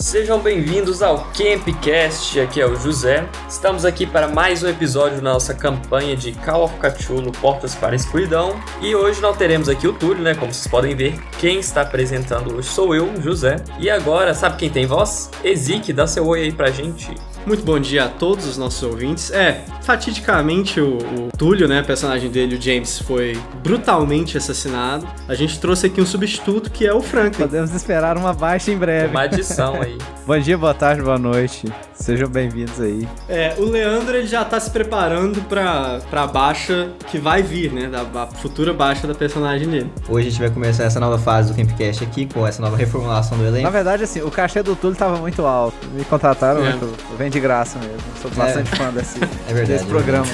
[0.00, 3.28] Sejam bem-vindos ao Campcast, aqui é o José.
[3.46, 7.92] Estamos aqui para mais um episódio da nossa campanha de Call of Cthulhu Portas para
[7.92, 8.58] a Escuridão.
[8.80, 10.34] E hoje não teremos aqui o Túlio, né?
[10.34, 13.56] Como vocês podem ver, quem está apresentando hoje sou eu, José.
[13.78, 15.30] E agora, sabe quem tem voz?
[15.44, 17.14] Ezik, dá seu oi aí pra gente.
[17.46, 19.30] Muito bom dia a todos os nossos ouvintes.
[19.30, 25.04] É, fatidicamente o, o Túlio, né, personagem dele, o James, foi brutalmente assassinado.
[25.26, 27.46] A gente trouxe aqui um substituto que é o Franklin.
[27.46, 29.08] Podemos esperar uma baixa em breve.
[29.08, 29.98] Uma adição aí.
[30.24, 31.72] bom dia, boa tarde, boa noite.
[32.00, 33.06] Sejam bem-vindos aí.
[33.28, 37.88] É, o Leandro ele já tá se preparando pra, pra baixa que vai vir, né?
[37.88, 39.92] Da futura baixa da personagem dele.
[40.08, 43.36] Hoje a gente vai começar essa nova fase do Campcast aqui, com essa nova reformulação
[43.36, 43.64] do elenco.
[43.64, 45.76] Na verdade, assim, o cachê do Túlio tava muito alto.
[45.92, 46.78] Me contrataram, é.
[47.18, 48.00] vem de graça mesmo.
[48.22, 48.76] Sou bastante é.
[48.76, 50.26] fã desse, é verdade, desse programa.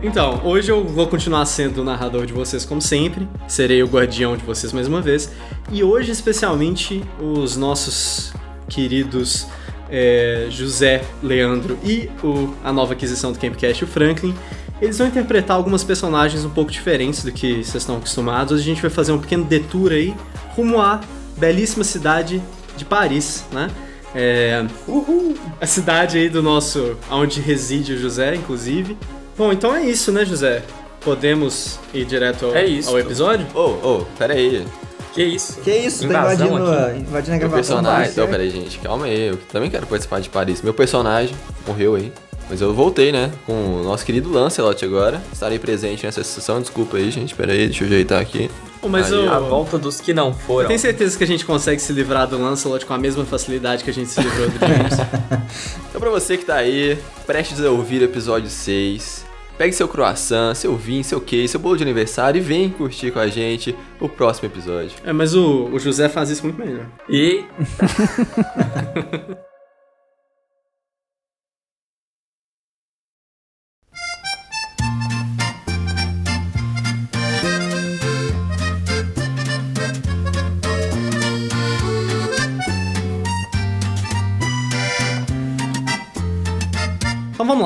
[0.00, 4.36] Então, hoje eu vou continuar sendo o narrador de vocês como sempre, serei o guardião
[4.36, 5.32] de vocês mais uma vez,
[5.72, 8.32] e hoje especialmente os nossos
[8.68, 9.48] queridos
[9.90, 14.36] é, José, Leandro e o, a nova aquisição do Campcast, o Franklin,
[14.80, 18.52] eles vão interpretar algumas personagens um pouco diferentes do que vocês estão acostumados.
[18.52, 20.14] Hoje a gente vai fazer um pequeno detour aí
[20.54, 21.00] rumo à
[21.36, 22.40] belíssima cidade
[22.76, 23.68] de Paris, né?
[24.20, 28.98] É, uhul, a cidade aí do nosso, onde reside o José, inclusive.
[29.36, 30.64] Bom, então é isso, né, José?
[31.02, 32.90] Podemos ir direto ao, é isso.
[32.90, 33.46] ao episódio?
[33.54, 34.66] Ô, ô, oh, pera aí.
[35.14, 35.60] Que isso?
[35.60, 36.00] Que isso?
[36.08, 37.38] tá invadindo, a, invadindo a gravação.
[37.40, 38.10] Meu personagem.
[38.10, 38.78] Então, pera aí, gente.
[38.80, 39.28] Calma aí.
[39.28, 40.62] Eu também quero participar de Paris.
[40.62, 42.12] Meu personagem morreu aí.
[42.50, 43.30] Mas eu voltei, né?
[43.46, 45.22] Com o nosso querido Lancelot agora.
[45.32, 46.60] Estarei presente nessa sessão.
[46.60, 47.36] Desculpa aí, gente.
[47.36, 48.50] Pera aí, deixa eu ajeitar aqui.
[48.86, 49.32] Mas aí, eu...
[49.32, 50.68] A volta dos que não foram.
[50.68, 53.90] Tem certeza que a gente consegue se livrar do Lancelot com a mesma facilidade que
[53.90, 54.94] a gente se livrou do James?
[55.88, 59.26] então pra você que tá aí, prestes a ouvir o episódio 6,
[59.58, 63.18] Pegue seu croissant, seu vinho, seu queijo, seu bolo de aniversário e vem curtir com
[63.18, 64.92] a gente o próximo episódio.
[65.04, 66.86] É, mas o, o José faz isso muito melhor.
[67.08, 67.44] E.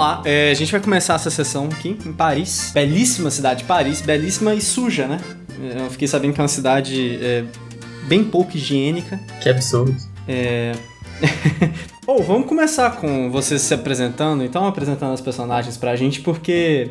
[0.03, 0.23] lá.
[0.25, 2.73] É, a gente vai começar essa sessão aqui em Paris.
[2.75, 5.21] Belíssima cidade de Paris, belíssima e suja, né?
[5.61, 7.45] Eu fiquei sabendo que é uma cidade é,
[8.09, 9.21] bem pouco higiênica.
[9.41, 9.95] Que absurdo.
[10.27, 10.73] É.
[12.05, 16.91] Ou oh, vamos começar com vocês se apresentando, então, apresentando as personagens pra gente, porque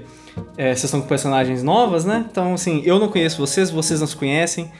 [0.57, 2.25] é, vocês são com personagens novas, né?
[2.31, 4.71] Então, assim, eu não conheço vocês, vocês não se conhecem,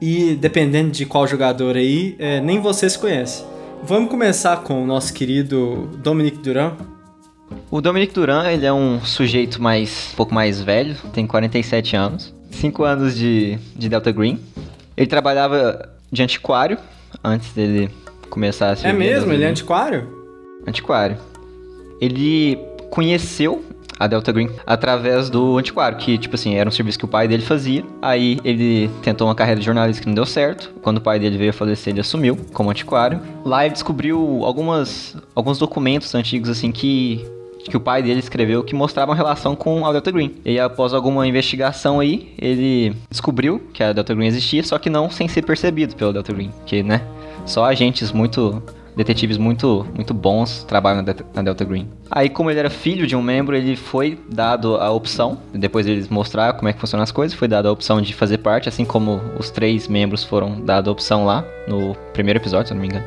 [0.00, 3.44] e dependendo de qual jogador aí, é, nem vocês se conhecem.
[3.82, 6.76] Vamos começar com o nosso querido Dominique Duran.
[7.70, 12.34] O Dominic Duran, ele é um sujeito mais, um pouco mais velho, tem 47 anos,
[12.50, 14.40] 5 anos de, de Delta Green.
[14.96, 16.76] Ele trabalhava de antiquário
[17.22, 17.88] antes dele
[18.28, 18.88] começar a ser.
[18.88, 19.32] É mesmo?
[19.32, 20.08] Ele é antiquário?
[20.66, 21.16] Antiquário.
[22.00, 22.58] Ele
[22.90, 23.64] conheceu
[24.00, 27.28] a Delta Green através do antiquário, que, tipo assim, era um serviço que o pai
[27.28, 27.84] dele fazia.
[28.02, 30.72] Aí ele tentou uma carreira de jornalista que não deu certo.
[30.82, 33.20] Quando o pai dele veio a falecer, ele assumiu como antiquário.
[33.44, 37.24] Lá ele descobriu algumas, alguns documentos antigos, assim, que
[37.64, 40.34] que o pai dele escreveu que mostravam relação com a Delta Green.
[40.44, 45.10] E após alguma investigação aí, ele descobriu que a Delta Green existia, só que não
[45.10, 47.02] sem ser percebido pelo Delta Green, que, né,
[47.44, 48.62] só agentes muito
[48.96, 51.88] detetives muito muito bons trabalham na Delta Green.
[52.10, 56.08] Aí, como ele era filho de um membro, ele foi dado a opção, depois eles
[56.08, 58.84] mostrar como é que funcionam as coisas, foi dado a opção de fazer parte, assim
[58.84, 62.82] como os três membros foram dados a opção lá no primeiro episódio, se eu não
[62.82, 63.06] me engano.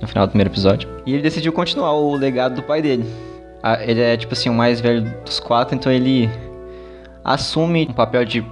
[0.00, 0.88] No final do primeiro episódio.
[1.06, 3.04] E ele decidiu continuar o legado do pai dele
[3.80, 6.30] ele é tipo assim o mais velho dos quatro, então ele
[7.24, 8.44] assume um papel de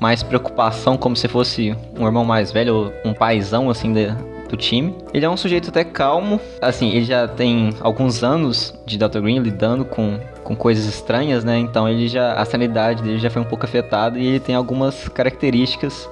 [0.00, 4.08] mais preocupação, como se fosse um irmão mais velho, um paizão assim de,
[4.48, 4.94] do time.
[5.14, 9.38] Ele é um sujeito até calmo, assim, ele já tem alguns anos de Delta Green
[9.38, 11.58] lidando com, com coisas estranhas, né?
[11.58, 15.08] Então ele já a sanidade dele já foi um pouco afetada e ele tem algumas
[15.08, 16.08] características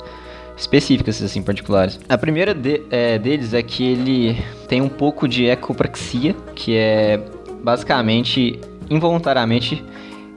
[0.57, 1.99] específicas, assim, particulares.
[2.09, 4.37] A primeira de, é, deles é que ele
[4.69, 7.21] tem um pouco de ecopraxia, que é
[7.65, 9.83] basicamente, involuntariamente,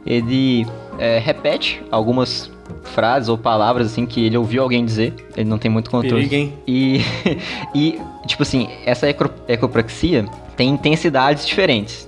[0.05, 0.65] ele
[0.97, 2.49] é, repete algumas
[2.83, 6.27] frases ou palavras assim que ele ouviu alguém dizer, ele não tem muito controle.
[6.27, 7.01] Perigo, e,
[7.75, 10.25] e, tipo assim, essa eco, ecopraxia
[10.55, 12.07] tem intensidades diferentes.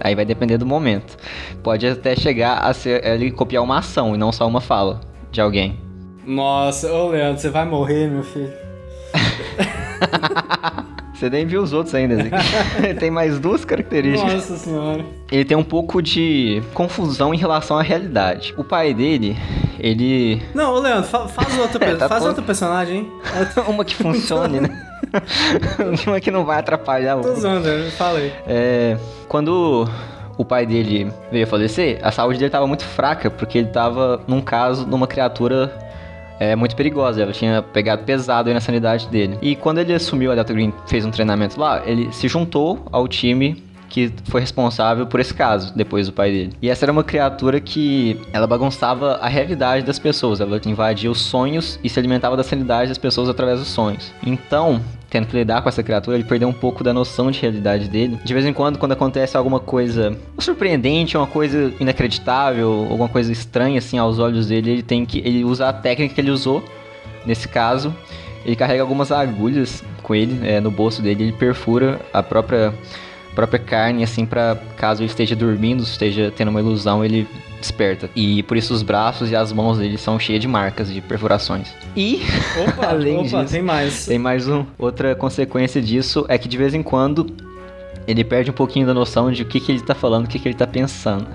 [0.00, 1.16] Aí vai depender do momento.
[1.62, 5.00] Pode até chegar a ser ele copiar uma ação e não só uma fala
[5.32, 5.78] de alguém.
[6.24, 8.52] Nossa, ô Leandro, você vai morrer, meu filho.
[11.16, 12.14] Você nem viu os outros ainda.
[12.14, 12.30] Ele
[13.00, 14.34] tem mais duas características.
[14.34, 15.04] Nossa senhora.
[15.32, 18.52] Ele tem um pouco de confusão em relação à realidade.
[18.58, 19.34] O pai dele,
[19.80, 20.42] ele.
[20.54, 23.12] Não, ô Leandro, fa faz outro, é, tá faz outro personagem, hein?
[23.66, 24.86] Uma que funcione, né?
[26.06, 27.16] Uma que não vai atrapalhar.
[27.16, 28.32] Tô zoando, fala aí.
[28.46, 28.98] É.
[29.26, 29.88] Quando
[30.36, 34.20] o pai dele veio a falecer, a saúde dele estava muito fraca, porque ele estava
[34.28, 35.72] num caso, numa criatura
[36.38, 37.22] é, muito perigosa.
[37.22, 39.38] Ela tinha pegado pesado aí na sanidade dele.
[39.42, 43.06] E quando ele assumiu a Delta Green, fez um treinamento lá, ele se juntou ao
[43.08, 46.52] time que foi responsável por esse caso, depois do pai dele.
[46.60, 51.20] E essa era uma criatura que ela bagunçava a realidade das pessoas, ela invadia os
[51.20, 54.12] sonhos e se alimentava da sanidade das pessoas através dos sonhos.
[54.24, 54.80] Então,
[55.16, 58.18] tendo que lidar com essa criatura, ele perdeu um pouco da noção de realidade dele.
[58.22, 63.78] De vez em quando, quando acontece alguma coisa surpreendente, uma coisa inacreditável, alguma coisa estranha
[63.78, 66.62] assim aos olhos dele, ele tem que ele usa a técnica que ele usou
[67.24, 67.94] nesse caso.
[68.44, 72.74] Ele carrega algumas agulhas com ele é, no bolso dele, ele perfura a própria
[73.34, 77.26] própria carne, assim, para caso ele esteja dormindo, esteja tendo uma ilusão, ele
[77.60, 78.08] desperta.
[78.14, 81.68] E por isso os braços e as mãos dele são cheias de marcas, de perfurações.
[81.96, 82.22] E,
[82.68, 84.06] opa, além opa, disso, tem mais.
[84.06, 84.64] Tem mais um.
[84.78, 87.26] Outra consequência disso é que de vez em quando
[88.06, 90.38] ele perde um pouquinho da noção de o que, que ele tá falando, o que,
[90.38, 91.26] que ele tá pensando.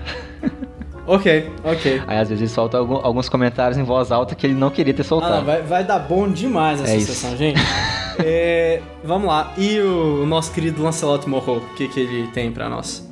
[1.06, 2.02] Ok, ok.
[2.06, 5.02] Aí às vezes ele solta alguns comentários em voz alta que ele não queria ter
[5.02, 5.34] soltado.
[5.34, 7.60] Ah, não, vai, vai dar bom demais essa é sessão, gente.
[8.24, 9.52] é, vamos lá.
[9.58, 13.06] E o, o, nosso querido Lancelot Morro, o que, que ele tem para nós?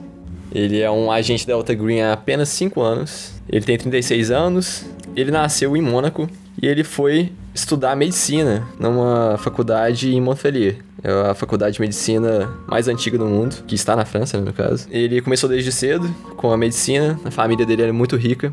[0.52, 3.32] Ele é um agente da Delta Green há apenas 5 anos.
[3.48, 4.86] Ele tem 36 anos.
[5.16, 6.28] Ele nasceu em Mônaco
[6.60, 10.76] e ele foi estudar medicina numa faculdade em Montpellier.
[11.02, 14.52] É a faculdade de medicina mais antiga do mundo, que está na França, né, no
[14.52, 14.86] caso.
[14.90, 18.52] Ele começou desde cedo com a medicina, a família dele era muito rica,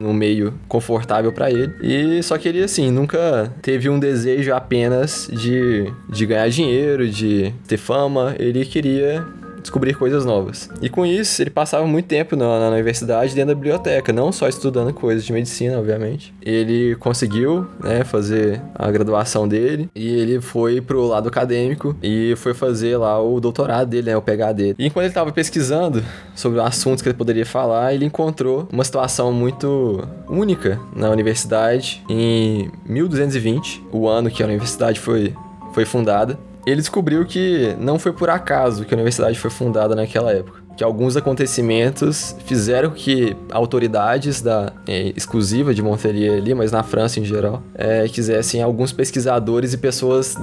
[0.00, 1.72] num meio confortável para ele.
[1.82, 7.52] E só que ele, assim, nunca teve um desejo apenas de, de ganhar dinheiro, de
[7.66, 8.34] ter fama.
[8.38, 9.26] Ele queria
[9.68, 10.68] descobrir coisas novas.
[10.80, 14.48] E com isso, ele passava muito tempo na, na, universidade dentro da biblioteca, não só
[14.48, 16.34] estudando coisas de medicina, obviamente.
[16.42, 22.54] Ele conseguiu, né, fazer a graduação dele e ele foi pro lado acadêmico e foi
[22.54, 24.74] fazer lá o doutorado dele, né, o PhD.
[24.78, 26.02] E enquanto ele estava pesquisando
[26.34, 32.70] sobre assuntos que ele poderia falar, ele encontrou uma situação muito única na universidade em
[32.86, 35.34] 1220, o ano que a universidade foi
[35.74, 36.38] foi fundada
[36.70, 40.62] ele descobriu que não foi por acaso que a universidade foi fundada naquela época.
[40.76, 47.18] Que alguns acontecimentos fizeram que autoridades da é, exclusiva de Montpellier ali, mas na França
[47.18, 50.36] em geral, é, quisessem alguns pesquisadores e pessoas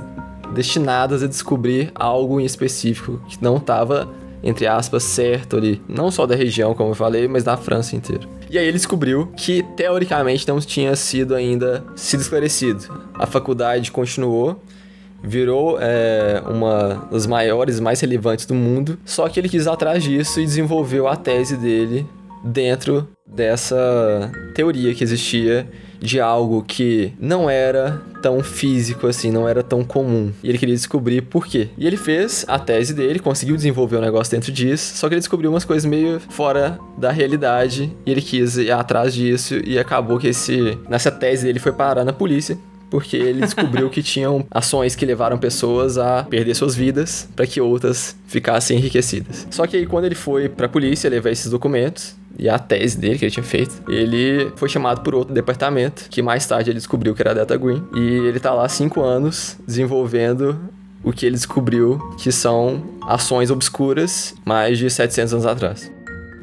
[0.54, 4.10] destinadas a descobrir algo em específico que não estava
[4.45, 8.27] entre aspas, certo ali, não só da região, como eu falei, mas da França inteira.
[8.48, 12.86] E aí ele descobriu que, teoricamente, não tinha sido ainda sido esclarecido.
[13.16, 14.62] A faculdade continuou
[15.25, 18.98] virou é, uma das maiores, mais relevantes do mundo.
[19.06, 22.06] Só que ele quis atrás disso e desenvolveu a tese dele
[22.44, 25.68] dentro dessa teoria que existia
[26.00, 30.31] de algo que não era tão físico assim, não era tão comum.
[30.44, 31.69] E ele queria descobrir por quê.
[31.77, 35.22] E ele fez a tese dele, conseguiu desenvolver um negócio dentro disso, só que ele
[35.22, 40.19] descobriu umas coisas meio fora da realidade e ele quis ir atrás disso e acabou
[40.19, 42.57] que esse nessa tese dele foi parar na polícia
[42.90, 47.60] porque ele descobriu que tinham ações que levaram pessoas a perder suas vidas para que
[47.60, 49.48] outras ficassem enriquecidas.
[49.50, 52.98] Só que aí quando ele foi para a polícia levar esses documentos, e a tese
[52.98, 56.77] dele que ele tinha feito, ele foi chamado por outro departamento, que mais tarde ele
[56.77, 60.60] descobriu que era a Delta Green, e ele tá lá cinco anos desenvolvendo
[61.04, 65.92] o que ele descobriu que são ações obscuras mais de 700 anos atrás.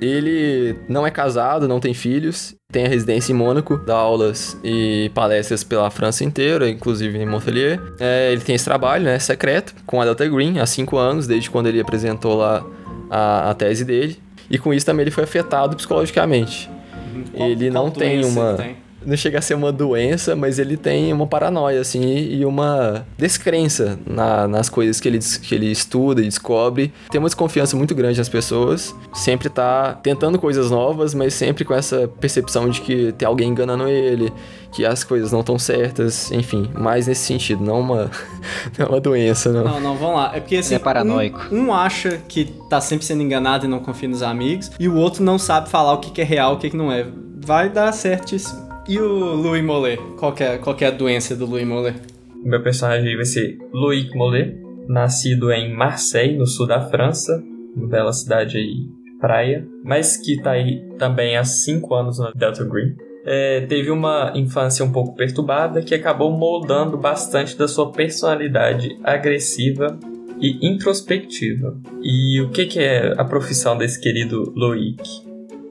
[0.01, 5.11] Ele não é casado, não tem filhos, tem a residência em Mônaco, dá aulas e
[5.15, 7.79] palestras pela França inteira, inclusive em Montpellier.
[8.01, 11.51] É, ele tem esse trabalho, né, secreto, com a Delta Green há cinco anos, desde
[11.51, 12.65] quando ele apresentou lá
[13.11, 14.19] a, a tese dele.
[14.51, 16.71] E com isso também ele foi afetado psicologicamente.
[17.15, 17.25] Uhum.
[17.35, 18.55] Qual, ele não tem uma.
[18.55, 18.77] Tem?
[19.05, 23.99] Não chega a ser uma doença, mas ele tem uma paranoia, assim, e uma descrença
[24.07, 26.93] na, nas coisas que ele, que ele estuda e descobre.
[27.11, 31.75] Tem uma desconfiança muito grande nas pessoas, sempre tá tentando coisas novas, mas sempre com
[31.75, 34.33] essa percepção de que tem alguém enganando ele,
[34.73, 38.11] que as coisas não estão certas, enfim, mais nesse sentido, não uma,
[38.79, 39.65] não uma doença, não.
[39.65, 40.33] Não, não, vamos lá.
[40.35, 41.41] É porque assim, é paranoico.
[41.53, 44.97] Um, um, acha que tá sempre sendo enganado e não confia nos amigos, e o
[44.97, 47.07] outro não sabe falar o que, que é real, o que, que não é.
[47.45, 48.72] Vai dar certíssimo.
[48.89, 50.03] E o Louis Mollet?
[50.19, 51.97] Qual é, qual é a doença do Louis Mollet?
[52.43, 54.59] Meu personagem vai ser Loïc Mollet,
[54.89, 57.41] nascido em Marseille, no sul da França,
[57.77, 58.89] uma bela cidade aí,
[59.21, 62.97] praia, mas que está aí também há 5 anos no Delta Green.
[63.25, 69.97] É, teve uma infância um pouco perturbada que acabou moldando bastante da sua personalidade agressiva
[70.41, 71.79] e introspectiva.
[72.03, 75.01] E o que, que é a profissão desse querido Loïc?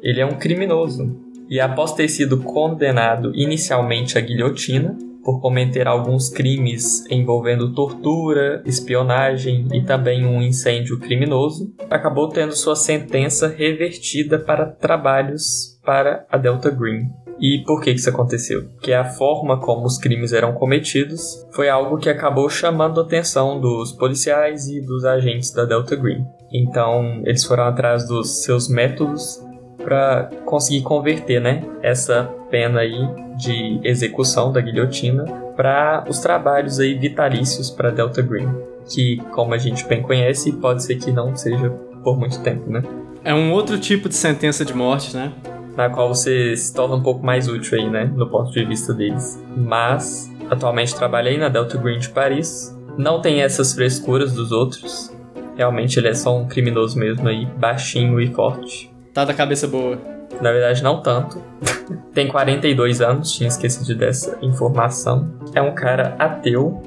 [0.01, 6.29] Ele é um criminoso E após ter sido condenado inicialmente à guilhotina, por cometer alguns
[6.29, 14.65] crimes envolvendo tortura, espionagem e também um incêndio criminoso, acabou tendo sua sentença revertida para
[14.65, 17.09] trabalhos para a Delta Green.
[17.37, 18.69] E por que isso aconteceu?
[18.81, 23.59] Que a forma como os crimes eram cometidos foi algo que acabou chamando a atenção
[23.59, 26.23] dos policiais e dos agentes da Delta Green.
[26.53, 29.50] Então, eles foram atrás dos seus métodos
[29.83, 32.99] para conseguir converter, né, essa pena aí
[33.37, 38.49] de execução da guilhotina para os trabalhos aí vitalícios para Delta Green,
[38.85, 41.69] que como a gente bem conhece, pode ser que não seja
[42.03, 42.83] por muito tempo, né?
[43.23, 45.31] É um outro tipo de sentença de morte, né?
[45.75, 48.93] Na qual você se torna um pouco mais útil aí, né, no ponto de vista
[48.93, 49.41] deles.
[49.55, 52.75] Mas atualmente trabalhei na Delta Green de Paris.
[52.97, 55.15] Não tem essas frescuras dos outros.
[55.55, 58.90] Realmente ele é só um criminoso mesmo aí, baixinho e forte.
[59.13, 59.99] Tá da cabeça boa.
[60.39, 61.41] Na verdade, não tanto.
[62.13, 65.33] Tem 42 anos, tinha esquecido dessa informação.
[65.53, 66.81] É um cara ateu.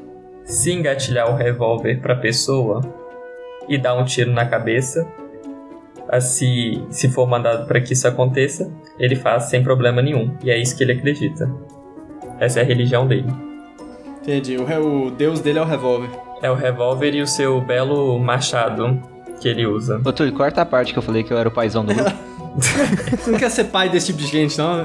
[0.45, 2.83] Se engatilhar o revólver pra pessoa
[3.67, 5.07] e dar um tiro na cabeça,
[6.21, 10.37] se, se for mandado para que isso aconteça, ele faz sem problema nenhum.
[10.45, 11.51] E é isso que ele acredita.
[12.39, 13.33] Essa é a religião dele.
[14.23, 14.57] Entendi.
[14.57, 16.11] O, o deus dele é o revólver.
[16.43, 19.01] É o revólver e o seu belo machado
[19.45, 20.01] que ele usa.
[20.03, 22.11] Ô, Túlio, corta a parte que eu falei que eu era o paizão do grupo.
[22.57, 24.85] Você não quer ser pai desse tipo de gente, não?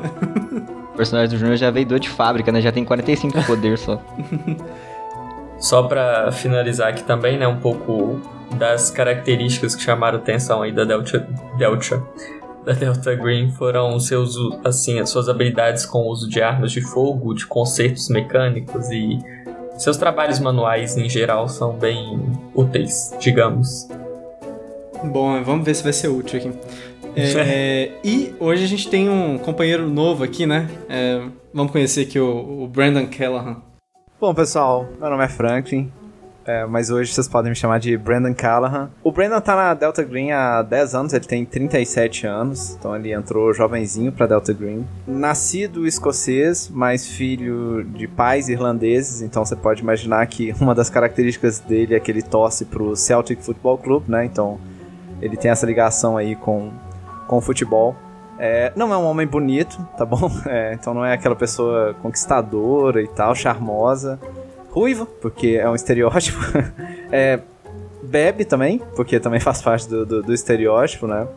[0.94, 2.60] O personagem do Júnior já veio do de fábrica, né?
[2.60, 4.01] Já tem 45 poder só.
[5.58, 7.48] Só pra finalizar aqui também, né?
[7.48, 8.20] Um pouco
[8.58, 12.04] das características que chamaram atenção aí da Delta, Delta,
[12.66, 16.82] da Delta Green foram seus, assim, as suas habilidades com o uso de armas de
[16.82, 19.20] fogo, de concertos mecânicos e
[19.78, 22.22] seus trabalhos manuais em geral são bem
[22.54, 23.88] úteis, digamos.
[25.03, 26.51] Bom, vamos ver se vai ser útil aqui.
[27.15, 30.70] É, e hoje a gente tem um companheiro novo aqui, né?
[30.88, 31.22] É,
[31.53, 33.58] vamos conhecer aqui o, o, Brandon Callahan.
[34.20, 35.91] Bom, pessoal, meu nome é Franklin,
[36.46, 38.91] é, mas hoje vocês podem me chamar de Brandon Callahan.
[39.01, 43.13] O Brandon tá na Delta Green há 10 anos, ele tem 37 anos, então ele
[43.13, 44.86] entrou jovenzinho pra Delta Green.
[45.08, 51.60] Nascido escocês, mas filho de pais irlandeses, então você pode imaginar que uma das características
[51.60, 54.25] dele é que ele torce pro Celtic Football Club, né?
[54.25, 54.60] Então
[55.21, 56.71] ele tem essa ligação aí com
[57.29, 57.95] com o futebol.
[58.39, 60.29] É, não é um homem bonito, tá bom?
[60.47, 64.19] É, então não é aquela pessoa conquistadora e tal, charmosa.
[64.71, 66.39] Ruivo, porque é um estereótipo.
[67.11, 67.39] é,
[68.01, 71.27] bebe também, porque também faz parte do, do, do, estereótipo, né?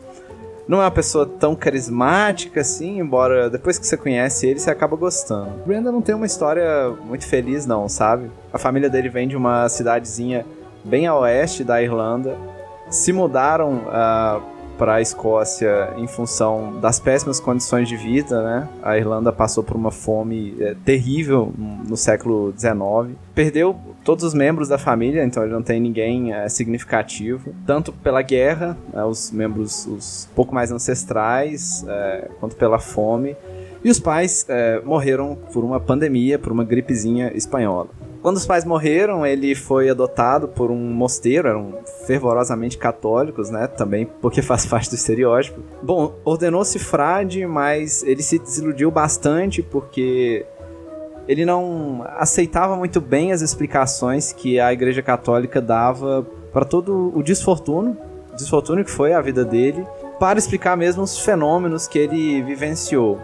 [0.67, 4.95] Não é uma pessoa tão carismática assim, embora depois que você conhece ele, você acaba
[4.95, 5.51] gostando.
[5.65, 8.31] Brenda não tem uma história muito feliz, não, sabe?
[8.51, 10.45] A família dele vem de uma cidadezinha
[10.83, 12.37] bem a oeste da Irlanda.
[12.93, 14.39] Se mudaram uh,
[14.77, 18.69] para a Escócia em função das péssimas condições de vida, né?
[18.83, 23.17] A Irlanda passou por uma fome é, terrível no século XIX.
[23.33, 28.21] Perdeu todos os membros da família, então ele não tem ninguém é, significativo, tanto pela
[28.21, 33.35] guerra, é, os membros os pouco mais ancestrais, é, quanto pela fome.
[33.83, 34.47] E os pais
[34.85, 37.89] morreram por uma pandemia, por uma gripezinha espanhola.
[38.23, 41.73] Quando os pais morreram, ele foi adotado por um mosteiro, eram
[42.07, 43.67] fervorosamente católicos, né?
[43.67, 45.59] Também porque faz parte do estereótipo.
[45.81, 50.45] Bom, ordenou-se frade, mas ele se desiludiu bastante porque
[51.27, 57.21] ele não aceitava muito bem as explicações que a Igreja Católica dava para todo o
[57.21, 57.97] desfortuno,
[58.37, 59.85] desfortuno que foi a vida dele,
[60.17, 63.19] para explicar mesmo os fenômenos que ele vivenciou.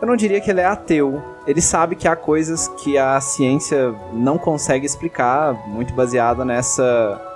[0.00, 1.22] Eu não diria que ele é ateu.
[1.46, 7.26] Ele sabe que há coisas que a ciência não consegue explicar, muito baseada nessa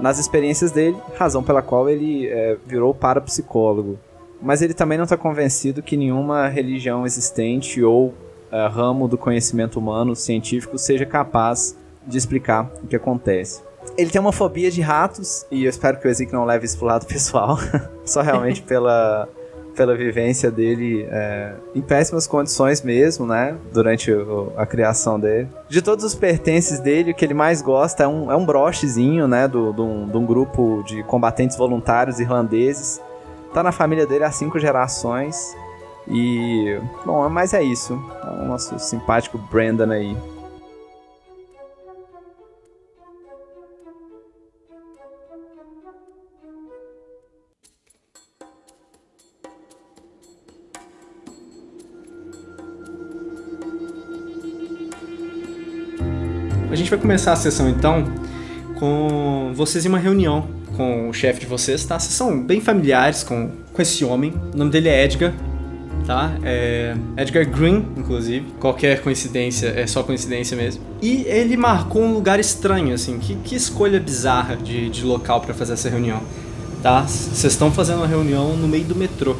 [0.00, 3.98] nas experiências dele, razão pela qual ele é, virou parapsicólogo.
[4.40, 8.14] Mas ele também não está convencido que nenhuma religião existente ou
[8.50, 11.76] é, ramo do conhecimento humano científico seja capaz
[12.06, 13.62] de explicar o que acontece.
[13.96, 16.78] Ele tem uma fobia de ratos, e eu espero que o Ezequiel não leve isso
[16.78, 17.58] pro lado pessoal,
[18.04, 19.28] só realmente pela
[19.74, 23.56] pela vivência dele é, em péssimas condições mesmo, né?
[23.72, 25.48] Durante o, a criação dele.
[25.68, 29.26] De todos os pertences dele, o que ele mais gosta é um, é um brochezinho,
[29.26, 29.46] né?
[29.48, 33.00] Do, do, um, de um grupo de combatentes voluntários irlandeses.
[33.52, 35.56] Tá na família dele há cinco gerações.
[36.08, 37.98] E, bom, mas é isso.
[38.24, 40.16] É o nosso simpático Brandon aí.
[56.70, 58.04] A gente vai começar a sessão então
[58.78, 60.46] com vocês em uma reunião
[60.76, 61.98] com o chefe de vocês, tá?
[61.98, 64.32] Vocês são bem familiares com, com esse homem.
[64.54, 65.34] O nome dele é Edgar.
[66.06, 66.32] tá?
[66.44, 68.46] É Edgar Green, inclusive.
[68.60, 70.82] Qualquer coincidência é só coincidência mesmo.
[71.02, 73.18] E ele marcou um lugar estranho, assim.
[73.18, 76.22] Que, que escolha bizarra de, de local para fazer essa reunião,
[76.82, 77.02] tá?
[77.02, 79.36] Vocês estão fazendo uma reunião no meio do metrô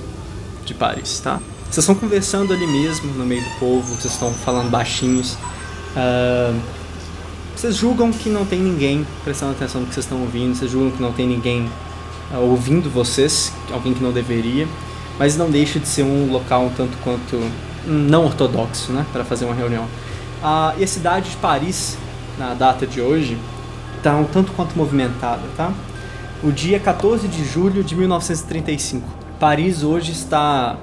[0.66, 1.40] de Paris, tá?
[1.70, 5.38] Vocês estão conversando ali mesmo, no meio do povo, vocês estão falando baixinhos.
[5.94, 6.79] Uh,
[7.56, 10.90] vocês julgam que não tem ninguém prestando atenção no que vocês estão ouvindo, vocês julgam
[10.90, 11.68] que não tem ninguém
[12.32, 14.66] uh, ouvindo vocês, alguém que não deveria,
[15.18, 17.38] mas não deixa de ser um local um tanto quanto
[17.86, 19.84] não ortodoxo, né, para fazer uma reunião.
[20.42, 21.98] Uh, e a cidade de Paris,
[22.38, 23.36] na data de hoje,
[23.96, 25.72] está um tanto quanto movimentada, tá?
[26.42, 29.06] O dia 14 de julho de 1935.
[29.38, 30.76] Paris hoje está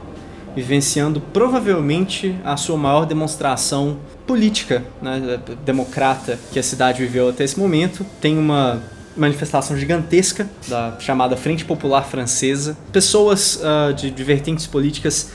[0.58, 7.60] vivenciando provavelmente a sua maior demonstração política, né, democrata que a cidade viveu até esse
[7.60, 8.04] momento.
[8.20, 8.82] Tem uma
[9.16, 12.76] manifestação gigantesca da chamada Frente Popular Francesa.
[12.92, 15.30] Pessoas uh, de, vertentes políticas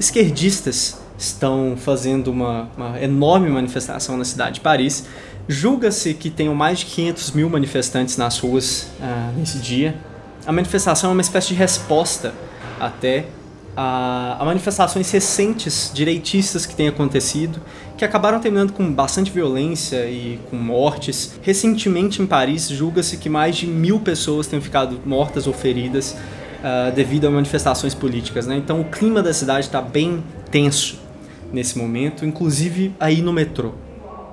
[0.00, 5.06] esquerdistas estão fazendo uma, uma enorme manifestação na cidade de Paris.
[5.46, 9.94] Julga-se que tenham mais de 500 mil manifestantes nas ruas uh, nesse dia.
[10.44, 12.34] A manifestação é uma espécie de resposta
[12.80, 13.26] até
[13.76, 17.60] a, a, manifestações recentes direitistas que têm acontecido,
[17.96, 21.38] que acabaram terminando com bastante violência e com mortes.
[21.42, 26.94] Recentemente em Paris, julga-se que mais de mil pessoas tenham ficado mortas ou feridas uh,
[26.94, 28.46] devido a manifestações políticas.
[28.46, 28.56] Né?
[28.56, 30.98] Então o clima da cidade está bem tenso
[31.52, 33.72] nesse momento, inclusive aí no metrô.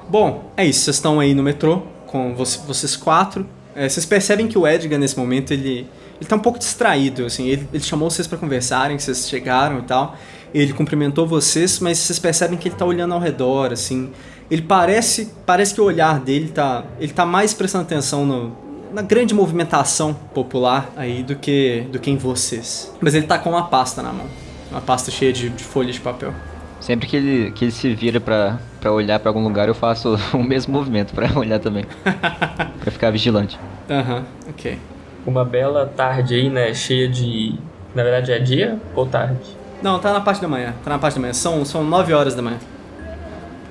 [0.09, 3.45] Bom, é isso, vocês estão aí no metrô com vocês quatro.
[3.75, 5.87] É, vocês percebem que o Edgar nesse momento ele
[6.23, 7.47] ele tá um pouco distraído, assim.
[7.47, 10.15] Ele, ele chamou vocês para conversarem, vocês chegaram e tal.
[10.53, 14.11] Ele cumprimentou vocês, mas vocês percebem que ele tá olhando ao redor, assim.
[14.49, 18.55] Ele parece, parece que o olhar dele tá, ele tá mais prestando atenção no,
[18.93, 22.93] na grande movimentação popular aí do que, do que em vocês.
[23.01, 24.27] Mas ele tá com uma pasta na mão,
[24.71, 26.33] uma pasta cheia de, de folhas de papel.
[26.79, 30.17] Sempre que ele, que ele se vira pra, pra olhar pra algum lugar, eu faço
[30.33, 31.85] o mesmo movimento pra olhar também.
[32.79, 33.59] pra ficar vigilante.
[33.89, 34.92] Aham, uhum, ok
[35.25, 36.73] uma bela tarde aí, né?
[36.73, 37.55] Cheia de.
[37.95, 39.39] Na verdade é dia ou tarde?
[39.81, 40.73] Não, tá na parte da manhã.
[40.83, 41.33] Tá na parte da manhã.
[41.33, 42.57] São, são 9 horas da manhã.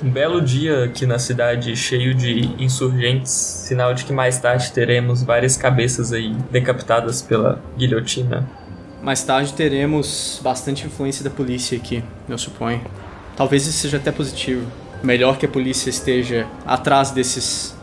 [0.03, 5.23] Um belo dia aqui na cidade, cheio de insurgentes, sinal de que mais tarde teremos
[5.23, 8.45] várias cabeças aí decapitadas pela guilhotina.
[9.01, 12.81] Mais tarde teremos bastante influência da polícia aqui, eu suponho.
[13.37, 14.67] Talvez isso seja até positivo.
[15.05, 17.75] Melhor que a polícia esteja atrás desses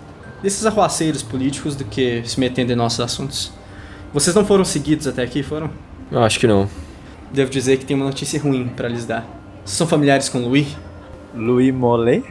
[0.41, 3.51] desses arruaceiros políticos do que se metendo em nossos assuntos.
[4.13, 5.69] Vocês não foram seguidos até aqui, foram?
[6.11, 6.67] Eu acho que não.
[7.31, 9.23] Devo dizer que tem uma notícia ruim para lhes dar.
[9.63, 10.67] Vocês são familiares com Louis?
[11.35, 12.23] Louis Mollet?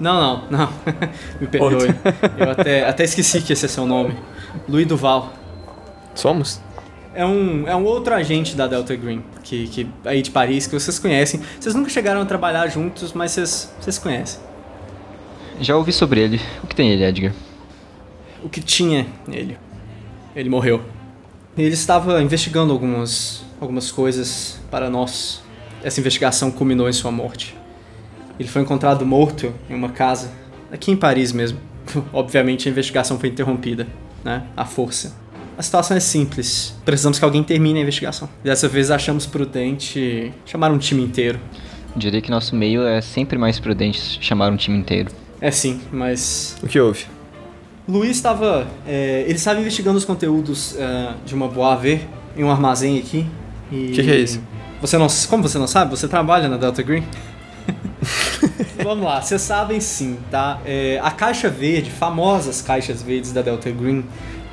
[0.00, 0.68] não, não, não.
[1.38, 1.94] Me perdoe.
[2.38, 4.16] Eu até, até esqueci que esse é seu nome.
[4.66, 5.34] Louis Duval.
[6.14, 6.60] Somos?
[7.14, 10.72] É um, é um outro agente da Delta Green, que, que aí de Paris, que
[10.72, 11.40] vocês conhecem.
[11.60, 14.40] Vocês nunca chegaram a trabalhar juntos, mas vocês, vocês conhecem.
[15.60, 16.40] Já ouvi sobre ele.
[16.62, 17.32] O que tem ele, Edgar?
[18.42, 19.58] O que tinha ele.
[20.38, 20.80] Ele morreu.
[21.56, 25.42] Ele estava investigando algumas, algumas coisas para nós.
[25.82, 27.56] Essa investigação culminou em sua morte.
[28.38, 30.30] Ele foi encontrado morto em uma casa,
[30.70, 31.58] aqui em Paris mesmo.
[32.12, 33.88] Obviamente a investigação foi interrompida,
[34.24, 34.46] né?
[34.56, 35.16] À força.
[35.56, 36.72] A situação é simples.
[36.84, 38.28] Precisamos que alguém termine a investigação.
[38.44, 41.40] Dessa vez achamos prudente chamar um time inteiro.
[41.96, 45.10] Diria que nosso meio é sempre mais prudente chamar um time inteiro.
[45.40, 46.56] É sim, mas.
[46.62, 47.17] O que houve?
[47.88, 48.66] Luiz estava.
[48.86, 53.26] É, ele estava investigando os conteúdos é, de uma Boave em um armazém aqui.
[53.72, 54.40] O que, que, é isso?
[54.80, 55.90] Você não, como você não sabe?
[55.90, 57.02] Você trabalha na Delta Green?
[58.84, 60.60] Vamos lá, vocês sabem sim, tá?
[60.64, 64.04] É, a caixa verde, famosas caixas verdes da Delta Green,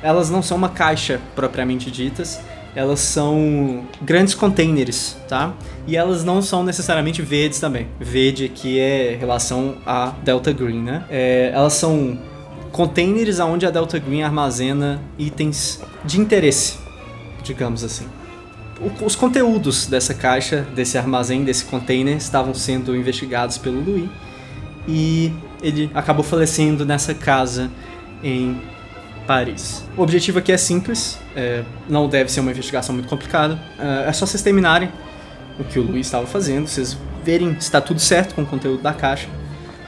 [0.02, 2.40] elas não são uma caixa propriamente ditas,
[2.74, 5.54] elas são grandes containers, tá?
[5.86, 7.86] E elas não são necessariamente verdes também.
[7.98, 11.04] Verde aqui é relação a Delta Green, né?
[11.08, 12.18] É, elas são
[12.76, 16.76] containers onde a Delta Green armazena itens de interesse,
[17.42, 18.06] digamos assim.
[19.02, 24.10] Os conteúdos dessa caixa, desse armazém, desse container, estavam sendo investigados pelo Louis
[24.86, 27.70] e ele acabou falecendo nessa casa
[28.22, 28.60] em
[29.26, 29.82] Paris.
[29.96, 33.58] O objetivo aqui é simples, é, não deve ser uma investigação muito complicada.
[33.78, 34.90] É, é só vocês terminarem
[35.58, 38.82] o que o Luiz estava fazendo, vocês verem se está tudo certo com o conteúdo
[38.82, 39.28] da caixa,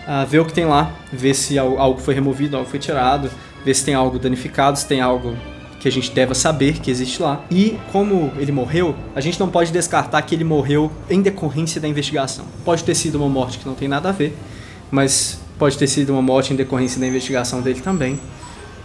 [0.08, 3.30] uh, ver o que tem lá, ver se algo foi removido, algo foi tirado,
[3.64, 5.36] ver se tem algo danificado, se tem algo
[5.78, 7.44] que a gente deva saber que existe lá.
[7.50, 11.86] E como ele morreu, a gente não pode descartar que ele morreu em decorrência da
[11.86, 12.46] investigação.
[12.64, 14.36] Pode ter sido uma morte que não tem nada a ver,
[14.90, 18.14] mas pode ter sido uma morte em decorrência da investigação dele também.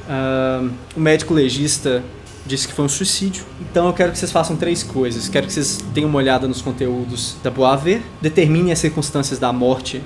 [0.08, 2.04] Uh, o médico legista
[2.46, 3.44] disse que foi um suicídio.
[3.72, 5.30] Então eu quero que vocês façam três coisas.
[5.30, 10.04] Quero que vocês tenham uma olhada nos conteúdos da Boaver, determinem as circunstâncias da morte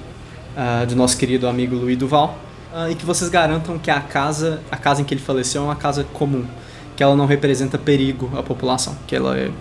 [0.58, 2.38] uh, do nosso querido amigo Luiz Duval
[2.74, 5.66] uh, e que vocês garantam que a casa, a casa em que ele faleceu é
[5.66, 6.46] uma casa comum,
[6.96, 9.52] que ela não representa perigo à população, que ela é,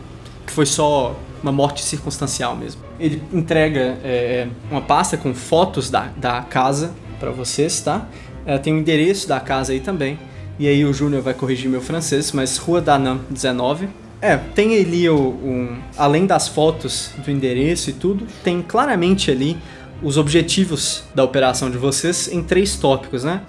[0.46, 2.80] que foi só uma morte circunstancial mesmo.
[2.98, 8.08] Ele entrega é, uma pasta com fotos da, da casa para vocês, tá?
[8.46, 10.18] É, tem o endereço da casa aí também.
[10.58, 13.88] E aí o Júnior vai corrigir meu francês, mas Rua Danam 19.
[14.20, 19.58] É, tem ali o, um, além das fotos do endereço e tudo, tem claramente ali
[20.02, 23.42] os objetivos da operação de vocês em três tópicos, né?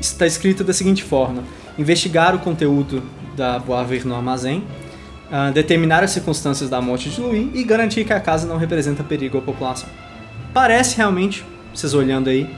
[0.00, 1.44] Está escrito da seguinte forma:
[1.78, 3.02] investigar o conteúdo
[3.36, 4.64] da Boaver no armazém,
[5.30, 9.02] uh, determinar as circunstâncias da morte de Louis e garantir que a casa não representa
[9.02, 9.88] perigo à população.
[10.52, 12.48] Parece realmente, vocês olhando aí,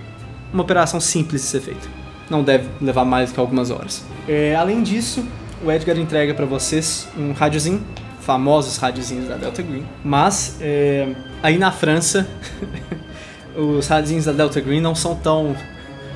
[0.52, 1.88] uma operação simples de ser feita.
[2.31, 4.05] Não deve levar mais do que algumas horas.
[4.26, 5.24] É, além disso,
[5.64, 7.83] o Edgar entrega para vocês um rádiozinho,
[8.20, 9.85] famosos rádiozinhos da Delta Green.
[10.05, 12.26] Mas é, aí na França,
[13.57, 15.57] os rádiozinhos da Delta Green não são tão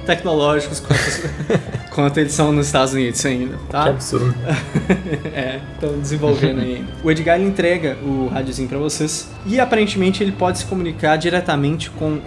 [0.06, 3.84] tecnológicos quanto, quanto eles são nos Estados Unidos ainda, tá?
[3.84, 4.34] Que absurdo.
[5.34, 6.86] é, estão desenvolvendo ainda.
[7.02, 12.20] O Edgar entrega o rádiozinho para vocês e aparentemente ele pode se comunicar diretamente com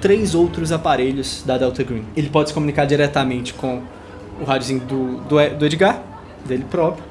[0.00, 2.04] três outros aparelhos da Delta Green.
[2.16, 3.82] Ele pode se comunicar diretamente com
[4.40, 6.02] o rádiozinho do, do, do Edgar,
[6.44, 7.04] dele próprio.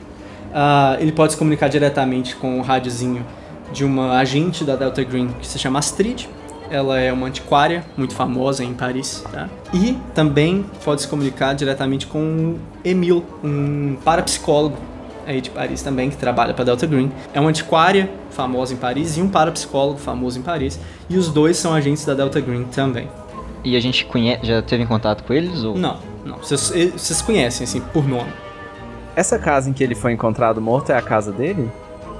[0.51, 3.25] Uh, ele pode se comunicar diretamente com o rádiozinho
[3.73, 6.29] de uma agente da Delta Green que se chama Astrid.
[6.69, 9.49] Ela é uma antiquária muito famosa em Paris, tá?
[9.73, 14.75] E também pode se comunicar diretamente com o Emil, um parapsicólogo
[15.25, 17.11] aí de Paris também, que trabalha para Delta Green.
[17.33, 20.79] É uma antiquária famosa em Paris e um parapsicólogo famoso em Paris.
[21.09, 23.07] E os dois são agentes da Delta Green também.
[23.63, 25.63] E a gente conhece, já teve em contato com eles?
[25.63, 25.75] Ou?
[25.75, 26.37] Não, não.
[26.37, 28.31] Vocês, eh, vocês conhecem, assim, por nome.
[29.15, 31.71] Essa casa em que ele foi encontrado morto é a casa dele?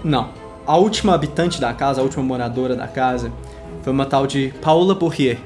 [0.03, 0.29] Não.
[0.65, 3.31] A última habitante da casa, a última moradora da casa,
[3.85, 5.37] foi uma tal de Paula Bourrier.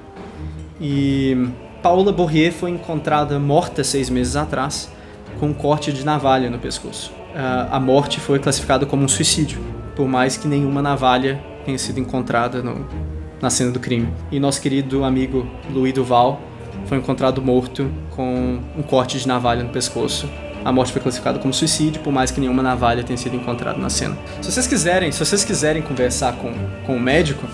[0.81, 1.47] E
[1.83, 4.91] Paula Bourrier foi encontrada morta seis meses atrás,
[5.39, 7.19] com um corte de navalha no pescoço
[7.71, 9.59] a morte foi classificada como um suicídio,
[9.95, 12.85] por mais que nenhuma navalha tenha sido encontrada no,
[13.41, 14.11] na cena do crime.
[14.31, 16.41] E nosso querido amigo Louis Duval
[16.85, 20.29] foi encontrado morto com um corte de navalha no pescoço.
[20.65, 23.89] A morte foi classificada como suicídio, por mais que nenhuma navalha tenha sido encontrada na
[23.89, 24.17] cena.
[24.41, 26.51] Se vocês quiserem, se vocês quiserem conversar com,
[26.85, 27.47] com o médico,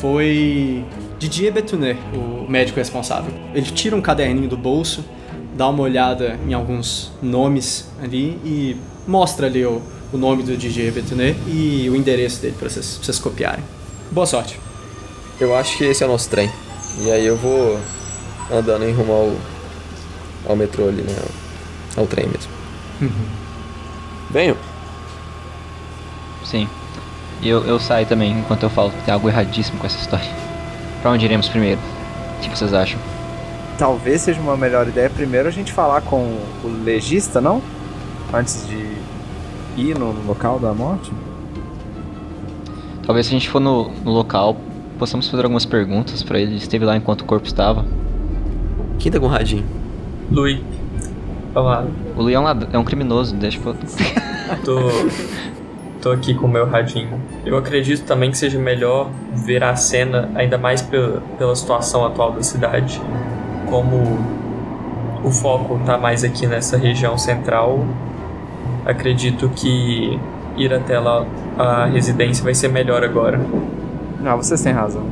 [0.00, 0.84] foi
[1.18, 3.32] Didier Betunet, o médico responsável.
[3.54, 5.04] Ele tira um caderninho do bolso
[5.54, 9.80] dá uma olhada em alguns nomes ali e mostra ali o,
[10.12, 13.64] o nome do DJ Betunet e o endereço dele para vocês, vocês copiarem.
[14.10, 14.58] Boa sorte.
[15.40, 16.50] Eu acho que esse é o nosso trem.
[17.00, 17.78] E aí eu vou
[18.50, 19.32] andando em rumo ao,
[20.50, 21.14] ao metrô ali, né?
[21.96, 22.52] Ao trem mesmo.
[23.00, 23.26] Uhum.
[24.30, 24.56] Venho.
[26.44, 26.68] Sim.
[27.42, 30.30] E eu, eu saio também enquanto eu falo que tem algo erradíssimo com essa história.
[31.02, 31.80] Pra onde iremos primeiro?
[32.38, 32.98] O que vocês acham?
[33.78, 37.60] talvez seja uma melhor ideia primeiro a gente falar com o legista, não?
[38.32, 41.12] Antes de ir no local da morte?
[43.04, 44.56] Talvez se a gente for no, no local,
[44.98, 46.56] possamos fazer algumas perguntas para ele.
[46.56, 47.84] Esteve lá enquanto o corpo estava.
[48.98, 49.64] Quem tá com o radinho?
[50.30, 50.60] Louis.
[51.54, 51.86] Olá.
[52.16, 53.76] O Louis é um, é um criminoso, deixa eu...
[54.64, 54.78] Tô...
[56.04, 57.18] Tô aqui com o meu radinho.
[57.46, 62.32] Eu acredito também que seja melhor ver a cena, ainda mais pela, pela situação atual
[62.32, 63.00] da cidade,
[63.70, 64.18] como
[65.24, 67.86] o foco está mais aqui nessa região central,
[68.84, 70.20] acredito que
[70.58, 71.24] ir até lá
[71.58, 73.40] a residência vai ser melhor agora.
[74.20, 75.06] Não, vocês têm razão.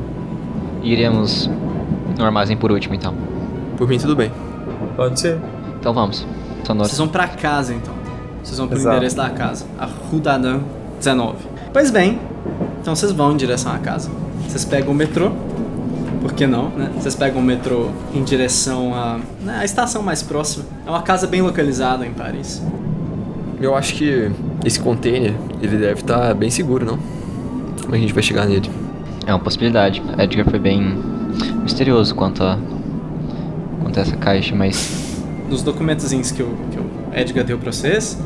[0.83, 1.49] Iremos
[2.19, 3.15] no armazém por último, então.
[3.77, 4.31] Por mim, tudo bem.
[4.95, 5.39] Pode ser.
[5.79, 6.23] Então vamos.
[6.63, 7.95] Vocês vão pra casa, então.
[8.43, 8.95] Vocês vão pro Exato.
[8.95, 9.65] endereço da casa.
[9.79, 10.61] A Rue Danan
[11.03, 11.37] 19.
[11.71, 12.19] Pois bem,
[12.81, 14.09] então vocês vão em direção à casa.
[14.47, 15.31] Vocês pegam o metrô
[16.23, 16.89] por que não, né?
[16.97, 20.63] Vocês pegam o metrô em direção à, né, à estação mais próxima.
[20.87, 22.63] É uma casa bem localizada em Paris.
[23.59, 24.31] Eu acho que
[24.63, 26.97] esse container, ele deve estar tá bem seguro, não?
[27.81, 28.71] Como a gente vai chegar nele?
[29.27, 30.01] É uma possibilidade.
[30.17, 30.97] Edgar foi bem
[31.61, 32.57] misterioso quanto a,
[33.81, 35.21] quanto a essa caixa, mas...
[35.49, 38.17] Nos documentozinhos que o, que o Edgar deu pra vocês,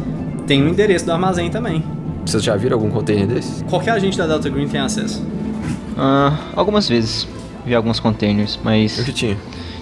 [0.46, 1.84] tem o endereço do armazém também.
[2.28, 3.64] Vocês já viram algum container desse?
[3.64, 5.24] Qualquer agente da Delta Green tem acesso.
[5.24, 7.26] Uh, algumas vezes
[7.66, 9.00] vi alguns containers, mas.
[9.00, 9.38] O que tinha?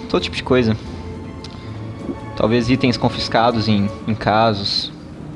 [0.08, 0.76] Todo tipo de coisa.
[2.36, 4.92] Talvez itens confiscados em, em casos.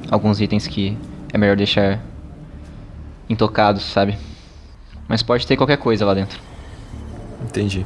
[0.08, 0.96] Alguns itens que
[1.32, 1.98] é melhor deixar
[3.28, 4.16] intocados, sabe?
[5.08, 6.38] Mas pode ter qualquer coisa lá dentro.
[7.42, 7.84] Entendi.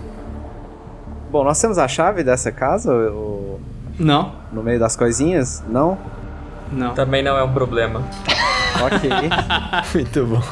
[1.31, 2.93] Bom, nós temos a chave dessa casa?
[2.93, 3.59] Ou...
[3.99, 4.33] Não.
[4.53, 5.65] No meio das coisinhas?
[5.67, 5.97] Não?
[6.71, 6.93] Não.
[6.93, 8.03] Também não é um problema.
[8.83, 9.11] ok.
[9.95, 10.43] Muito bom.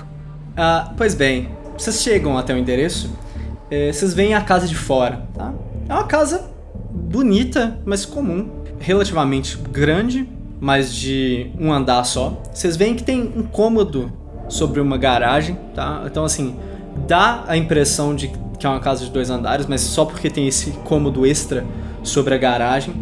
[0.56, 3.10] Ah, pois bem, vocês chegam até o endereço,
[3.70, 5.52] eh, vocês veem a casa de fora, tá?
[5.88, 6.50] É uma casa
[6.90, 8.62] bonita, mas comum.
[8.78, 10.28] Relativamente grande,
[10.60, 12.40] mas de um andar só.
[12.52, 14.12] Vocês veem que tem um cômodo
[14.48, 16.02] sobre uma garagem, tá?
[16.06, 16.56] Então, assim,
[17.06, 20.46] dá a impressão de que é uma casa de dois andares, mas só porque tem
[20.46, 21.64] esse cômodo extra
[22.02, 22.94] sobre a garagem.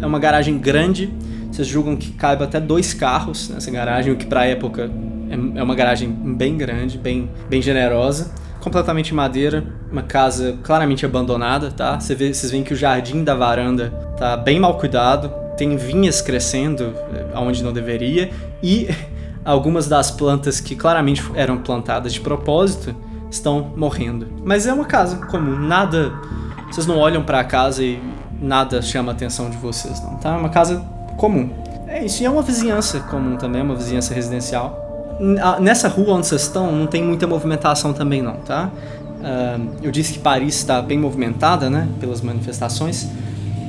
[0.00, 1.12] É uma garagem grande,
[1.50, 4.90] vocês julgam que cabe até dois carros nessa garagem, o que pra época
[5.30, 8.30] é é uma garagem bem grande, bem, bem generosa.
[8.60, 11.96] Completamente madeira, uma casa claramente abandonada, tá?
[11.96, 16.92] Vê, vocês veem que o jardim da varanda tá bem mal cuidado, tem vinhas crescendo
[17.14, 18.30] eh, aonde não deveria
[18.62, 18.88] e
[19.44, 22.94] algumas das plantas que claramente eram plantadas de propósito
[23.30, 24.26] estão morrendo.
[24.44, 26.12] Mas é uma casa comum, nada.
[26.70, 28.00] Vocês não olham pra casa e
[28.40, 30.34] nada chama a atenção de vocês, não, tá?
[30.34, 30.84] É uma casa
[31.18, 31.50] comum.
[31.86, 34.86] É isso, e é uma vizinhança comum também, uma vizinhança residencial.
[35.60, 38.70] Nessa rua onde vocês estão, não tem muita movimentação também, não, tá?
[39.22, 41.88] Ah, eu disse que Paris está bem movimentada, né?
[42.00, 43.08] Pelas manifestações.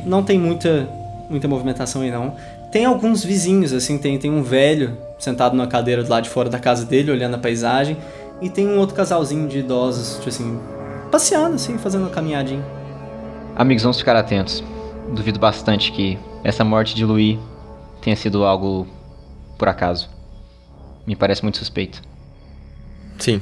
[0.05, 0.87] Não tem muita,
[1.29, 2.35] muita movimentação aí, não.
[2.71, 6.49] Tem alguns vizinhos, assim, tem, tem um velho sentado numa cadeira do lado de fora
[6.49, 7.97] da casa dele, olhando a paisagem.
[8.41, 10.59] E tem um outro casalzinho de idosos, tipo assim,
[11.11, 12.63] passeando, assim, fazendo uma caminhadinha.
[13.55, 14.63] Amigos, vamos ficar atentos.
[15.13, 17.37] Duvido bastante que essa morte de Louis
[18.01, 18.87] tenha sido algo
[19.57, 20.09] por acaso.
[21.05, 22.01] Me parece muito suspeito.
[23.17, 23.41] Sim.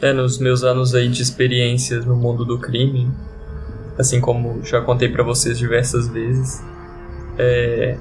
[0.00, 3.10] É, nos meus anos aí de experiências no mundo do crime,
[3.98, 6.62] assim como já contei pra vocês diversas vezes,
[7.38, 7.96] é,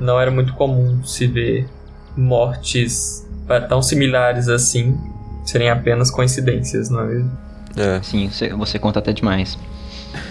[0.00, 1.68] não era muito comum se ver
[2.16, 3.26] mortes
[3.68, 4.98] tão similares assim
[5.44, 7.38] serem apenas coincidências, não é mesmo?
[7.76, 8.02] É.
[8.02, 9.58] Sim, você, você conta até demais.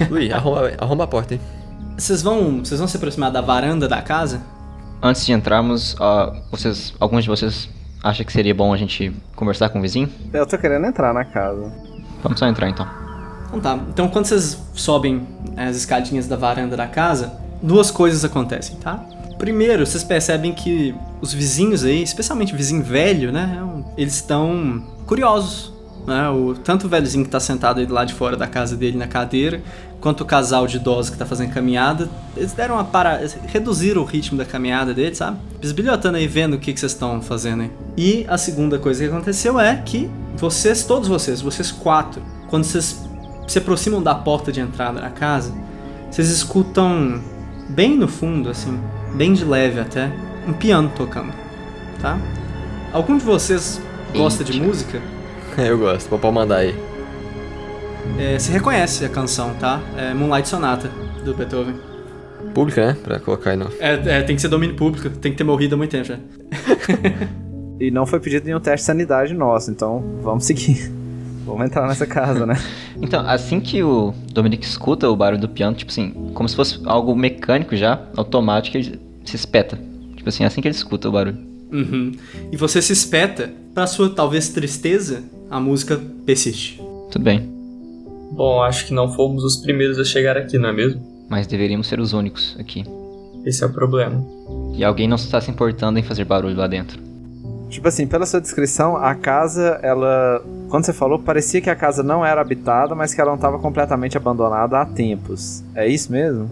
[0.09, 1.41] Luiz, arruma, arruma a porta, hein?
[1.97, 4.41] Vocês vão, vocês vão se aproximar da varanda da casa?
[5.01, 7.69] Antes de entrarmos, ó, vocês, alguns de vocês
[8.03, 10.09] acham que seria bom a gente conversar com o vizinho?
[10.33, 11.71] Eu tô querendo entrar na casa.
[12.23, 12.87] Vamos só entrar então.
[13.47, 13.79] Então tá.
[13.89, 19.03] Então quando vocês sobem as escadinhas da varanda da casa, duas coisas acontecem, tá?
[19.37, 23.59] Primeiro, vocês percebem que os vizinhos aí, especialmente o vizinho velho, né?
[23.95, 25.73] é Eles estão curiosos.
[26.07, 26.29] Né?
[26.29, 28.97] O, tanto o velhozinho que tá sentado aí do lado de fora da casa dele
[28.97, 29.61] na cadeira,
[29.99, 33.21] quanto o casal de idosos que tá fazendo caminhada, eles deram uma para...
[33.47, 35.37] reduziram o ritmo da caminhada deles, sabe?
[35.59, 37.71] Bisbilhotando aí, vendo o que, que vocês estão fazendo aí.
[37.95, 43.01] E a segunda coisa que aconteceu é que vocês, todos vocês, vocês quatro, quando vocês
[43.47, 45.51] se aproximam da porta de entrada da casa,
[46.11, 47.21] vocês escutam
[47.69, 48.79] bem no fundo, assim,
[49.15, 50.11] bem de leve até,
[50.47, 51.33] um piano tocando,
[52.01, 52.19] tá?
[52.93, 53.81] Algum de vocês
[54.13, 54.65] gosta de Eita.
[54.65, 55.01] música?
[55.57, 56.15] É, eu gosto.
[56.15, 56.86] Vou mandar aí.
[58.19, 59.81] É, você reconhece a canção, tá?
[59.97, 60.89] É Moonlight Sonata,
[61.23, 61.75] do Beethoven.
[62.53, 62.97] Pública, né?
[63.03, 63.69] Pra colocar aí no.
[63.79, 66.17] É, é, tem que ser domínio público, tem que ter morrido há muito tempo já.
[67.79, 70.91] E não foi pedido nenhum teste de sanidade nosso, então vamos seguir.
[71.45, 72.55] Vamos entrar nessa casa, né?
[72.99, 76.81] Então, assim que o Dominic escuta o barulho do piano, tipo assim, como se fosse
[76.85, 79.79] algo mecânico já, automático, ele se espeta.
[80.15, 81.37] Tipo assim, assim que ele escuta o barulho.
[81.71, 82.13] Uhum.
[82.51, 86.81] E você se espeta, pra sua talvez tristeza, a música persiste.
[87.11, 87.47] Tudo bem,
[88.31, 91.17] Bom, acho que não fomos os primeiros a chegar aqui, não é mesmo?
[91.29, 92.83] mas deveríamos ser os únicos aqui.
[93.45, 94.23] Esse é o problema.
[94.75, 96.99] E alguém não está se importando em fazer barulho lá dentro.
[97.69, 100.41] Tipo assim, pela sua descrição, a casa, ela.
[100.69, 103.59] Quando você falou, parecia que a casa não era habitada, mas que ela não estava
[103.59, 105.63] completamente abandonada há tempos.
[105.75, 106.49] É isso mesmo?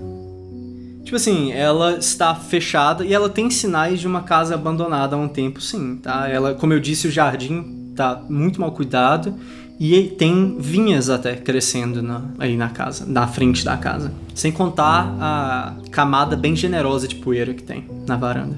[1.04, 5.28] Tipo assim, ela está fechada e ela tem sinais de uma casa abandonada há um
[5.28, 6.28] tempo, sim, tá?
[6.28, 9.36] Ela, como eu disse, o jardim tá muito mal cuidado
[9.80, 14.12] e tem vinhas até crescendo na- aí na casa, na frente da casa.
[14.34, 18.56] Sem contar a camada bem generosa de poeira que tem na varanda.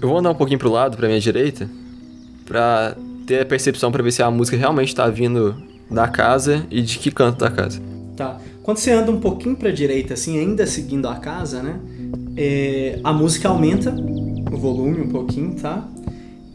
[0.00, 1.68] Eu vou andar um pouquinho pro lado, pra minha direita,
[2.44, 5.54] pra ter a percepção pra ver se a música realmente tá vindo
[5.90, 7.80] da casa e de que canto da casa.
[8.16, 8.38] Tá.
[8.62, 11.76] Quando você anda um pouquinho pra direita, assim, ainda seguindo a casa, né?
[12.36, 13.94] é, a música aumenta
[14.50, 15.86] o volume um pouquinho, tá?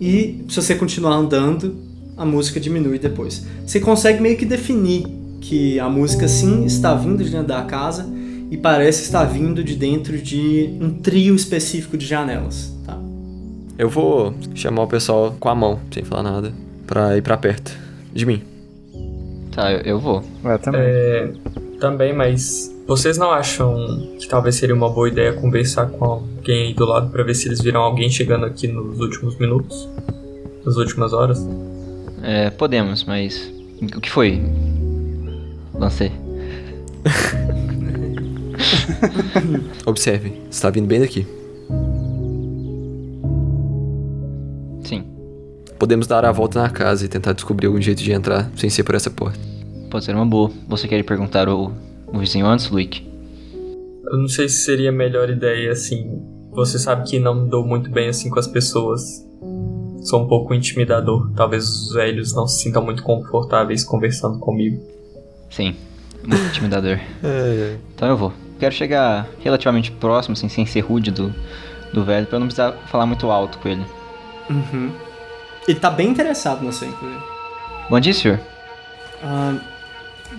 [0.02, 1.76] E se você continuar andando,
[2.18, 3.46] a música diminui depois.
[3.66, 5.06] Você consegue meio que definir
[5.40, 8.06] que a música sim está vindo de dentro da casa
[8.50, 12.98] e parece estar vindo de dentro de um trio específico de janelas, tá?
[13.78, 16.52] Eu vou chamar o pessoal com a mão, sem falar nada,
[16.88, 17.78] pra ir pra perto
[18.14, 18.42] de mim.
[19.52, 20.24] Tá, eu, eu vou.
[20.44, 20.82] Ué, também.
[20.82, 21.32] É,
[21.80, 23.76] também, mas vocês não acham
[24.20, 27.48] que talvez seria uma boa ideia conversar com alguém aí do lado pra ver se
[27.48, 29.88] eles viram alguém chegando aqui nos últimos minutos?
[30.66, 31.46] Nas últimas horas?
[32.22, 33.52] É, podemos, mas.
[33.96, 34.42] O que foi?
[35.74, 36.12] Lancei.
[39.86, 41.26] Observe, está vindo bem daqui.
[45.78, 48.84] podemos dar a volta na casa e tentar descobrir algum jeito de entrar sem ser
[48.84, 49.40] por essa porta.
[49.90, 50.52] Pode ser uma boa.
[50.68, 51.72] Você quer perguntar o,
[52.08, 53.08] o vizinho antes, Luke?
[54.06, 56.22] Eu não sei se seria a melhor ideia, assim.
[56.52, 59.26] Você sabe que não me dou muito bem assim com as pessoas.
[60.08, 61.30] Sou um pouco intimidador.
[61.36, 64.82] Talvez os velhos não se sintam muito confortáveis conversando comigo.
[65.50, 65.76] Sim,
[66.24, 66.98] muito intimidador.
[67.94, 68.32] Então eu vou.
[68.58, 71.34] Quero chegar relativamente próximo, assim, sem ser rude do,
[71.92, 73.84] do velho, pra eu não precisar falar muito alto com ele.
[74.50, 74.92] Uhum.
[75.68, 77.22] Ele tá bem interessado no você, inclusive.
[77.90, 78.40] Bom dia, senhor.
[79.22, 79.60] Ah,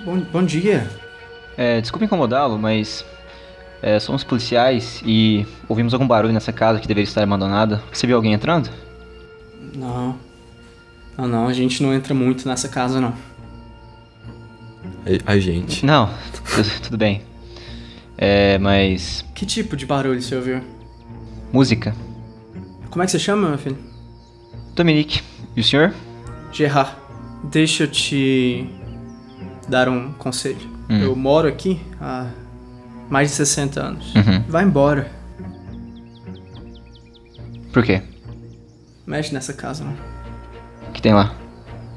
[0.04, 0.88] bom, bom dia.
[1.58, 3.04] É, desculpe incomodá-lo, mas
[3.82, 7.82] é, somos policiais e ouvimos algum barulho nessa casa que deveria estar abandonada.
[7.92, 8.70] Você viu alguém entrando?
[9.74, 10.16] Não.
[11.16, 13.14] Não, não, a gente não entra muito nessa casa, não.
[15.26, 15.84] A, a gente.
[15.84, 17.22] Não, tudo, tudo bem.
[18.16, 19.24] É, mas.
[19.34, 20.60] Que tipo de barulho você ouviu?
[21.52, 21.94] Música.
[22.90, 23.78] Como é que você chama, meu filho?
[24.74, 25.22] Dominique,
[25.56, 25.92] e o senhor?
[26.52, 26.96] Gerard,
[27.44, 28.68] deixa eu te
[29.68, 30.78] dar um conselho.
[30.88, 30.98] Hum.
[31.00, 32.30] Eu moro aqui há
[33.10, 34.14] mais de 60 anos.
[34.14, 34.44] Uhum.
[34.48, 35.10] Vai embora.
[37.72, 38.02] Por quê?
[39.08, 39.94] Mexe nessa casa, não.
[40.86, 41.32] O que tem lá?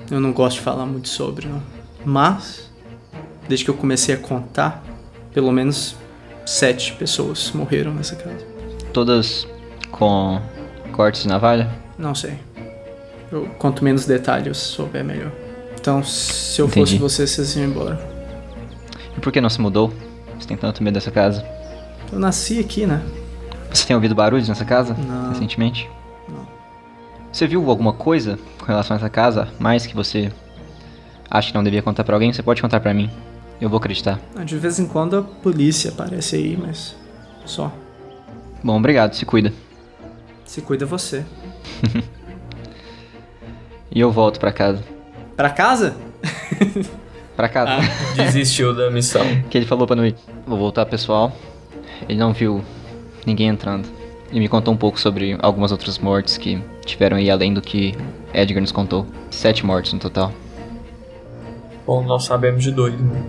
[0.10, 1.62] Eu não gosto de falar muito sobre, não.
[2.06, 2.72] Mas,
[3.50, 4.82] desde que eu comecei a contar,
[5.34, 5.98] pelo menos
[6.46, 8.48] sete pessoas morreram nessa casa.
[8.94, 9.46] Todas
[9.92, 10.42] com
[10.94, 11.70] cortes de navalha?
[11.98, 12.40] Não sei.
[13.30, 15.34] Eu, quanto menos detalhes souber, melhor.
[15.78, 16.98] Então, se eu Entendi.
[16.98, 18.00] fosse você, vocês iam embora.
[19.18, 19.94] E por que não se mudou?
[20.40, 21.46] Você tem tanto medo dessa casa?
[22.10, 23.04] Eu nasci aqui, né?
[23.70, 24.94] Você tem ouvido barulhos nessa casa?
[24.94, 25.34] Não.
[25.34, 25.90] Recentemente?
[27.32, 27.34] Não.
[27.34, 29.48] Você viu alguma coisa com relação a essa casa?
[29.60, 30.32] Mais que você
[31.30, 32.32] acha que não devia contar pra alguém?
[32.32, 33.10] Você pode contar pra mim.
[33.60, 34.20] Eu vou acreditar.
[34.36, 36.96] Ah, De vez em quando a polícia aparece aí, mas
[37.46, 37.72] só.
[38.64, 39.14] Bom, obrigado.
[39.14, 39.54] Se cuida.
[40.46, 41.24] Se cuida você.
[43.94, 44.82] E eu volto pra casa.
[45.36, 45.96] Pra casa?
[47.36, 47.82] Pra casa.
[48.16, 49.22] Desistiu da missão.
[49.50, 50.18] que ele falou pra noite.
[50.46, 51.36] Vou voltar, pessoal.
[52.08, 52.64] Ele não viu
[53.26, 53.88] ninguém entrando.
[54.32, 56.62] E me contou um pouco sobre algumas outras mortes que
[56.92, 57.96] tiveram aí além do que
[58.34, 59.06] Edgar nos contou.
[59.30, 60.32] Sete mortes no total.
[61.86, 63.24] Bom, nós sabemos de dois, né?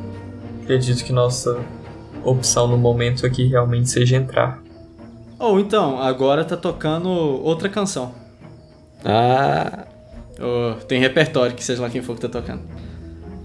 [0.62, 1.58] Acredito que nossa
[2.22, 4.60] opção no momento aqui realmente seja entrar.
[5.38, 8.14] Ou então, agora tá tocando outra canção.
[9.04, 9.86] Ah,
[10.40, 12.62] Ou tem repertório, que seja lá quem for que tá tocando.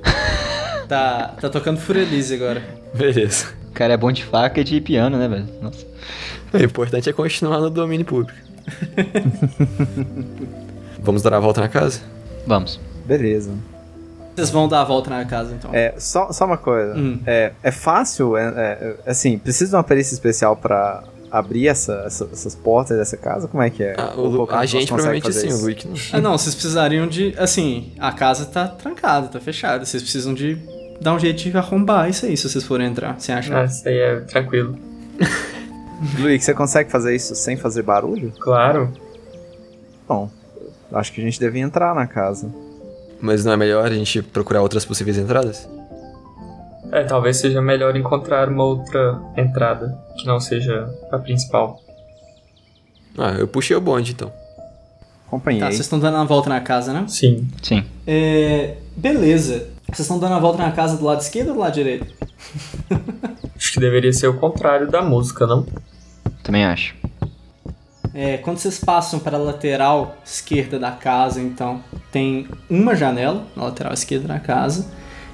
[0.88, 2.62] tá, tá tocando Furelise agora.
[2.94, 3.48] beleza.
[3.70, 5.48] O cara é bom de faca e de piano, né, velho?
[5.62, 5.86] Nossa.
[6.54, 8.47] O importante é continuar no domínio público.
[11.00, 12.02] Vamos dar a volta na casa?
[12.46, 12.80] Vamos.
[13.06, 13.52] Beleza.
[14.36, 15.72] Vocês vão dar a volta na casa, então.
[15.74, 16.96] É, só, só uma coisa.
[16.96, 17.20] Hum.
[17.26, 22.30] É, é fácil, é, é, assim, precisa de uma perícia especial pra abrir essa, essa-
[22.32, 23.48] essas portas dessa casa?
[23.48, 23.96] Como é que é?
[23.98, 25.66] Ah, o um a gente provavelmente sim, isso?
[25.66, 25.96] o Luke não.
[26.14, 27.34] Ah, não, vocês precisariam de.
[27.38, 29.86] Assim, a casa tá trancada, tá fechada.
[29.86, 30.58] Vocês precisam de
[31.02, 33.20] dar um jeito de arrombar isso aí, se vocês forem entrar.
[33.20, 33.60] Você acha?
[33.62, 34.78] Ah, isso aí é tranquilo.
[36.20, 38.32] Luiz, você consegue fazer isso sem fazer barulho?
[38.40, 38.92] Claro.
[40.08, 40.30] Bom,
[40.92, 42.50] acho que a gente devia entrar na casa.
[43.20, 45.68] Mas não é melhor a gente procurar outras possíveis entradas?
[46.92, 51.82] É, talvez seja melhor encontrar uma outra entrada que não seja a principal.
[53.18, 54.32] Ah, eu puxei o bonde então.
[55.28, 55.60] Acompanhei.
[55.60, 57.06] Tá, vocês estão dando a volta na casa, né?
[57.08, 57.48] Sim.
[57.62, 57.84] Sim.
[58.06, 58.76] É.
[58.96, 59.68] Beleza.
[59.88, 62.14] Vocês estão dando a volta na casa do lado esquerdo ou do lado direito?
[63.56, 65.66] Acho que deveria ser o contrário da música, não?
[66.44, 66.96] Também acho.
[68.14, 73.66] É, quando vocês passam para a lateral esquerda da casa, então, tem uma janela na
[73.66, 74.88] lateral esquerda da casa.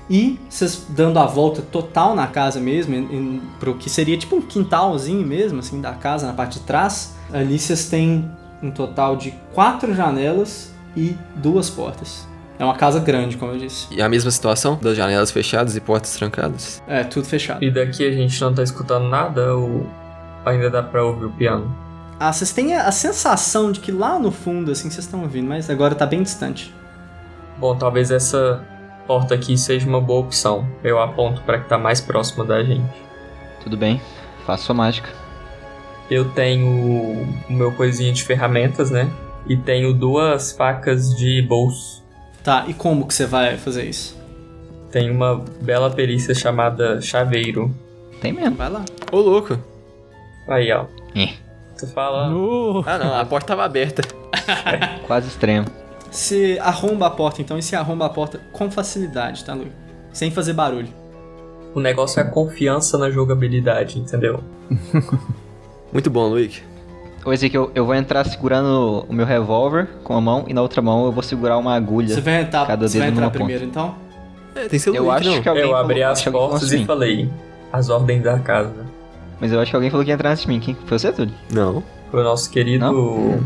[0.10, 4.42] E vocês dando a volta total na casa mesmo, em, pro que seria tipo um
[4.42, 7.14] quintalzinho mesmo, assim, da casa, na parte de trás.
[7.32, 8.30] Ali vocês têm
[8.62, 12.28] um total de quatro janelas e duas portas.
[12.60, 13.88] É uma casa grande, como eu disse.
[13.92, 16.82] E a mesma situação das janelas fechadas e portas trancadas?
[16.88, 17.64] É, tudo fechado.
[17.64, 19.88] E daqui a gente não tá escutando nada ou
[20.46, 21.76] ainda dá pra ouvir o piano?
[22.20, 25.48] Ah, vocês têm a a sensação de que lá no fundo, assim, vocês estão ouvindo,
[25.48, 26.74] mas agora tá bem distante.
[27.58, 28.64] Bom, talvez essa
[29.08, 30.68] porta aqui seja uma boa opção.
[30.84, 32.94] Eu aponto pra que tá mais próxima da gente.
[33.64, 34.02] Tudo bem.
[34.46, 35.10] Faça sua mágica.
[36.10, 39.10] Eu tenho o meu coisinha de ferramentas, né?
[39.48, 42.03] E tenho duas facas de bolso.
[42.44, 44.22] Tá, e como que você vai fazer isso?
[44.92, 47.74] Tem uma bela perícia chamada chaveiro.
[48.22, 48.56] Tem mesmo.
[48.56, 48.84] Vai lá.
[49.12, 49.58] Ô, louco!
[50.48, 50.86] Aí, ó.
[51.16, 51.30] É.
[51.80, 52.28] Tu fala.
[52.86, 54.02] Ah, não, a porta tava aberta.
[55.08, 55.68] Quase extremo.
[56.12, 59.68] Você arromba a porta, então, e você arromba a porta com facilidade, tá, Lu?
[60.12, 60.90] Sem fazer barulho.
[61.74, 64.44] O negócio é a confiança na jogabilidade, entendeu?
[65.92, 66.62] Muito bom, Luke.
[67.26, 70.82] Ô, Ezequiel, eu vou entrar segurando o meu revólver com a mão e na outra
[70.82, 72.14] mão eu vou segurar uma agulha.
[72.14, 73.44] Você vai entrar, Cada você vai dedo entrar numa ponta.
[73.46, 73.96] primeiro, então?
[74.56, 75.42] É, tem seu Eu link, acho não.
[75.42, 76.82] que alguém Eu abri falou- as portas assim.
[76.82, 77.30] e falei
[77.72, 78.86] as ordens da casa.
[79.40, 80.60] Mas eu acho que alguém falou que ia entrar antes de mim.
[80.60, 81.34] Quem foi você, Túlio?
[81.52, 81.82] Não.
[82.12, 83.42] Foi o nosso querido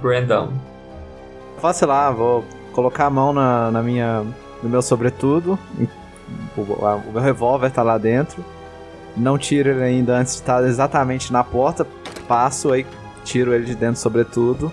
[0.00, 0.48] Brandon.
[1.58, 4.22] Faço lá, vou colocar a mão na, na minha,
[4.62, 5.58] no meu sobretudo.
[6.56, 8.44] O, a- o meu revólver tá lá dentro.
[9.16, 11.86] Não tiro ele ainda antes de estar exatamente na porta.
[12.26, 12.86] Passo, aí
[13.24, 14.72] tiro ele de dentro, sobretudo.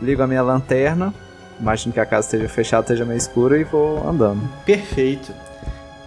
[0.00, 1.14] Ligo a minha lanterna.
[1.58, 4.42] Imagino que a casa esteja fechada, esteja meio escura e vou andando.
[4.64, 5.32] Perfeito.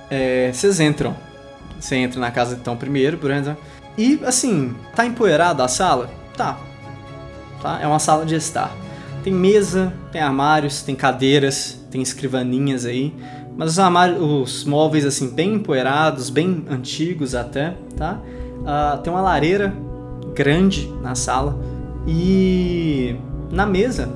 [0.10, 1.16] É, Vocês entram.
[1.80, 3.56] Você entra na casa então primeiro, Brandon.
[3.98, 6.10] E assim, tá empoeirada a sala?
[6.36, 6.58] Tá.
[7.62, 7.80] Tá?
[7.82, 8.72] É uma sala de estar.
[9.24, 13.14] Tem mesa, tem armários, tem cadeiras, tem escrivaninhas aí.
[13.60, 18.18] Mas os os móveis assim, bem empoeirados, bem antigos até, tá?
[18.66, 19.76] Ah, tem uma lareira
[20.34, 21.60] grande na sala.
[22.08, 23.18] E
[23.52, 24.08] na mesa,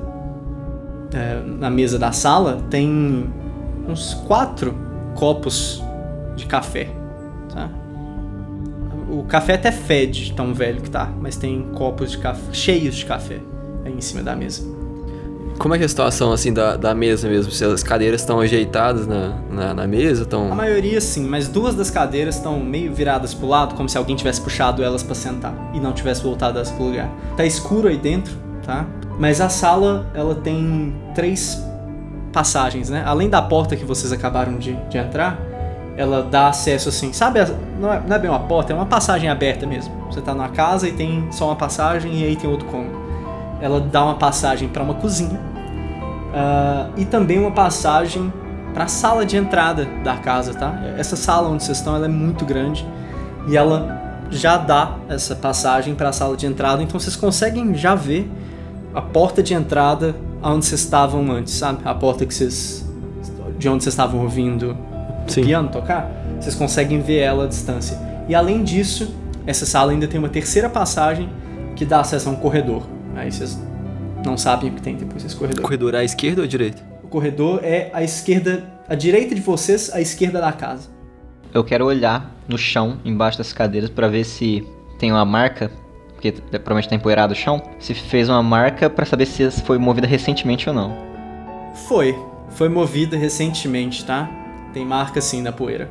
[1.12, 3.30] é, na mesa da sala, tem
[3.86, 4.74] uns quatro
[5.14, 5.84] copos
[6.36, 6.88] de café,
[7.52, 7.68] tá?
[9.10, 13.04] O café até fede, tão velho que tá, mas tem copos de café cheios de
[13.04, 13.42] café
[13.84, 14.73] aí em cima da mesa.
[15.58, 17.50] Como é que é a situação, assim, da, da mesa mesmo?
[17.52, 20.48] Se as cadeiras estão ajeitadas na, na, na mesa, A estão...
[20.54, 24.40] maioria sim, mas duas das cadeiras estão meio viradas pro lado, como se alguém tivesse
[24.40, 27.08] puxado elas pra sentar e não tivesse voltado elas pro lugar.
[27.36, 28.34] Tá escuro aí dentro,
[28.64, 28.84] tá?
[29.18, 31.62] Mas a sala, ela tem três
[32.32, 33.02] passagens, né?
[33.06, 35.38] Além da porta que vocês acabaram de, de entrar,
[35.96, 37.38] ela dá acesso assim, sabe?
[37.38, 37.48] a-
[37.80, 39.94] Não é, não é bem uma porta, é uma passagem aberta mesmo.
[40.10, 43.03] Você tá na casa e tem só uma passagem e aí tem outro cômodo.
[43.64, 45.40] Ela dá uma passagem para uma cozinha
[46.34, 48.30] ah, e também uma passagem
[48.74, 50.82] para a sala de entrada da casa, tá?
[50.98, 52.86] Essa sala onde vocês estão, ela é muito grande
[53.48, 57.94] e ela já dá essa passagem para a sala de entrada, então vocês conseguem já
[57.94, 58.30] ver
[58.94, 61.78] a porta de entrada aonde vocês estavam antes, sabe?
[61.86, 62.84] A porta que vocês
[63.58, 64.76] de onde vocês estavam ouvindo
[65.26, 65.42] o Sim.
[65.42, 67.96] piano tocar, vocês conseguem ver ela à distância.
[68.28, 69.14] E além disso,
[69.46, 71.30] essa sala ainda tem uma terceira passagem
[71.74, 72.93] que dá acesso a um corredor.
[73.16, 73.58] Aí vocês
[74.24, 75.62] não sabem o que tem depois desse corredor.
[75.62, 76.82] Corredor à esquerda ou à direita?
[77.02, 80.88] O corredor é à esquerda, à direita de vocês, à esquerda da casa.
[81.52, 84.66] Eu quero olhar no chão, embaixo das cadeiras, pra ver se
[84.98, 85.70] tem uma marca,
[86.12, 90.06] porque provavelmente tá empoeirado o chão, se fez uma marca pra saber se foi movida
[90.06, 90.96] recentemente ou não.
[91.86, 92.16] Foi,
[92.50, 94.28] foi movida recentemente, tá?
[94.72, 95.88] Tem marca assim na poeira.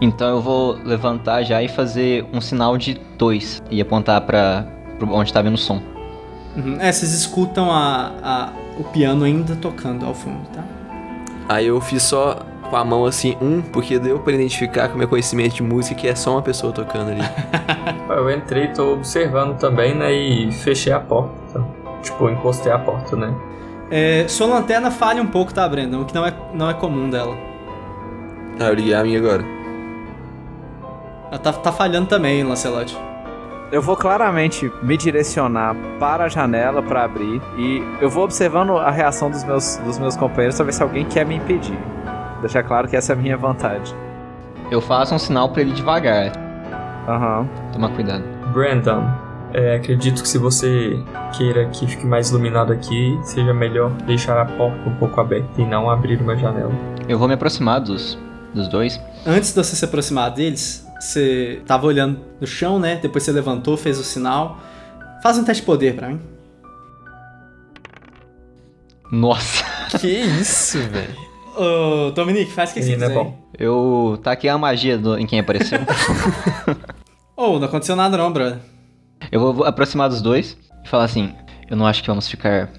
[0.00, 4.66] Então eu vou levantar já e fazer um sinal de dois e apontar pra,
[4.98, 5.82] pra onde tá vindo o som.
[6.56, 6.76] Uhum.
[6.80, 10.62] É, vocês escutam a, a- o piano ainda tocando ao fundo, tá?
[11.48, 12.38] Aí eu fiz só
[12.68, 15.94] com a mão assim, um, porque deu pra identificar com o meu conhecimento de música
[15.94, 17.22] que é só uma pessoa tocando ali.
[18.10, 20.12] Eu entrei, tô observando também, né?
[20.12, 21.62] E fechei a porta.
[22.02, 23.32] Tipo, encostei a porta, né?
[23.90, 26.02] É, sua lanterna falha um pouco, tá, Brandon?
[26.02, 27.36] O que não é, não é comum dela.
[28.60, 29.44] ah, eu liguei a minha agora.
[31.30, 32.96] Ela tá, tá falhando também, Lancelot.
[33.70, 38.90] Eu vou claramente me direcionar para a janela para abrir e eu vou observando a
[38.90, 41.78] reação dos meus, dos meus companheiros pra ver se alguém quer me impedir.
[42.40, 43.94] Deixar claro que essa é a minha vontade.
[44.70, 46.32] Eu faço um sinal pra ele devagar.
[47.06, 47.46] Aham.
[47.70, 48.24] Tomar cuidado.
[48.54, 49.06] Brandon,
[49.52, 50.98] é, acredito que se você
[51.36, 55.66] queira que fique mais iluminado aqui, seja melhor deixar a porta um pouco aberta e
[55.66, 56.72] não abrir uma janela.
[57.06, 58.18] Eu vou me aproximar dos,
[58.54, 58.98] dos dois.
[59.26, 62.96] Antes de você se aproximar deles, você tava olhando no chão, né?
[62.96, 64.58] Depois você levantou, fez o sinal.
[65.22, 66.20] Faz um teste de poder pra mim.
[69.10, 69.64] Nossa!
[69.98, 71.16] que isso, velho?
[71.56, 73.14] Ô, Dominique, faz o que você é quiser.
[73.14, 73.36] bom.
[73.58, 75.78] Eu taquei a magia do- em quem apareceu.
[77.36, 78.58] Ô, não aconteceu nada não, brother.
[79.32, 81.34] eu vou aproximar dos dois e falar assim:
[81.70, 82.70] Eu não acho que vamos ficar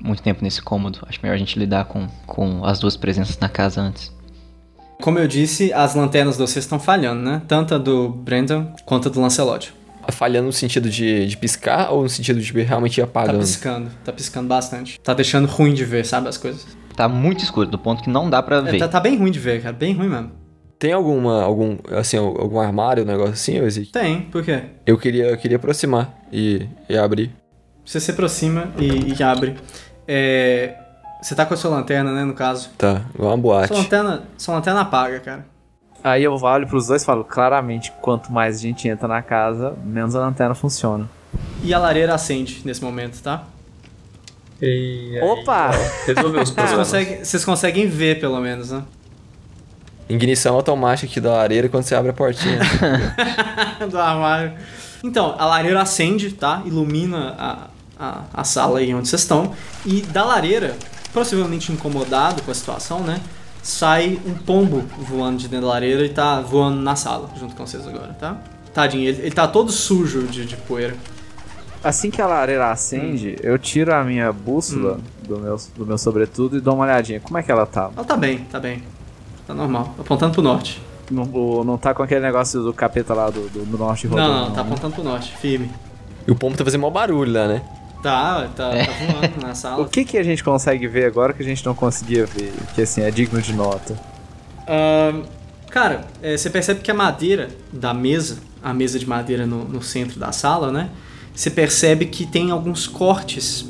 [0.00, 0.98] muito tempo nesse cômodo.
[1.08, 4.12] Acho melhor a gente lidar com, com as duas presenças na casa antes.
[5.00, 7.42] Como eu disse, as lanternas de vocês estão falhando, né?
[7.46, 9.72] Tanto a do Brandon quanto a do Lancelot.
[10.10, 13.40] Falhando no sentido de, de piscar ou no sentido de realmente ir Tá apagando?
[13.40, 15.00] piscando, tá piscando bastante.
[15.00, 16.64] Tá deixando ruim de ver, sabe, as coisas.
[16.96, 18.78] Tá muito escuro, do ponto que não dá pra É, ver.
[18.78, 20.30] tá, tá bem ruim de ver, cara, bem ruim mesmo.
[20.78, 23.92] Tem alguma, algum, assim, algum armário, um negócio assim, Ezequiel?
[23.92, 24.60] Tem, por quê?
[24.86, 27.32] Eu queria, eu queria aproximar e, e abrir.
[27.84, 29.56] Você se aproxima e, e abre.
[30.06, 30.74] É,
[31.20, 32.70] Você tá com a sua lanterna, né, no caso.
[32.76, 33.68] Tá, igual uma boate.
[33.68, 35.46] Sua lanterna, sua lanterna apaga, cara.
[36.04, 40.14] Aí eu olho pros dois e falo, claramente, quanto mais gente entra na casa, menos
[40.14, 41.08] a lanterna funciona.
[41.62, 43.44] E a lareira acende nesse momento, tá?
[44.62, 45.70] E aí, Opa!
[46.06, 46.76] resolveu os Vocês problemas.
[46.76, 48.82] conseguem, vocês conseguem ver, pelo menos, né?
[50.08, 52.60] Ignição automática aqui da lareira quando você abre a portinha.
[53.90, 54.52] Do armário.
[55.02, 56.62] Então, a lareira acende, tá?
[56.64, 57.58] Ilumina a,
[57.98, 59.52] a, a sala aí onde vocês estão.
[59.84, 60.76] E da lareira,
[61.16, 63.22] possivelmente incomodado com a situação, né?
[63.62, 67.66] Sai um pombo voando de dentro da lareira e tá voando na sala junto com
[67.66, 68.36] vocês agora, tá?
[68.74, 70.94] Tadinho, ele, ele tá todo sujo de, de poeira.
[71.82, 76.58] Assim que a lareira acende, eu tiro a minha bússola do, meu, do meu sobretudo
[76.58, 77.18] e dou uma olhadinha.
[77.18, 77.90] Como é que ela tá?
[77.96, 78.82] Ela tá bem, tá bem.
[79.46, 79.94] Tá normal.
[79.98, 80.82] Apontando pro norte.
[81.10, 81.24] Não,
[81.64, 84.50] não tá com aquele negócio do capeta lá do, do, do norte rodando, Não, não,
[84.50, 84.68] tá né?
[84.68, 85.70] apontando pro norte, firme.
[86.26, 87.62] E o pombo tá fazendo mó barulho lá, né?
[88.02, 89.88] Tá, tá, tá voando na O sala.
[89.88, 92.52] que que a gente consegue ver agora que a gente não conseguia ver?
[92.74, 93.96] Que assim, é digno de nota.
[95.70, 99.82] Cara, é, você percebe que a madeira da mesa, a mesa de madeira no, no
[99.82, 100.88] centro da sala, né?
[101.34, 103.66] Você percebe que tem alguns cortes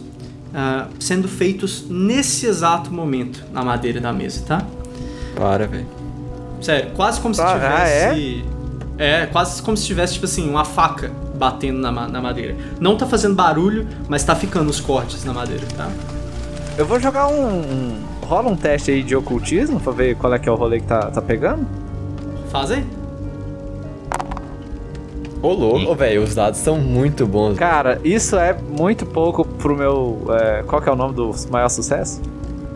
[0.54, 4.64] ah, sendo feitos nesse exato momento na madeira da mesa, tá?
[5.34, 5.86] Para, velho.
[6.60, 8.44] Sério, quase como se Ah, tivesse.
[8.98, 9.26] é?
[9.26, 12.56] quase como se tivesse, tipo assim, uma faca batendo na, na madeira.
[12.80, 15.88] Não tá fazendo barulho, mas tá ficando os cortes na madeira, tá?
[16.78, 20.38] Eu vou jogar um, um- Rola um teste aí de ocultismo pra ver qual é
[20.38, 21.64] que é o rolê que tá, tá pegando?
[22.50, 22.84] Faz aí.
[25.42, 27.56] Ô, louco, velho, os dados são muito bons.
[27.56, 30.26] Cara, isso é muito pouco pro meu.
[30.30, 32.20] é, qual que é o nome do maior sucesso?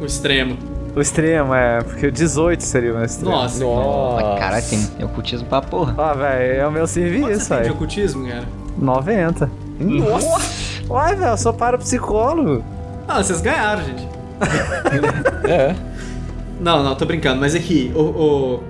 [0.00, 0.56] O extremo.
[0.95, 1.82] O extremo, é.
[1.82, 3.30] Porque o 18 seria o meu extremo.
[3.30, 3.64] Nossa.
[3.64, 4.38] Nossa.
[4.38, 5.95] Caralho, tem ocultismo pra porra.
[5.97, 7.74] Ah, velho, é o meu serviço, você tem de velho.
[7.74, 8.45] ocultismo, cara?
[8.76, 9.51] 90.
[9.78, 10.51] Nossa!
[10.88, 12.64] Uai, velho, eu sou parapsicólogo.
[13.07, 14.09] Ah, vocês ganharam, gente.
[15.49, 15.74] É.
[16.61, 18.62] Não, não, tô brincando, mas aqui, o, o...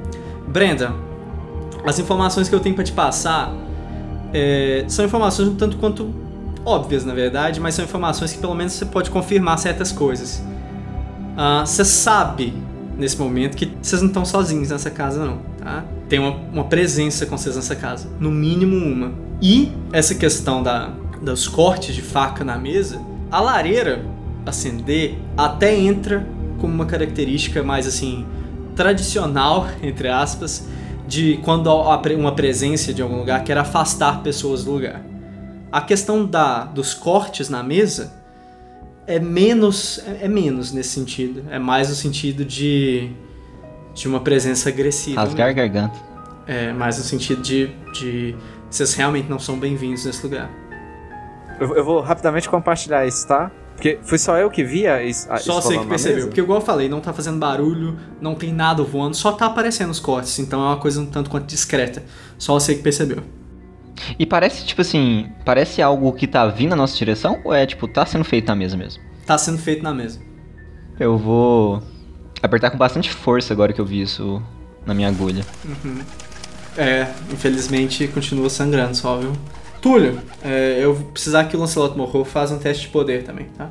[0.46, 0.92] Brenda,
[1.84, 3.52] as informações que eu tenho pra te passar
[4.32, 6.12] é, são informações um tanto quanto
[6.64, 10.42] óbvias, na verdade, mas são informações que pelo menos você pode confirmar certas coisas.
[11.36, 12.54] Ah, Você sabe,
[12.96, 15.84] nesse momento, que vocês não estão sozinhos nessa casa, não, tá?
[16.08, 19.12] Tem uma, uma presença com vocês nessa casa, no mínimo uma.
[19.40, 20.90] E essa questão da,
[21.22, 23.00] dos cortes de faca na mesa,
[23.30, 24.04] a lareira
[24.44, 26.26] acender até entra
[26.58, 28.26] como uma característica mais assim
[28.76, 30.66] tradicional, entre aspas,
[31.06, 35.02] de quando há uma presença de algum lugar quer afastar pessoas do lugar.
[35.72, 38.12] A questão da, dos cortes na mesa
[39.10, 43.10] é menos é, é menos nesse sentido, é mais no sentido de
[43.94, 45.20] de uma presença agressiva.
[45.20, 45.56] Rasgar a mesmo.
[45.56, 45.98] garganta.
[46.46, 48.36] É mais no sentido de, de
[48.70, 50.50] vocês realmente não são bem-vindos nesse lugar.
[51.60, 53.50] Eu, eu vou rapidamente compartilhar isso, tá?
[53.74, 55.26] Porque foi só eu que via isso.
[55.30, 56.16] ah, Só isso você que percebeu.
[56.16, 56.26] mesa?
[56.28, 59.90] Porque, igual eu falei, não tá fazendo barulho, não tem nada voando, só tá aparecendo
[59.90, 60.38] os cortes.
[60.38, 62.02] Então é uma coisa um tanto quanto discreta.
[62.38, 63.22] Só você que percebeu.
[64.18, 67.86] E parece, tipo assim, parece algo que tá vindo na nossa direção ou é, tipo,
[67.88, 69.02] tá sendo feito na mesa mesmo?
[69.26, 70.20] Tá sendo feito na mesa.
[70.98, 71.82] Eu vou
[72.42, 74.42] apertar com bastante força agora que eu vi isso
[74.86, 75.44] na minha agulha.
[76.76, 79.32] É, infelizmente continua sangrando só, viu?
[79.80, 83.46] Túlio, é, eu vou precisar que o Lancelot Morro faça um teste de poder também,
[83.56, 83.70] tá?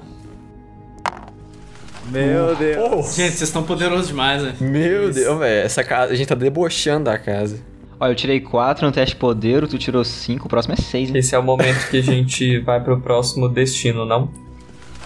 [2.11, 3.15] Meu Deus.
[3.15, 4.55] Gente, vocês estão poderosos demais, né?
[4.59, 5.65] Meu Deus, velho.
[5.65, 7.59] Essa casa, a gente tá debochando da casa.
[7.99, 11.09] Olha, eu tirei 4 no teste de poder, tu tirou 5, o próximo é 6,
[11.09, 11.17] hein?
[11.17, 14.29] Esse é o momento que a gente vai pro próximo destino, não?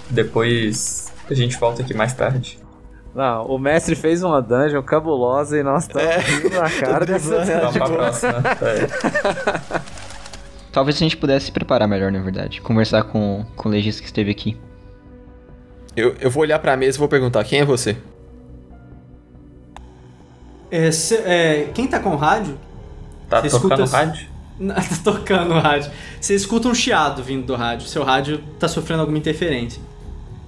[0.09, 2.59] Depois a gente volta aqui mais tarde.
[3.15, 7.41] Não, o mestre fez uma dungeon cabulosa e nós estamos rindo na cara dessa
[7.71, 8.43] pra próxima.
[8.61, 9.81] É.
[10.71, 12.59] Talvez a gente pudesse se preparar melhor, na verdade.
[12.61, 14.57] Conversar com, com o legista que esteve aqui.
[15.95, 17.95] Eu, eu vou olhar pra mesa e vou perguntar: quem é você?
[20.71, 22.57] É, cê- é, quem tá com o rádio?
[23.41, 24.27] Tá Você tocando escuta- rádio?
[24.59, 25.91] Não, tá tocando o rádio.
[26.21, 27.87] Você escuta um chiado vindo do rádio.
[27.87, 29.81] Seu rádio tá sofrendo alguma interferência.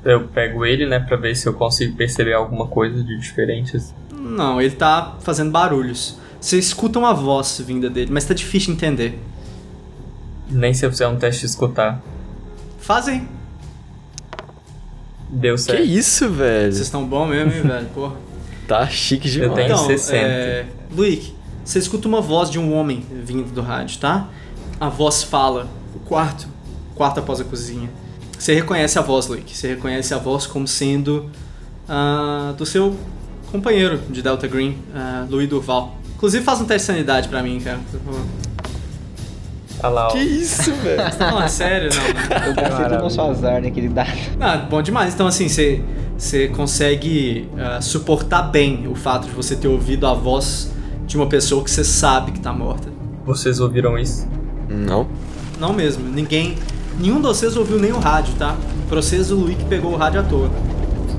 [0.04, 3.76] Eu pego ele, né, pra ver se eu consigo perceber alguma coisa de diferente.
[3.78, 3.94] assim.
[4.14, 6.18] Não, ele tá fazendo barulhos.
[6.40, 9.20] Você escuta uma voz vinda dele, mas tá difícil de entender.
[10.48, 12.00] Nem se eu fizer um teste de escutar.
[12.80, 13.28] Fazem.
[15.30, 15.84] Deu Que certo.
[15.84, 16.72] isso, velho?
[16.72, 17.88] Vocês estão bom mesmo, hein, velho?
[17.88, 18.16] Porra.
[18.68, 19.56] Tá chique Eu demais.
[19.56, 20.18] tenho Então, 60.
[20.18, 20.66] é...
[20.96, 21.34] Luick,
[21.66, 24.30] você escuta uma voz de um homem vindo do rádio, tá?
[24.80, 26.48] A voz fala, o quarto,
[26.94, 27.90] quarto após a cozinha.
[28.38, 29.58] Você reconhece a voz, Luick.
[29.58, 31.28] Você reconhece a voz como sendo
[31.90, 32.96] ah, do seu
[33.52, 35.96] companheiro de Delta Green, uh, Louis Durval.
[36.16, 37.80] Inclusive, faz um teste de sanidade pra mim, cara.
[37.92, 38.26] por favor.
[39.82, 40.12] Olha lá, ó.
[40.12, 41.02] Que isso, velho?
[41.12, 41.90] Você tá falando sério?
[41.94, 42.48] Não?
[42.48, 44.12] Eu confio no nosso azar naquele dado.
[44.40, 45.14] Ah, bom demais.
[45.14, 45.82] Então, assim, você,
[46.18, 50.75] você consegue ah, suportar bem o fato de você ter ouvido a voz
[51.06, 52.90] de uma pessoa que você sabe que tá morta.
[53.26, 54.28] Vocês ouviram isso?
[54.70, 55.08] Não.
[55.60, 56.08] Não mesmo.
[56.08, 56.56] Ninguém.
[57.00, 58.56] Nenhum de vocês ouviu nem o rádio, tá?
[58.88, 60.50] Pra vocês, o Luick pegou o rádio à toa.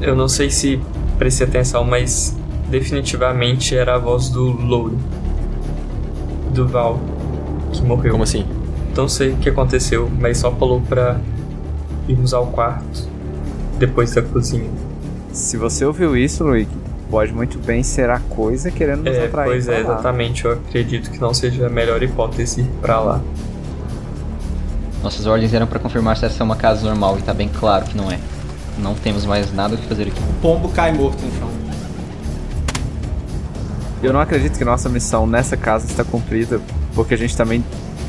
[0.00, 0.80] Eu não sei se
[1.18, 2.36] prestei atenção, mas
[2.68, 4.98] definitivamente era a voz do Louro.
[6.52, 7.00] Do Val,
[7.72, 8.12] que morreu.
[8.12, 8.46] Como assim?
[8.96, 11.20] não sei o que aconteceu, mas só falou pra
[12.08, 13.06] irmos ao quarto
[13.78, 14.70] depois da cozinha.
[15.32, 16.70] Se você ouviu isso, Luigi,
[17.10, 19.46] pode muito bem ser a coisa querendo nos É, atrair.
[19.48, 19.80] pois é, lá.
[19.80, 20.44] exatamente.
[20.44, 23.20] Eu acredito que não seja a melhor hipótese ir pra lá.
[25.02, 27.84] Nossas ordens eram pra confirmar se essa é uma casa normal e tá bem claro
[27.84, 28.18] que não é.
[28.78, 30.20] Não temos mais nada o que fazer aqui.
[30.20, 31.48] O pombo cai morto no chão.
[34.02, 36.60] Eu não acredito que nossa missão nessa casa está cumprida,
[36.94, 37.64] porque a gente também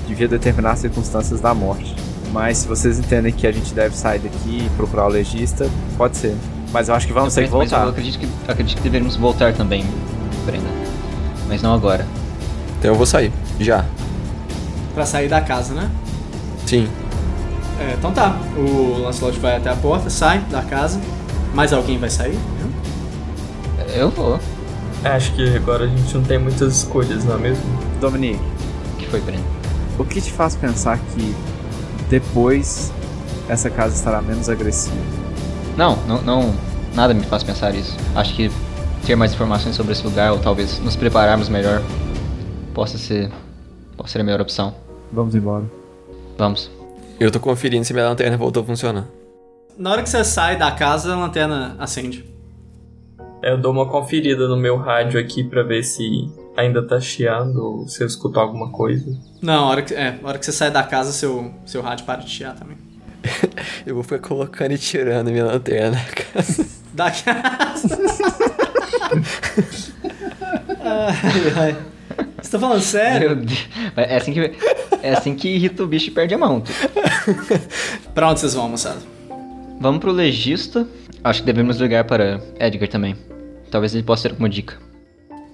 [0.08, 1.96] devia determinar as circunstâncias da morte.
[2.34, 6.18] Mas se vocês entendem que a gente deve sair daqui e procurar o legista, pode
[6.18, 6.36] ser.
[6.72, 7.90] Mas eu acho que vamos ter que Mas eu voltar.
[7.90, 9.86] acredito que, acredito que deveríamos voltar também,
[10.46, 10.68] Brenda.
[11.48, 12.06] Mas não agora.
[12.80, 13.32] Então eu vou sair.
[13.60, 13.86] Já.
[14.94, 15.90] Pra sair da casa, né?
[16.66, 16.88] Sim.
[17.80, 18.36] É, então tá.
[18.58, 21.00] O Lancelot vai até a porta, sai da casa.
[21.54, 22.38] Mais alguém vai sair?
[23.96, 24.40] Eu vou.
[25.04, 27.64] Acho que agora a gente não tem muitas escolhas, não é mesmo?
[28.02, 28.42] Dominique,
[28.94, 29.44] O que foi, Brenda?
[29.98, 31.36] o que te faz pensar que
[32.10, 32.92] depois
[33.48, 34.96] essa casa estará menos agressiva?
[35.78, 36.54] Não, não, não.
[36.96, 37.96] Nada me faz pensar isso.
[38.16, 38.50] Acho que
[39.06, 41.82] ter mais informações sobre esse lugar ou talvez nos prepararmos melhor
[42.74, 43.32] possa ser,
[43.96, 44.74] possa ser a melhor opção.
[45.12, 45.64] Vamos embora.
[46.38, 46.72] Vamos.
[47.20, 49.06] Eu tô conferindo se minha lanterna voltou a funcionar.
[49.78, 52.26] Na hora que você sai da casa, a lanterna acende.
[53.44, 57.58] É, Eu dou uma conferida no meu rádio aqui pra ver se ainda tá chiando
[57.64, 59.16] ou se eu escuto alguma coisa.
[59.42, 62.06] Não, a hora que, é, a hora que você sai da casa, seu, seu rádio
[62.06, 62.78] para de chiar também.
[63.86, 66.00] Eu vou ficar colocando e tirando minha lanterna.
[66.94, 67.96] Da casa.
[70.82, 71.78] ai, ai.
[72.42, 73.46] Você tá falando sério?
[73.96, 74.40] É assim que,
[75.04, 76.64] é assim que irrita o bicho e perde a mão.
[78.16, 79.00] Pra onde vocês vão, moçada?
[79.80, 80.88] Vamos pro legista.
[81.24, 83.16] Acho que devemos ligar para Edgar também.
[83.70, 84.78] Talvez ele possa ter alguma dica.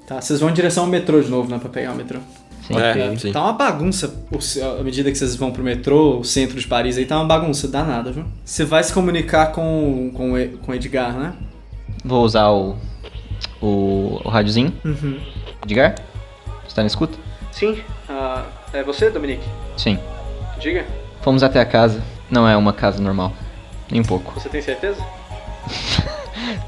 [0.07, 1.57] Tá, vocês vão em direção ao metrô de novo, né?
[1.59, 2.19] Pra pegar o metrô.
[2.79, 3.31] É.
[3.31, 4.13] Tá uma bagunça,
[4.79, 7.67] à medida que vocês vão pro metrô, o centro de Paris aí tá uma bagunça
[7.67, 8.25] danada, viu?
[8.43, 11.33] Você vai se comunicar com, com, o com o Edgar, né?
[12.03, 12.75] Vou usar o,
[13.61, 14.73] o, o rádiozinho.
[14.83, 15.19] Uhum.
[15.63, 15.95] Edgar?
[16.67, 17.17] Você tá na escuta?
[17.51, 19.43] Sim, ah, é você, Dominique?
[19.77, 19.99] Sim.
[20.59, 20.85] Diga,
[21.23, 22.03] Fomos até a casa.
[22.29, 23.31] Não é uma casa normal.
[23.89, 24.33] Nem um pouco.
[24.33, 25.01] você tem certeza?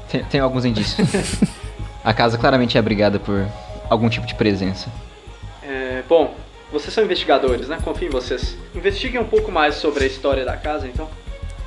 [0.08, 1.06] Tem, tem alguns indícios.
[2.02, 3.44] a casa claramente é abrigada por
[3.90, 4.88] algum tipo de presença.
[5.68, 6.32] É, bom,
[6.70, 7.78] vocês são investigadores, né?
[7.82, 8.56] Confio em vocês.
[8.74, 11.08] Investiguem um pouco mais sobre a história da casa, então.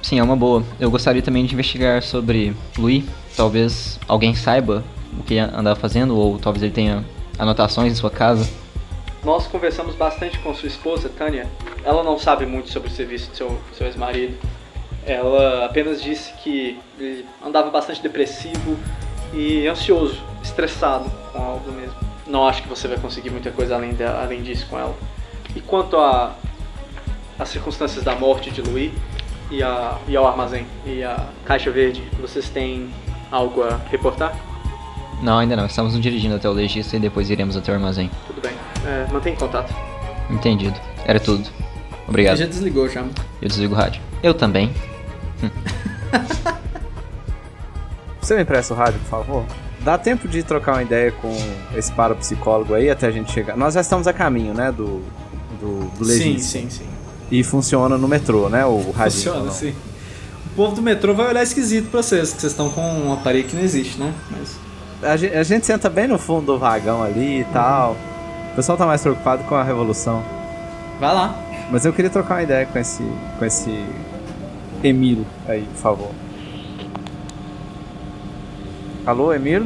[0.01, 0.63] Sim, é uma boa.
[0.79, 3.03] Eu gostaria também de investigar sobre Louis.
[3.35, 4.83] Talvez alguém saiba
[5.17, 7.03] o que andava fazendo, ou talvez ele tenha
[7.37, 8.49] anotações em sua casa.
[9.23, 11.45] Nós conversamos bastante com sua esposa, Tânia.
[11.83, 14.37] Ela não sabe muito sobre o serviço do seu, seu ex-marido.
[15.05, 18.77] Ela apenas disse que ele andava bastante depressivo
[19.33, 22.08] e ansioso, estressado com algo mesmo.
[22.29, 24.95] Não acho que você vai conseguir muita coisa além, de, além disso com ela.
[25.55, 26.35] E quanto a
[27.39, 28.91] as circunstâncias da morte de Louis
[29.49, 32.89] e, a, e ao armazém e a caixa verde, vocês têm
[33.31, 34.37] algo a reportar?
[35.21, 35.65] Não, ainda não.
[35.65, 38.11] Estamos nos dirigindo até o legista e depois iremos até o armazém.
[38.27, 38.51] Tudo bem.
[38.85, 39.73] É, mantém contato.
[40.29, 40.79] Entendido.
[41.05, 41.49] Era tudo.
[42.07, 42.37] Obrigado.
[42.37, 43.01] já desligou já.
[43.41, 44.01] Eu desligo o rádio.
[44.21, 44.73] Eu também.
[48.21, 49.45] Você me empresta o rádio, por favor?
[49.83, 51.33] Dá tempo de trocar uma ideia com
[51.75, 53.55] esse parapsicólogo aí até a gente chegar.
[53.55, 55.01] Nós já estamos a caminho, né, do,
[55.59, 56.59] do, do Sim, legista.
[56.59, 56.85] sim, sim.
[57.31, 59.13] E funciona no metrô, né, o rádio.
[59.17, 59.73] Funciona, sim.
[60.47, 63.47] O povo do metrô vai olhar esquisito pra vocês, que vocês estão com um aparelho
[63.47, 64.13] que não existe, né?
[64.31, 64.57] Mas.
[65.01, 67.95] A gente, a gente senta bem no fundo do vagão ali e tal.
[68.51, 70.21] O pessoal tá mais preocupado com a revolução.
[70.99, 71.33] Vai lá.
[71.71, 73.03] Mas eu queria trocar uma ideia com esse.
[73.37, 73.85] com esse.
[74.83, 76.11] Emiro aí, por favor.
[79.09, 79.65] Alô, Emiro?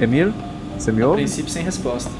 [0.00, 0.32] Emiro?
[0.78, 1.16] Você me A ouve?
[1.16, 2.12] princípio sem resposta.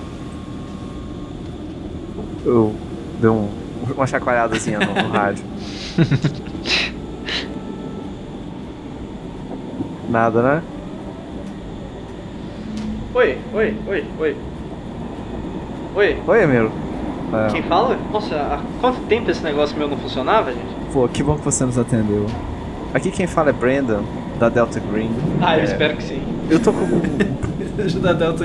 [2.45, 2.75] Eu
[3.21, 3.49] dei um,
[3.95, 5.45] uma chacoalhadazinha no, no rádio.
[10.11, 10.63] Nada, né?
[13.15, 14.37] Oi, oi, oi, oi.
[15.95, 16.73] Oi, Oi, Emiro.
[17.33, 17.97] É, quem fala?
[18.13, 20.75] Nossa, há quanto tempo esse negócio meu não funcionava, gente?
[20.93, 22.27] Pô, que bom que você nos atendeu.
[22.95, 24.03] Aqui quem fala é Brandon,
[24.39, 25.11] da Delta Green.
[25.41, 26.23] Ah, eu É, espero que sim.
[26.49, 26.87] Eu tô com.
[27.83, 28.45] Ajuda a Delta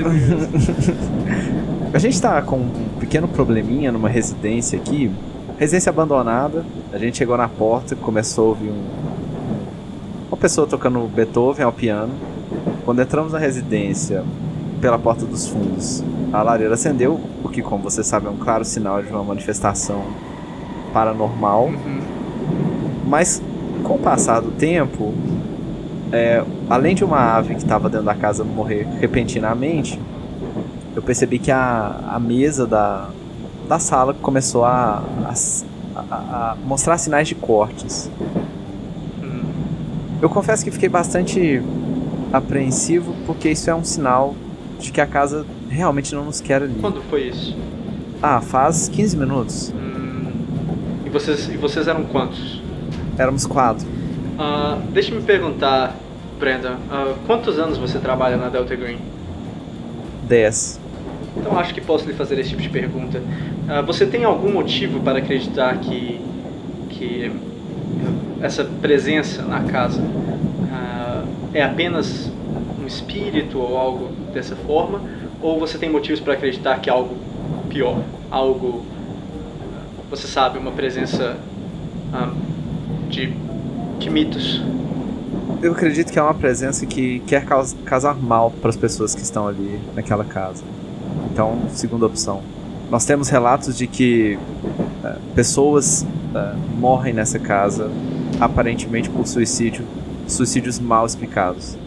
[1.92, 2.70] A gente tá com um
[3.00, 5.10] pequeno probleminha numa residência aqui.
[5.58, 6.64] Residência abandonada.
[6.92, 8.84] A gente chegou na porta e começou a ouvir um.
[10.28, 12.12] Uma pessoa tocando Beethoven ao piano.
[12.84, 14.22] Quando entramos na residência,
[14.80, 18.64] pela porta dos fundos, a lareira acendeu, o que, como você sabe, é um claro
[18.64, 20.02] sinal de uma manifestação
[20.92, 21.70] paranormal.
[23.06, 23.42] Mas
[23.84, 25.14] com o passar do tempo,
[26.10, 30.00] é, além de uma ave que estava dentro da casa morrer repentinamente,
[30.96, 33.08] eu percebi que a, a mesa da,
[33.68, 35.02] da sala começou a,
[35.96, 38.10] a, a mostrar sinais de cortes.
[40.22, 41.62] Eu confesso que fiquei bastante
[42.32, 44.34] apreensivo porque isso é um sinal
[44.78, 46.76] de que a casa realmente não nos quer ali.
[46.80, 47.56] Quando foi isso?
[48.22, 49.74] Ah, faz 15 minutos.
[49.76, 50.30] Hum,
[51.04, 52.63] e, vocês, e vocês eram quantos?
[53.18, 53.86] Éramos quatro.
[53.86, 55.94] Uh, Deixa-me perguntar,
[56.38, 58.98] Brenda, uh, quantos anos você trabalha na Delta Green?
[60.24, 60.80] 10.
[61.36, 63.18] Então acho que posso lhe fazer esse tipo de pergunta.
[63.18, 66.20] Uh, você tem algum motivo para acreditar que,
[66.90, 67.30] que
[68.40, 70.02] essa presença na casa
[71.52, 72.32] é apenas
[72.82, 75.00] um espírito ou algo dessa forma?
[75.40, 77.16] Ou você tem motivos para acreditar que é algo
[77.68, 78.02] pior?
[78.28, 78.84] Algo,
[80.10, 81.36] você sabe, uma presença
[83.14, 83.32] de,
[83.98, 84.62] de mitos?
[85.62, 87.46] Eu acredito que é uma presença que quer
[87.84, 90.62] causar mal para as pessoas que estão ali naquela casa.
[91.32, 92.42] Então, segunda opção.
[92.90, 94.38] Nós temos relatos de que
[95.02, 97.90] uh, pessoas uh, morrem nessa casa
[98.40, 99.86] aparentemente por suicídio,
[100.26, 101.78] suicídios mal explicados.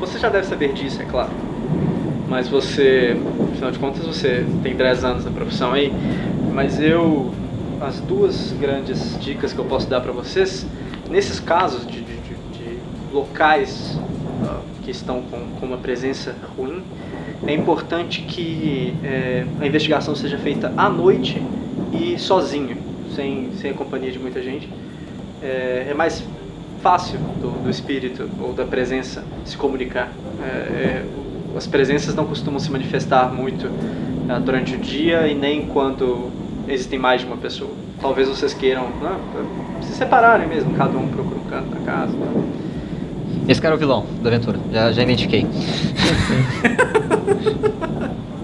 [0.00, 1.30] Você já deve saber disso, é claro.
[2.28, 3.16] Mas você,
[3.52, 5.92] afinal de contas, você tem 10 anos na profissão aí.
[6.52, 7.32] Mas eu,
[7.84, 10.66] as duas grandes dicas que eu posso dar para vocês,
[11.10, 12.16] nesses casos de, de,
[12.52, 12.78] de
[13.12, 13.98] locais
[14.42, 16.82] uh, que estão com, com uma presença ruim,
[17.46, 21.42] é importante que é, a investigação seja feita à noite
[21.92, 22.76] e sozinho,
[23.14, 24.68] sem, sem a companhia de muita gente.
[25.42, 26.24] É, é mais
[26.80, 30.10] fácil do, do, espírito ou da presença se comunicar.
[30.42, 31.04] É,
[31.56, 36.30] as presenças não costumam se manifestar muito uh, durante o dia e nem quando
[36.68, 37.70] existem mais de uma pessoa.
[38.00, 39.16] Talvez vocês queiram né,
[39.82, 42.12] se separarem mesmo, cada um procura um canto da casa.
[42.12, 42.44] Né?
[43.48, 45.46] Esse cara é o vilão da aventura, já, já identifiquei.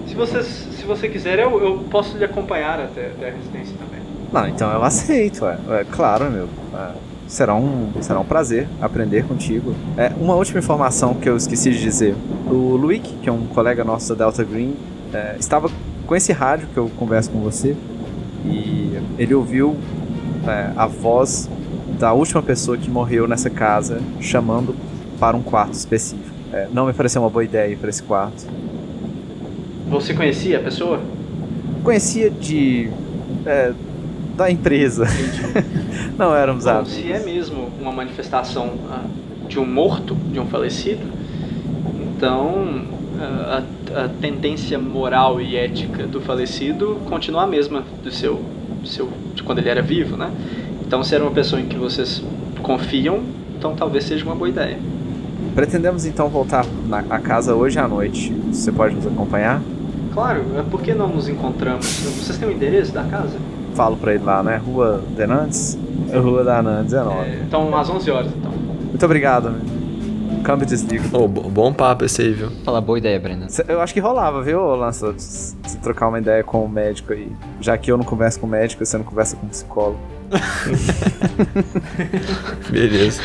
[0.07, 4.01] se, vocês, se você quiser, eu, eu posso lhe acompanhar até, até a residência também.
[4.31, 6.47] Não, então eu aceito, é, é claro, meu.
[6.73, 6.91] É,
[7.27, 9.73] será, um, será um prazer aprender contigo.
[9.97, 12.15] É, uma última informação que eu esqueci de dizer.
[12.47, 14.75] O Luick, que é um colega nosso da Delta Green,
[15.13, 15.69] é, estava
[16.05, 17.75] com esse rádio que eu converso com você
[18.45, 19.77] e ele ouviu
[20.47, 21.49] é, a voz
[21.99, 24.75] da última pessoa que morreu nessa casa chamando
[25.19, 26.29] para um quarto específico.
[26.51, 28.45] É, não me pareceu uma boa ideia para esse quarto.
[29.89, 30.99] Você conhecia a pessoa?
[31.83, 32.89] Conhecia de.
[33.45, 33.73] É,
[34.35, 35.05] da empresa.
[36.17, 39.03] não éramos Bom, Se é mesmo uma manifestação ah,
[39.47, 41.05] de um morto, de um falecido,
[42.15, 42.85] então
[43.19, 43.63] ah,
[43.95, 48.41] a, a, tendência moral e ética do falecido continua a mesma do seu,
[48.81, 50.31] do seu de quando ele era vivo, né?
[50.85, 52.21] Então, se era uma pessoa em que vocês
[52.61, 53.21] confiam,
[53.57, 54.77] então talvez seja uma boa ideia.
[55.55, 58.31] Pretendemos então voltar na casa hoje à noite.
[58.51, 59.61] Você pode nos acompanhar?
[60.13, 61.85] Claro, é por que não nos encontramos?
[61.85, 63.37] Vocês têm o endereço da casa?
[63.73, 64.57] Falo pra ele lá, né?
[64.57, 65.77] Rua Denantes?
[66.11, 67.19] É Rua da Nantes, 19.
[67.19, 68.51] É, então, às 11 horas, então.
[68.51, 69.55] Muito obrigado.
[70.43, 71.05] Câmbio desligo.
[71.15, 72.49] Oh, bom papo esse aí, viu?
[72.63, 73.47] Fala, boa ideia, Brenda.
[73.67, 75.13] Eu acho que rolava, viu, Lança?
[75.17, 77.31] Se trocar uma ideia com o médico aí.
[77.59, 79.99] Já que eu não converso com médico, você não conversa com psicólogo.
[82.71, 83.21] Beleza.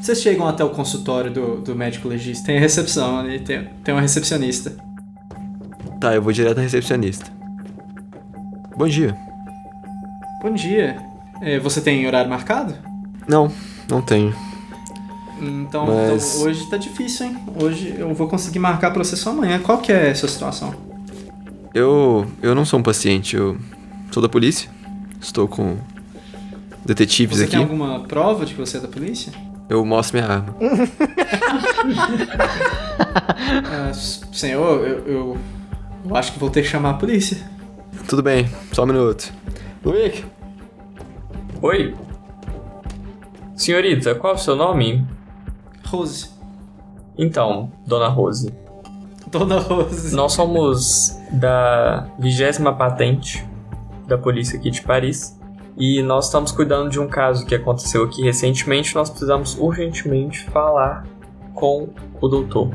[0.00, 2.46] Vocês chegam até o consultório do, do médico legista.
[2.46, 4.74] Tem a recepção ali, tem, tem uma recepcionista.
[6.00, 7.30] Tá, eu vou direto à recepcionista.
[8.76, 9.29] Bom dia.
[10.42, 10.96] Bom dia.
[11.42, 12.74] É, você tem horário marcado?
[13.28, 13.52] Não,
[13.88, 14.34] não tenho.
[15.40, 16.34] Então, Mas...
[16.34, 17.38] então, hoje tá difícil, hein?
[17.60, 19.58] Hoje eu vou conseguir marcar pra você só amanhã.
[19.58, 20.74] Qual que é a sua situação?
[21.74, 22.26] Eu.
[22.42, 23.58] Eu não sou um paciente, eu
[24.10, 24.70] sou da polícia.
[25.20, 25.76] Estou com
[26.84, 27.52] detetives você aqui.
[27.52, 29.32] Você tem alguma prova de que você é da polícia?
[29.68, 30.56] Eu mostro minha arma.
[33.90, 33.94] uh,
[34.34, 35.38] senhor, eu, eu,
[36.06, 37.38] eu, acho que vou ter que chamar a polícia.
[38.08, 39.32] Tudo bem, só um minuto.
[39.82, 40.26] Luiz?
[41.62, 41.94] Oi?
[43.56, 45.06] Senhorita, qual é o seu nome?
[45.86, 46.28] Rose.
[47.16, 48.52] Então, Dona Rose.
[49.28, 50.14] Dona Rose.
[50.14, 53.46] Nós somos da vigésima patente
[54.06, 55.38] da polícia aqui de Paris.
[55.78, 58.94] E nós estamos cuidando de um caso que aconteceu aqui recentemente.
[58.94, 61.06] Nós precisamos urgentemente falar
[61.54, 61.88] com
[62.20, 62.70] o doutor.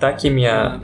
[0.00, 0.80] Tá aqui minha,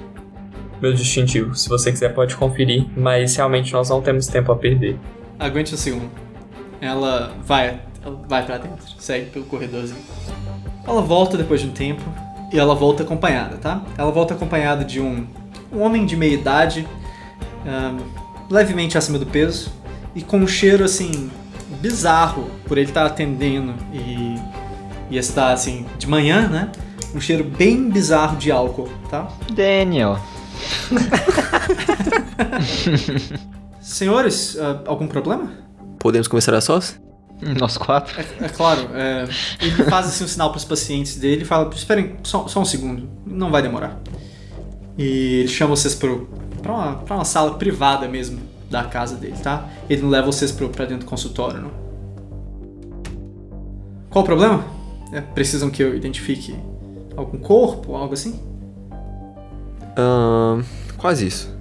[0.81, 1.53] meu distintivo.
[1.57, 2.87] Se você quiser, pode conferir.
[2.97, 4.97] Mas realmente nós não temos tempo a perder.
[5.39, 6.11] Aguente um segundo.
[6.81, 10.01] Ela vai, ela vai para dentro, segue pelo corredorzinho.
[10.87, 12.03] Ela volta depois de um tempo
[12.53, 13.83] e ela volta acompanhada, tá?
[13.97, 15.27] Ela volta acompanhada de um,
[15.73, 16.87] um homem de meia idade,
[17.65, 17.99] um,
[18.51, 19.73] levemente acima do peso
[20.15, 21.31] e com um cheiro assim
[21.81, 24.39] bizarro por ele estar tá atendendo e
[25.11, 26.71] E está assim, de manhã, né?
[27.15, 29.29] Um cheiro bem bizarro de álcool, tá?
[29.53, 30.19] Daniel.
[33.85, 35.53] Senhores, ah, algum problema?
[35.99, 36.99] Podemos começar a sós?
[37.61, 38.19] Nós quatro.
[38.19, 39.29] É, é claro, é,
[39.61, 42.65] ele faz assim um sinal para os pacientes dele e fala: Esperem só, só um
[42.65, 44.01] segundo, não vai demorar.
[44.97, 46.09] E ele chama vocês para
[46.73, 49.69] uma, pra uma sala privada mesmo da casa dele, tá?
[49.91, 51.71] Ele não leva vocês pro, pra dentro do consultório, não.
[54.09, 54.65] Qual o problema?
[55.13, 56.57] É, precisam que eu identifique
[57.15, 58.41] algum corpo, algo assim?
[60.97, 61.54] Quase isso.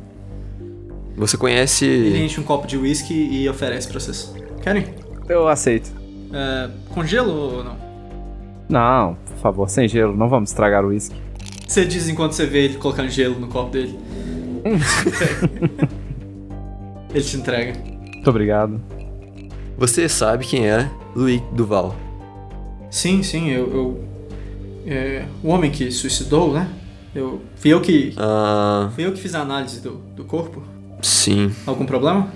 [1.15, 1.85] Você conhece.
[1.85, 4.33] Ele enche um copo de whisky e oferece pra vocês.
[4.61, 4.85] Querem?
[5.29, 5.91] Eu aceito.
[6.33, 7.77] É, com gelo ou não?
[8.67, 11.15] Não, por favor, sem gelo, não vamos estragar o uísque.
[11.67, 13.97] Você diz enquanto você vê ele colocando gelo no copo dele.
[17.13, 17.73] ele te entrega.
[18.13, 18.81] Muito obrigado.
[19.77, 21.95] Você sabe quem é Louis Duval?
[22.89, 23.71] Sim, sim, eu.
[23.71, 24.03] eu
[24.85, 26.69] é, o homem que suicidou, né?
[27.15, 28.13] Eu, fui eu que.
[28.17, 30.61] Ah, Fui eu que fiz a análise do, do corpo.
[31.03, 31.51] Sim.
[31.67, 32.27] Algum problema?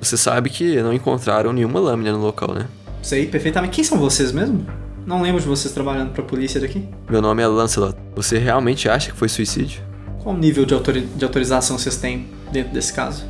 [0.00, 2.66] Você sabe que não encontraram nenhuma lâmina no local, né?
[3.02, 3.74] Sei perfeitamente.
[3.74, 4.64] Quem são vocês mesmo?
[5.06, 6.86] Não lembro de vocês trabalhando pra polícia daqui.
[7.08, 7.96] Meu nome é Lancelot.
[8.14, 9.82] Você realmente acha que foi suicídio?
[10.22, 13.24] Qual nível de, autori- de autorização vocês têm dentro desse caso?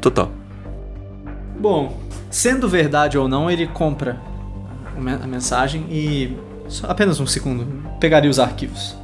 [0.00, 0.30] Total.
[1.58, 1.98] Bom,
[2.30, 4.20] sendo verdade ou não, ele compra
[4.96, 6.36] a men- a mensagem e.
[6.68, 7.66] Só apenas um segundo.
[7.98, 8.96] Pegaria os arquivos.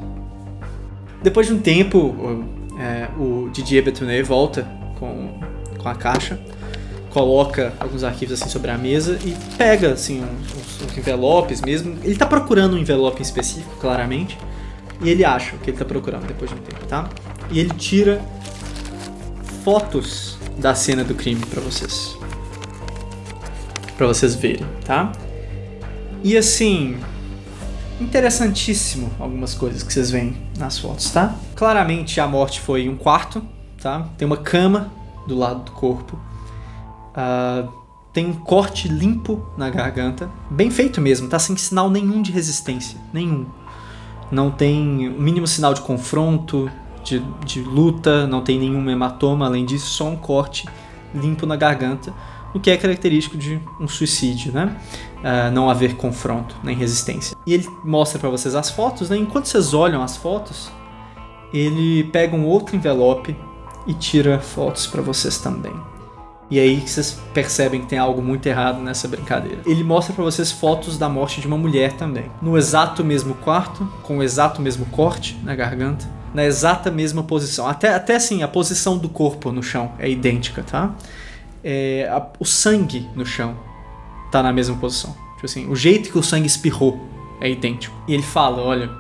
[1.23, 2.45] Depois de um tempo, o,
[2.79, 3.83] é, o Didier
[4.25, 4.67] volta
[4.99, 5.41] com,
[5.79, 6.39] com a caixa,
[7.11, 11.97] coloca alguns arquivos assim sobre a mesa e pega assim uns, envelopes mesmo.
[12.03, 14.37] Ele tá procurando um envelope em específico, claramente,
[15.01, 17.09] e ele acha o que ele tá procurando depois de um tempo, tá?
[17.51, 18.21] E ele tira
[19.63, 22.17] fotos da cena do crime pra vocês.
[23.97, 25.13] Pra vocês verem, tá?
[26.23, 26.97] E assim,
[28.01, 31.37] interessantíssimo algumas coisas que vocês veem nas fotos, tá?
[31.55, 33.47] Claramente a morte foi em um quarto,
[33.85, 34.09] tá?
[34.17, 34.91] Tem uma cama
[35.27, 36.19] do lado do corpo.
[37.15, 37.69] Ah,
[38.15, 41.39] tem um corte limpo na garganta, bem feito mesmo, tá?
[41.39, 43.45] Sem sinal nenhum de resistência, nenhum.
[44.31, 46.71] Não tem o mínimo sinal de confronto,
[47.05, 50.67] de, de luta, não tem nenhum hematoma, além disso, só um corte
[51.15, 52.13] limpo na garganta,
[52.55, 54.75] o que é característico de um suicídio, né?
[55.23, 57.37] Ah, não haver confronto nem resistência.
[57.47, 59.19] E ele mostra pra vocês as fotos, né?
[59.19, 60.71] Enquanto vocês olham as fotos,
[61.53, 63.37] ele pega um outro envelope
[63.87, 65.73] e tira fotos pra vocês também.
[66.51, 69.61] E aí que vocês percebem que tem algo muito errado nessa brincadeira.
[69.65, 72.27] Ele mostra pra vocês fotos da morte de uma mulher também.
[72.41, 77.67] No exato mesmo quarto, com o exato mesmo corte na garganta, na exata mesma posição.
[77.67, 80.95] Até, até assim, a posição do corpo no chão é idêntica, tá?
[81.63, 83.57] É, a- o sangue no chão
[84.31, 85.15] tá na mesma posição.
[85.37, 87.01] Tipo assim, o jeito que o sangue espirrou
[87.41, 87.97] é idêntico.
[88.07, 88.91] E ele fala, olha,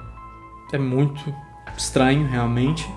[0.73, 1.33] é muito
[1.77, 2.89] estranho realmente.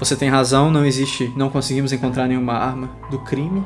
[0.00, 3.64] Você tem razão, não existe, não conseguimos encontrar nenhuma arma do crime,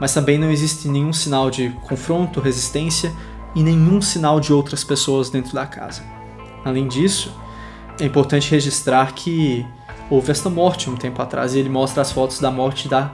[0.00, 3.14] mas também não existe nenhum sinal de confronto, resistência
[3.54, 6.02] e nenhum sinal de outras pessoas dentro da casa.
[6.64, 7.32] Além disso,
[8.00, 9.64] é importante registrar que
[10.10, 13.12] houve esta morte um tempo atrás e ele mostra as fotos da morte da,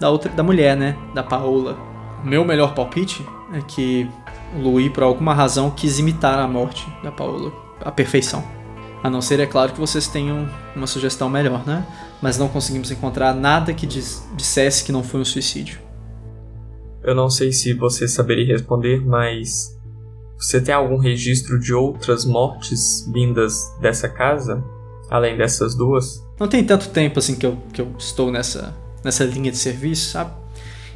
[0.00, 1.76] da outra da mulher, né, da Paola.
[2.22, 4.08] O meu melhor palpite é que
[4.56, 7.52] o Louis, por alguma razão, quis imitar a morte da Paola
[7.84, 8.42] à perfeição.
[9.02, 11.84] A não ser, é claro, que vocês tenham uma sugestão melhor, né?
[12.22, 15.78] Mas não conseguimos encontrar nada que diz- dissesse que não foi um suicídio.
[17.02, 19.76] Eu não sei se você saberia responder, mas
[20.38, 24.64] você tem algum registro de outras mortes vindas dessa casa?
[25.10, 26.24] Além dessas duas?
[26.40, 30.10] Não tem tanto tempo assim que eu, que eu estou nessa, nessa linha de serviço,
[30.12, 30.32] sabe?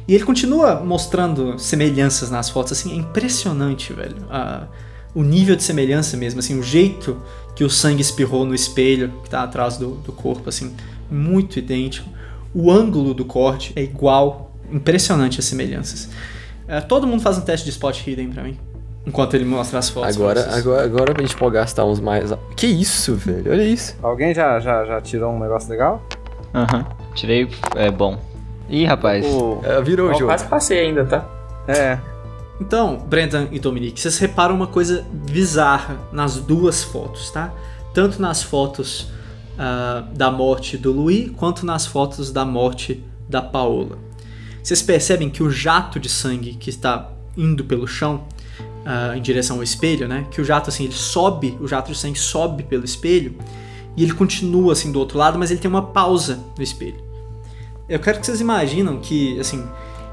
[0.07, 4.17] E ele continua mostrando semelhanças nas fotos, assim, é impressionante, velho.
[4.31, 4.67] A-
[5.13, 7.17] o nível de semelhança mesmo, assim, o jeito
[7.55, 10.75] que o sangue espirrou no espelho que tá atrás do, do corpo, assim,
[11.09, 12.09] muito idêntico.
[12.53, 16.09] O ângulo do corte é igual, impressionante as semelhanças.
[16.67, 18.57] É, todo mundo faz um teste de spot hidden pra mim,
[19.05, 20.15] enquanto ele mostra as fotos.
[20.15, 22.31] Agora, agora, agora a gente pode gastar uns mais.
[22.55, 23.51] Que isso, velho?
[23.51, 23.95] Olha isso.
[24.01, 26.01] Alguém já, já, já tirou um negócio legal?
[26.53, 26.85] Aham.
[27.15, 27.47] Tirei.
[27.75, 28.19] É bom.
[28.69, 29.25] Ih, rapaz.
[29.25, 30.25] O- É, virou o Eu jogo.
[30.27, 31.25] quase passei ainda, tá?
[31.67, 31.97] É,
[32.61, 37.53] Então, Brendan e Dominique, vocês reparam uma coisa bizarra nas duas fotos, tá?
[37.93, 39.07] Tanto nas fotos
[39.61, 43.99] ah, da morte do Louis, quanto nas fotos da morte da Paola.
[44.63, 48.23] Vocês percebem que o jato de sangue que está indo pelo chão
[48.85, 50.25] ah, em direção ao espelho, né?
[50.31, 53.35] Que o jato assim, ele sobe, o jato de sangue sobe pelo espelho
[53.97, 57.03] e ele continua assim do outro lado, mas ele tem uma pausa no espelho.
[57.89, 59.67] Eu quero que vocês imaginam que, assim,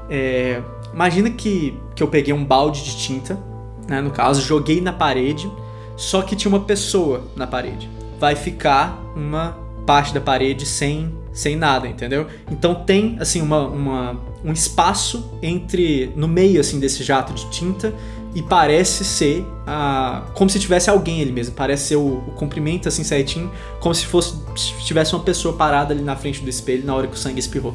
[0.09, 0.61] é,
[0.93, 3.39] imagina que, que eu peguei um balde de tinta,
[3.87, 5.49] né, no caso, joguei na parede,
[5.95, 7.87] só que tinha uma pessoa na parede.
[8.19, 12.27] Vai ficar uma parte da parede sem, sem nada, entendeu?
[12.51, 17.93] Então tem assim uma, uma, um espaço entre no meio assim desse jato de tinta
[18.35, 21.55] e parece ser ah, como se tivesse alguém ali mesmo.
[21.55, 23.49] Parece ser o, o comprimento assim certinho,
[23.79, 27.07] como se fosse se tivesse uma pessoa parada ali na frente do espelho na hora
[27.07, 27.73] que o sangue espirrou.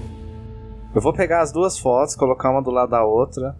[0.94, 3.56] Eu vou pegar as duas fotos, colocar uma do lado da outra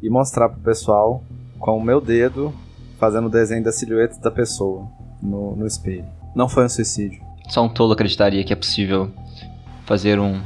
[0.00, 1.24] e mostrar pro pessoal
[1.58, 2.54] com o meu dedo
[2.98, 4.86] fazendo o desenho da silhueta da pessoa
[5.20, 6.06] no, no espelho.
[6.36, 7.22] Não foi um suicídio.
[7.48, 9.10] Só um tolo acreditaria que é possível
[9.86, 10.38] fazer um,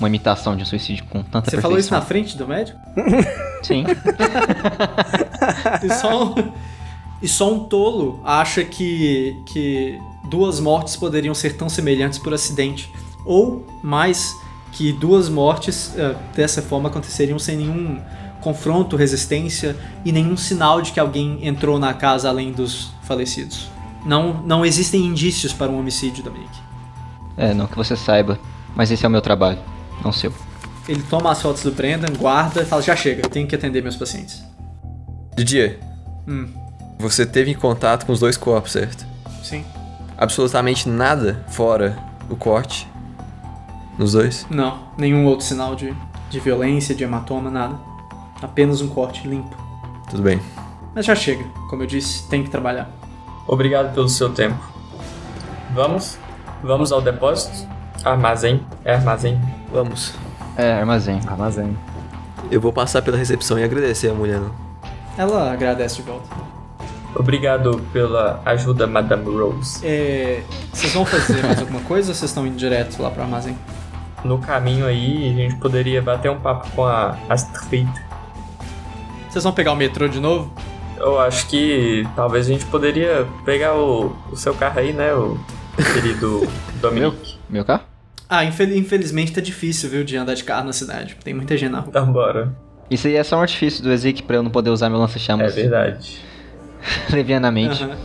[0.00, 1.60] uma imitação de um suicídio com tanta Você perfeição.
[1.62, 2.76] falou isso na frente do médico?
[3.62, 3.84] Sim.
[5.84, 6.34] E só um,
[7.22, 9.96] e só um tolo acha que, que
[10.28, 12.90] duas mortes poderiam ser tão semelhantes por acidente.
[13.24, 14.34] Ou mais,
[14.72, 18.00] que duas mortes eh, dessa forma aconteceriam sem nenhum
[18.40, 23.77] confronto, resistência e nenhum sinal de que alguém entrou na casa além dos falecidos.
[24.04, 26.50] Não, não existem indícios para um homicídio, Dominic.
[27.36, 28.38] É, não que você saiba.
[28.74, 29.58] Mas esse é o meu trabalho,
[30.02, 30.32] não o seu.
[30.88, 33.82] Ele toma as fotos do Brendan, guarda e fala: já chega, eu tenho que atender
[33.82, 34.42] meus pacientes.
[35.36, 35.78] Didier,
[36.26, 36.48] Hum,
[36.98, 39.06] você teve contato com os dois corpos, certo?
[39.42, 39.64] sim.
[40.16, 41.96] Absolutamente nada fora
[42.28, 42.88] o corte
[43.98, 44.46] nos dois?
[44.50, 45.94] Não, nenhum outro sinal de,
[46.28, 47.78] de violência, de hematoma, nada.
[48.42, 49.56] Apenas um corte limpo.
[50.10, 50.40] Tudo bem.
[50.94, 52.90] Mas já chega, como eu disse, tem que trabalhar.
[53.48, 54.62] Obrigado pelo seu tempo.
[55.74, 56.18] Vamos?
[56.62, 57.66] Vamos ao depósito?
[58.04, 58.64] Armazém?
[58.84, 59.40] É armazém.
[59.72, 60.14] Vamos.
[60.56, 61.18] É, armazém.
[61.26, 61.76] Armazém.
[62.50, 64.38] Eu vou passar pela recepção e agradecer a mulher.
[64.38, 64.54] não?
[65.16, 66.28] Ela agradece de volta.
[67.14, 69.80] Obrigado pela ajuda, Madame Rose.
[69.84, 70.42] É,
[70.72, 73.58] vocês vão fazer mais alguma coisa ou vocês estão indo direto lá pro armazém?
[74.22, 77.88] No caminho aí, a gente poderia bater um papo com a Astrid.
[79.28, 80.52] Vocês vão pegar o metrô de novo?
[80.98, 85.38] Eu acho que talvez a gente poderia pegar o, o seu carro aí, né, o
[85.94, 86.46] querido
[86.80, 87.36] Dominique.
[87.48, 87.82] Meu carro?
[88.28, 91.16] Ah, infel- infelizmente tá difícil, viu, de andar de carro na cidade.
[91.24, 91.88] Tem muita gente na rua.
[91.88, 92.52] Então bora.
[92.90, 95.02] Isso aí é só um artifício do Ezequiel pra eu não poder usar meu É
[95.02, 96.20] lança-chamas verdade.
[97.12, 97.82] levianamente.
[97.84, 97.96] Aham.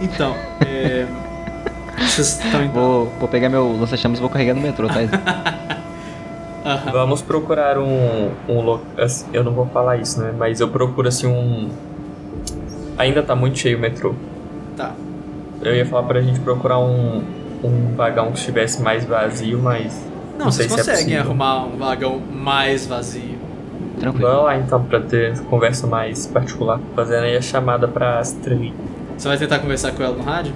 [0.00, 0.34] Então,
[0.66, 1.06] é...
[1.98, 2.72] Vocês estão indo...
[2.72, 4.94] Vou, vou pegar meu lança-chamas e vou carregar no metrô, tá?
[6.64, 6.92] Aham.
[6.92, 10.32] Vamos procurar um, um assim, Eu não vou falar isso, né?
[10.36, 11.70] Mas eu procuro assim um.
[13.00, 14.14] Ainda tá muito cheio o metrô.
[14.76, 14.92] Tá.
[15.62, 17.24] Eu ia falar pra gente procurar um,
[17.64, 20.06] um vagão que estivesse mais vazio, mas.
[20.38, 21.20] Não, sei vocês se é conseguem possível.
[21.22, 23.38] arrumar um vagão mais vazio.
[23.98, 24.28] Tranquilo.
[24.28, 26.78] Vamos lá então pra ter conversa mais particular.
[26.94, 28.74] Fazendo aí a chamada pra Astrid.
[29.16, 30.52] Você vai tentar conversar com ela no rádio?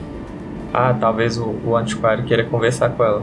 [0.72, 3.22] Ah, talvez o, o antiquário queira conversar com ela.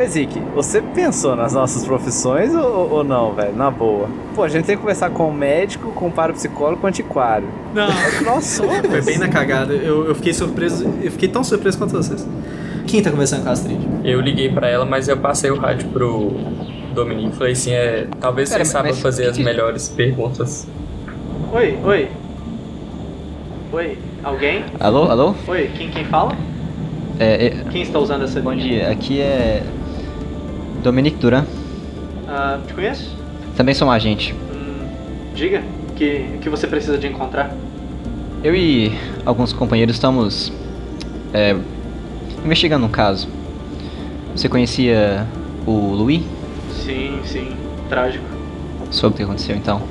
[0.00, 3.54] Ezik, você pensou nas nossas profissões ou, ou não, velho?
[3.56, 4.08] Na boa.
[4.34, 7.48] Pô, a gente tem que conversar com o médico, com o parapsicólogo, com o antiquário.
[7.74, 7.88] Não,
[8.24, 8.76] Nós somos.
[8.86, 9.74] foi bem na cagada.
[9.74, 12.26] Eu, eu fiquei surpreso, eu fiquei tão surpreso quanto vocês.
[12.86, 13.80] Quem tá conversando com a Astrid?
[14.04, 16.30] Eu liguei pra ela, mas eu passei o rádio pro
[16.94, 17.36] Dominique.
[17.36, 18.06] Falei assim, é.
[18.20, 20.66] Talvez Pera, você saiba fazer que as melhores perguntas.
[21.52, 22.08] Oi, oi.
[23.72, 24.64] Oi, alguém?
[24.78, 25.34] Alô, alô?
[25.48, 26.34] Oi, quem, quem fala?
[27.20, 29.62] É, é, Quem está usando essa bom dia, aqui é.
[30.82, 31.44] Dominique Duran.
[32.28, 33.16] Ah, te conheço?
[33.56, 34.34] Também sou um agente.
[34.52, 34.86] Hum,
[35.34, 37.50] diga, o que, que você precisa de encontrar?
[38.42, 38.92] Eu e
[39.24, 40.52] alguns companheiros estamos.
[41.34, 41.56] é,
[42.44, 43.28] investigando um caso.
[44.34, 45.26] Você conhecia
[45.66, 46.22] o Louis?
[46.84, 47.56] Sim, sim,
[47.88, 48.24] trágico.
[48.90, 49.82] Soube o que aconteceu então.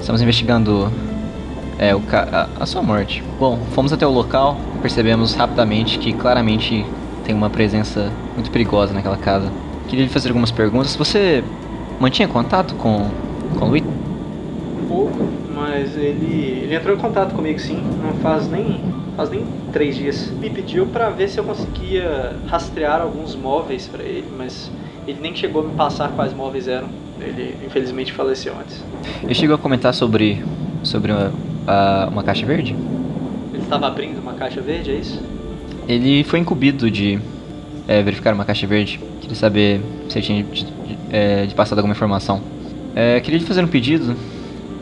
[0.00, 0.90] Estamos investigando
[1.78, 2.02] é, o
[2.58, 3.22] a sua morte.
[3.38, 6.86] Bom, fomos até o local e percebemos rapidamente que claramente
[7.24, 9.50] tem uma presença muito perigosa naquela casa.
[9.88, 10.94] Queria lhe fazer algumas perguntas.
[10.96, 11.42] Você
[12.00, 13.08] mantinha contato com,
[13.58, 13.84] com o Louis?
[14.88, 15.18] Pouco,
[15.54, 18.80] mas ele, ele entrou em contato comigo sim, não faz nem,
[19.16, 20.30] faz nem três dias.
[20.40, 24.70] Me pediu pra ver se eu conseguia rastrear alguns móveis pra ele, mas
[25.06, 26.88] ele nem chegou a me passar quais móveis eram.
[27.20, 28.82] Ele infelizmente faleceu antes.
[29.22, 30.44] Ele chegou a comentar sobre,
[30.82, 31.32] sobre uma,
[31.66, 32.76] a- uma caixa verde?
[33.52, 35.20] Ele estava abrindo uma caixa verde, é isso?
[35.88, 37.18] Ele foi incumbido de
[37.88, 39.00] é, verificar uma caixa verde.
[39.20, 42.40] Queria saber se ele tinha de, de, é, de passado alguma informação.
[42.94, 44.16] É, queria fazer um pedido.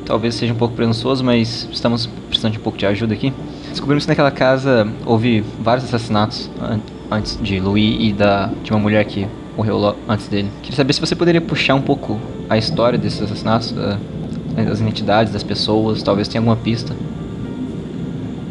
[0.06, 3.32] Talvez seja um pouco presunçoso, mas estamos precisando de um pouco de ajuda aqui.
[3.70, 6.78] Descobrimos que naquela casa houve vários assassinatos an-
[7.10, 9.26] antes de Louis e da, de uma mulher que
[9.56, 10.48] morreu antes dele.
[10.62, 13.98] Queria saber se você poderia puxar um pouco a história desses assassinatos, da-
[14.56, 16.94] das identidades das pessoas, talvez tenha alguma pista.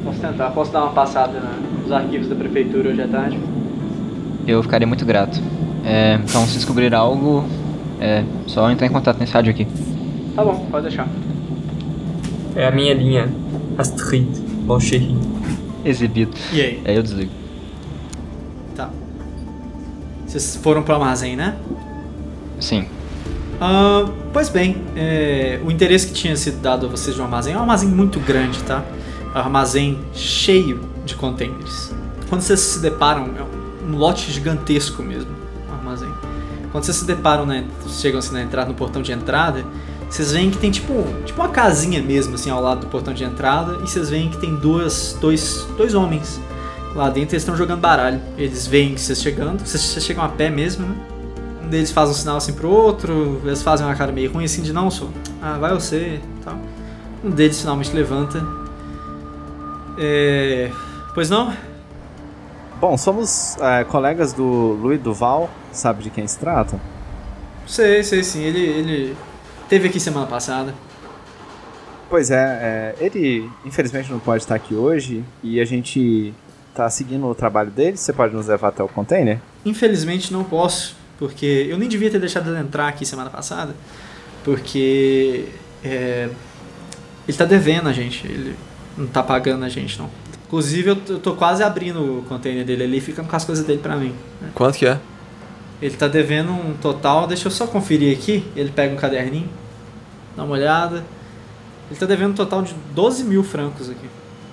[0.03, 1.39] Posso tentar, posso dar uma passada
[1.81, 3.37] nos arquivos da prefeitura hoje à tarde?
[4.47, 5.39] Eu ficaria muito grato.
[5.85, 7.45] É, então, se descobrir algo,
[7.99, 9.67] é só entrar em contato nesse rádio aqui.
[10.35, 11.07] Tá bom, pode deixar.
[12.55, 13.29] É a minha linha,
[13.77, 14.27] Astrid.
[14.65, 15.15] Bom Cherry.
[15.83, 16.31] Exibido.
[16.51, 16.81] E aí?
[16.85, 17.31] Aí eu desligo.
[18.75, 18.89] Tá.
[20.25, 21.55] Vocês foram pro armazém, né?
[22.59, 22.85] Sim.
[23.59, 27.53] Ah, pois bem, é, o interesse que tinha sido dado a vocês de um armazém
[27.53, 28.83] é um armazém muito grande, tá?
[29.33, 31.93] É um armazém cheio de containers.
[32.29, 33.41] Quando vocês se deparam, é
[33.86, 35.31] um lote gigantesco mesmo,
[35.69, 36.11] um armazém.
[36.71, 39.63] Quando vocês se deparam, né, chegam assim na entrada, no portão de entrada,
[40.09, 43.23] vocês veem que tem tipo, tipo uma casinha mesmo, assim, ao lado do portão de
[43.23, 46.39] entrada, e vocês veem que tem duas, dois, dois homens
[46.95, 48.21] lá dentro, eles estão jogando baralho.
[48.38, 50.95] Eles veem que vocês chegando, vocês, vocês chegam a pé mesmo, né?
[51.63, 54.61] Um deles faz um sinal assim pro outro, eles fazem uma cara meio ruim assim
[54.61, 55.09] de não, sou.
[55.41, 56.59] Ah, vai você, tal.
[57.23, 58.45] Um deles finalmente levanta.
[59.97, 60.71] É...
[61.13, 61.53] Pois não?
[62.84, 66.77] Bom, somos é, colegas do Luiz Duval, sabe de quem se trata?
[67.65, 68.43] Sei, sei sim.
[68.43, 69.17] Ele, ele
[69.69, 70.75] teve aqui semana passada.
[72.09, 76.34] Pois é, é, ele infelizmente não pode estar aqui hoje e a gente
[76.75, 77.95] tá seguindo o trabalho dele.
[77.95, 79.39] Você pode nos levar até o container?
[79.63, 83.73] Infelizmente não posso, porque eu nem devia ter deixado ele entrar aqui semana passada,
[84.43, 85.45] porque
[85.86, 86.27] é,
[87.25, 88.57] ele tá devendo a gente, ele
[88.97, 90.09] não tá pagando a gente não.
[90.53, 93.79] Inclusive eu tô, quase abrindo o container dele ali e ficando com as coisas dele
[93.79, 94.13] pra mim.
[94.39, 94.51] né?
[94.53, 94.99] Quanto que é?
[95.81, 98.45] Ele tá devendo um total, deixa eu só conferir aqui.
[98.55, 99.49] Ele pega um caderninho,
[100.37, 101.03] dá uma olhada.
[101.89, 104.07] Ele tá devendo um total de 12 mil francos aqui.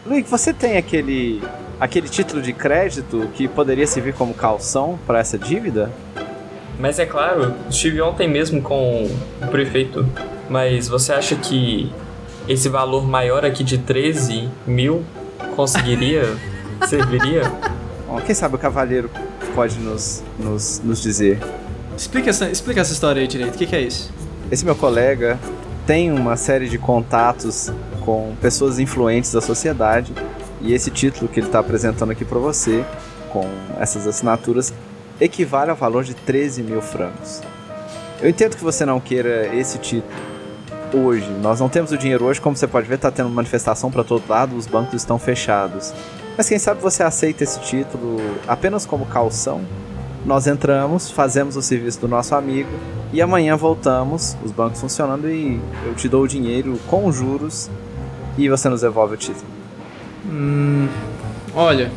[0.07, 1.43] Luiz, você tem aquele
[1.79, 5.91] aquele título de crédito que poderia servir como calção para essa dívida?
[6.79, 9.07] Mas é claro, estive ontem mesmo com
[9.43, 10.09] o prefeito.
[10.49, 11.93] Mas você acha que
[12.49, 15.05] esse valor maior aqui de 13 mil
[15.57, 16.25] conseguiria?
[16.87, 17.43] serviria?
[18.07, 19.11] Bom, quem sabe o cavaleiro
[19.55, 21.39] pode nos, nos, nos dizer.
[21.97, 24.13] Explica essa, explica essa história aí direito, o que, que é isso?
[24.51, 25.39] Esse meu colega
[25.87, 27.71] tem uma série de contatos
[28.05, 30.13] com pessoas influentes da sociedade
[30.61, 32.85] e esse título que ele está apresentando aqui para você,
[33.31, 33.47] com
[33.79, 34.73] essas assinaturas,
[35.21, 37.43] equivale ao valor de 13 mil francos.
[38.21, 40.30] Eu entendo que você não queira esse título
[40.93, 41.29] hoje.
[41.43, 44.23] Nós não temos o dinheiro hoje, como você pode ver, está tendo manifestação para todo
[44.29, 45.93] lado, os bancos estão fechados.
[46.37, 49.63] Mas quem sabe você aceita esse título apenas como calção?
[50.25, 52.71] Nós entramos, fazemos o serviço do nosso amigo
[53.13, 57.71] e amanhã voltamos, os bancos funcionando e eu te dou o dinheiro com juros
[58.37, 59.47] e você nos devolve o título.
[60.27, 60.89] Hum,
[61.55, 61.91] olha,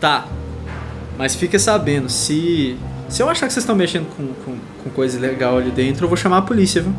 [0.00, 0.26] tá.
[1.16, 2.76] Mas fica sabendo, se
[3.08, 6.08] se eu achar que vocês estão mexendo com, com, com coisa ilegal ali dentro, eu
[6.08, 6.92] vou chamar a polícia, viu?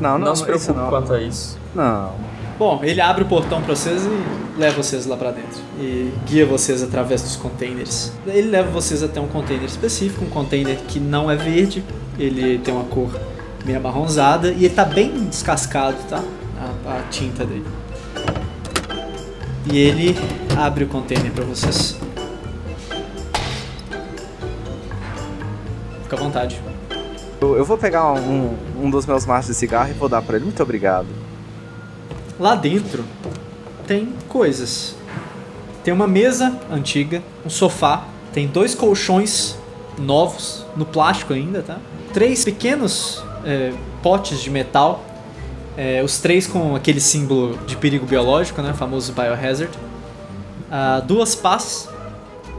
[0.00, 0.88] Não, não, Não, se preocupe não.
[0.88, 1.58] quanto a isso.
[1.74, 2.12] Não.
[2.58, 5.60] Bom, ele abre o portão pra vocês e leva vocês lá pra dentro.
[5.78, 8.12] E guia vocês através dos containers.
[8.26, 11.82] Ele leva vocês até um container específico, um container que não é verde,
[12.18, 13.10] ele tem uma cor
[13.64, 16.22] meio amarronzada e ele tá bem descascado, tá?
[16.86, 17.66] A, a tinta dele.
[19.72, 20.16] E ele
[20.56, 21.96] abre o container pra vocês.
[26.02, 26.60] Fica à vontade.
[27.42, 30.44] Eu, vou pegar um, um dos meus maços de cigarro e vou dar pra ele.
[30.44, 31.08] Muito obrigado.
[32.38, 33.04] Lá dentro
[33.86, 34.94] tem coisas.
[35.82, 39.56] Tem uma mesa antiga, um sofá, tem dois colchões
[39.98, 41.78] novos, no plástico ainda, tá?
[42.12, 43.72] Três pequenos é,
[44.02, 45.04] potes de metal,
[45.76, 48.72] é, os três com aquele símbolo de perigo biológico, né?
[48.72, 49.72] Famoso biohazard.
[50.70, 51.88] Ah, duas pás,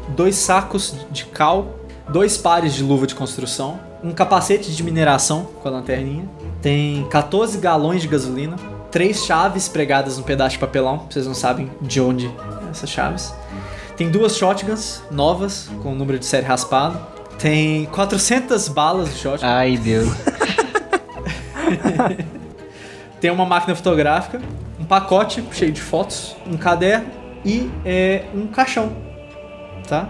[0.09, 1.79] dois sacos de cal,
[2.09, 6.29] dois pares de luva de construção, um capacete de mineração com a lanterninha,
[6.61, 8.57] tem 14 galões de gasolina,
[8.91, 13.33] três chaves pregadas num pedaço de papelão, vocês não sabem de onde é essas chaves.
[13.95, 16.99] Tem duas shotguns novas com o número de série raspado.
[17.37, 19.45] Tem 400 balas de shotgun.
[19.45, 20.09] Ai, Deus.
[23.21, 24.41] Tem uma máquina fotográfica,
[24.79, 27.05] um pacote cheio de fotos, um caderno
[27.45, 28.91] e é, um caixão,
[29.87, 30.09] tá?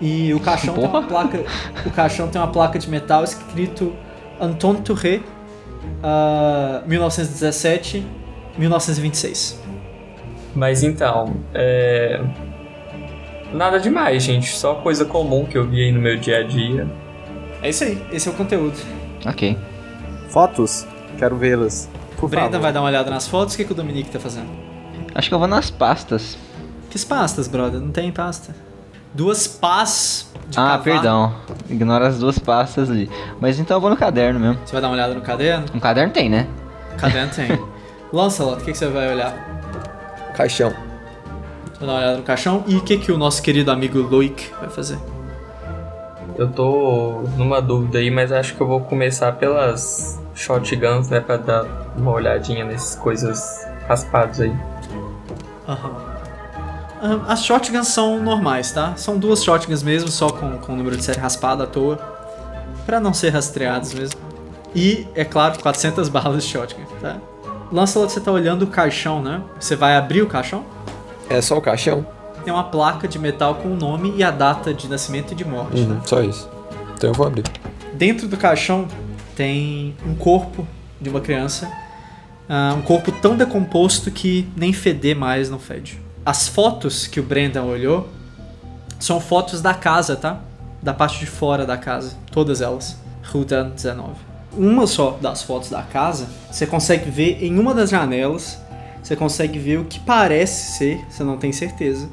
[0.00, 1.44] E o caixão tem uma placa,
[1.86, 3.94] o caixão tem uma placa de metal escrito
[4.40, 5.20] Anton Touré,
[6.02, 8.04] ah, 1917,
[8.58, 9.60] 1926.
[10.54, 12.20] Mas então, é.
[13.52, 14.48] Nada demais, gente.
[14.54, 16.88] Só coisa comum que eu vi aí no meu dia a dia.
[17.62, 18.76] É isso aí, esse é o conteúdo.
[19.26, 19.56] ok.
[20.28, 20.86] Fotos?
[21.16, 21.88] Quero vê-las.
[22.16, 22.60] Por Brenda favor.
[22.60, 24.48] vai dar uma olhada nas fotos, o que, que o Dominique tá fazendo?
[25.14, 26.36] Acho que eu vou nas pastas.
[26.90, 27.80] Que pastas, brother?
[27.80, 28.54] Não tem pasta.
[29.14, 30.82] Duas pás de ah, cavar.
[30.82, 31.34] perdão.
[31.70, 33.08] Ignora as duas pastas ali.
[33.40, 34.58] Mas então eu vou no caderno mesmo.
[34.64, 35.66] Você vai dar uma olhada no caderno?
[35.72, 36.48] Um caderno tem, né?
[36.98, 37.48] Caderno tem.
[38.12, 39.32] Lancelot, o que, que você vai olhar?
[40.36, 40.70] Caixão.
[40.70, 42.64] Você vai dar uma olhada no caixão.
[42.66, 44.98] E o que, que o nosso querido amigo Loic vai fazer?
[46.36, 51.20] Eu tô numa dúvida aí, mas acho que eu vou começar pelas shotguns, né?
[51.20, 51.64] Pra dar
[51.96, 54.56] uma olhadinha nessas coisas raspadas aí.
[55.68, 56.13] Aham.
[57.04, 58.94] Aham, As shotguns são normais, tá?
[58.96, 61.96] São duas shotguns mesmo, só com, com o número de série raspado à toa.
[62.86, 64.18] Pra não ser rastreados mesmo.
[64.74, 67.18] E, é claro, 400 balas de shotgun, tá?
[67.70, 69.42] Lancelot, você tá olhando o caixão, né?
[69.60, 70.64] Você vai abrir o caixão?
[71.28, 72.06] É só o caixão?
[72.42, 75.44] Tem uma placa de metal com o nome e a data de nascimento e de
[75.44, 75.80] morte.
[75.80, 76.48] Uhum, só isso.
[76.94, 77.44] Então eu vou abrir.
[77.92, 78.86] Dentro do caixão
[79.36, 80.66] tem um corpo
[81.00, 81.70] de uma criança.
[82.48, 86.03] ah, um corpo tão decomposto que nem feder mais não fede.
[86.24, 88.08] As fotos que o Brendan olhou
[88.98, 90.40] são fotos da casa, tá?
[90.82, 92.16] Da parte de fora da casa.
[92.30, 92.96] Todas elas.
[93.24, 94.12] Ruta 19.
[94.56, 98.58] Uma só das fotos da casa, você consegue ver em uma das janelas.
[99.02, 102.08] Você consegue ver o que parece ser, você não tem certeza,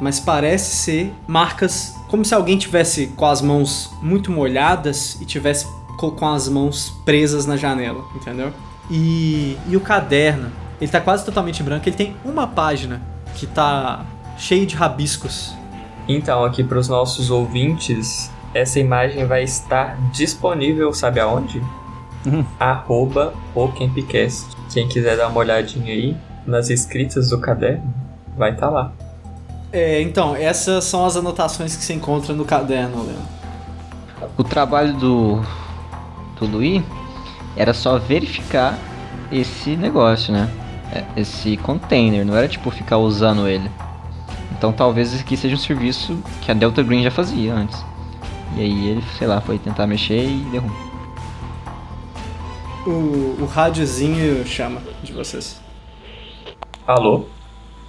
[0.00, 5.66] mas parece ser marcas como se alguém tivesse com as mãos muito molhadas e tivesse
[5.98, 8.52] co- com as mãos presas na janela, entendeu?
[8.88, 13.02] E, e o caderno, ele tá quase totalmente branco, ele tem uma página
[13.34, 14.04] que tá
[14.36, 15.54] cheio de rabiscos.
[16.08, 21.62] Então, aqui para os nossos ouvintes, essa imagem vai estar disponível, sabe aonde?
[22.58, 24.56] Arroba o Campcast.
[24.72, 27.92] Quem quiser dar uma olhadinha aí nas escritas do caderno,
[28.36, 28.92] vai estar lá.
[29.70, 33.38] É, então, essas são as anotações que você encontra no caderno, Leandro.
[34.36, 35.42] O trabalho do,
[36.38, 36.82] do Luiz
[37.54, 38.78] era só verificar
[39.30, 40.48] esse negócio, né?
[40.92, 43.70] É, Esse container, não era tipo ficar usando ele.
[44.52, 47.84] Então talvez esse aqui seja um serviço que a Delta Green já fazia antes.
[48.56, 50.88] E aí ele, sei lá, foi tentar mexer e deu ruim.
[52.86, 55.60] O, o rádiozinho chama de vocês.
[56.86, 57.26] Alô?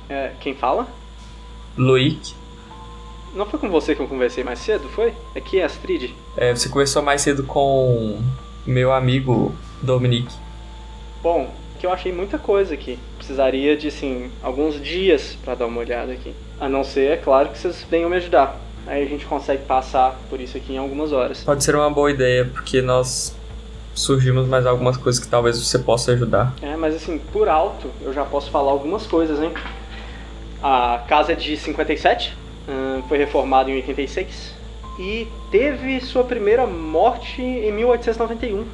[0.09, 0.87] É, quem fala?
[1.77, 2.35] Loic?
[3.33, 5.13] Não foi com você que eu conversei mais cedo, foi?
[5.35, 6.13] Aqui é Astrid.
[6.35, 8.19] É, você conversou mais cedo com
[8.65, 10.33] meu amigo Dominique.
[11.21, 11.49] Bom,
[11.79, 12.99] que eu achei muita coisa aqui.
[13.17, 16.33] Precisaria de, assim, alguns dias pra dar uma olhada aqui.
[16.59, 18.59] A não ser, é claro, que vocês venham me ajudar.
[18.85, 21.43] Aí a gente consegue passar por isso aqui em algumas horas.
[21.43, 23.35] Pode ser uma boa ideia, porque nós
[23.93, 26.53] surgimos mais algumas coisas que talvez você possa ajudar.
[26.61, 29.53] É, mas assim, por alto, eu já posso falar algumas coisas, hein?
[30.61, 32.35] A casa é de 57,
[32.67, 34.53] hum, foi reformada em 86
[34.99, 38.65] e teve sua primeira morte em 1891.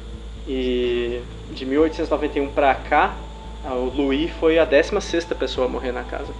[0.48, 1.20] E
[1.56, 3.16] de 1891 pra cá,
[3.64, 6.32] o Louis foi a 16ª pessoa a morrer na casa.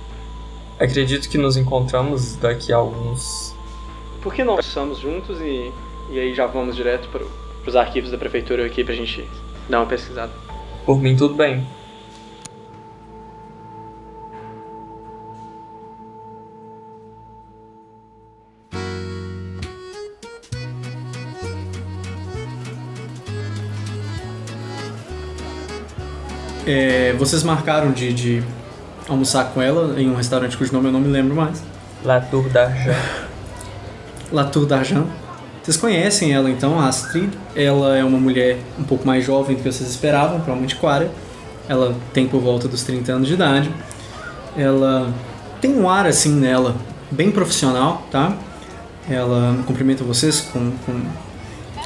[0.79, 3.55] Acredito que nos encontramos daqui a alguns.
[4.23, 5.73] Por que não estamos juntos e,
[6.11, 7.25] e aí já vamos direto para
[7.67, 9.25] os arquivos da prefeitura aqui pra gente
[9.69, 10.33] dar uma pesquisada?
[10.85, 11.67] Por mim, tudo bem.
[26.67, 28.43] É, vocês marcaram de, de
[29.09, 31.63] almoçar com ela em um restaurante cujo nome eu não me lembro mais.
[32.05, 32.97] La Tour d'Argent.
[34.33, 35.07] Latour d'Argent.
[35.63, 37.31] Vocês conhecem ela então, a Astrid.
[37.55, 41.11] Ela é uma mulher um pouco mais jovem do que vocês esperavam, provavelmente Quara.
[41.69, 43.71] Ela tem por volta dos 30 anos de idade.
[44.57, 45.13] Ela
[45.61, 46.77] tem um ar assim nela,
[47.11, 48.37] bem profissional, tá?
[49.09, 51.01] Ela cumprimenta vocês com, com,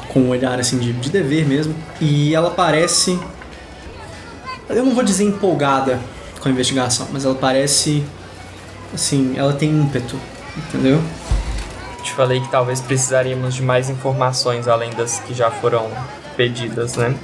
[0.09, 1.74] com um olhar assim de, de dever mesmo.
[2.01, 3.19] E ela parece.
[4.70, 5.98] Eu não vou dizer empolgada
[6.40, 8.05] com a investigação, mas ela parece.
[8.94, 10.16] Assim, ela tem ímpeto,
[10.56, 11.01] entendeu?
[12.02, 15.88] Te falei que talvez precisaríamos de mais informações além das que já foram
[16.36, 17.14] pedidas, né?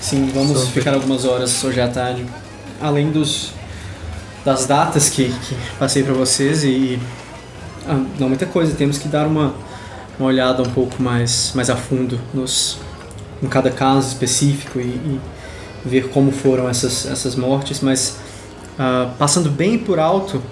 [0.00, 2.24] Sim, vamos Sobre- ficar algumas horas hoje à tarde.
[2.80, 3.50] Além dos
[4.44, 6.98] das datas que, que passei para vocês e
[7.88, 9.54] ah, não muita coisa, temos que dar uma,
[10.18, 12.78] uma olhada um pouco mais, mais a fundo nos,
[13.42, 15.20] em cada caso específico e, e
[15.84, 18.18] ver como foram essas, essas mortes, mas
[18.78, 20.42] ah, passando bem por alto,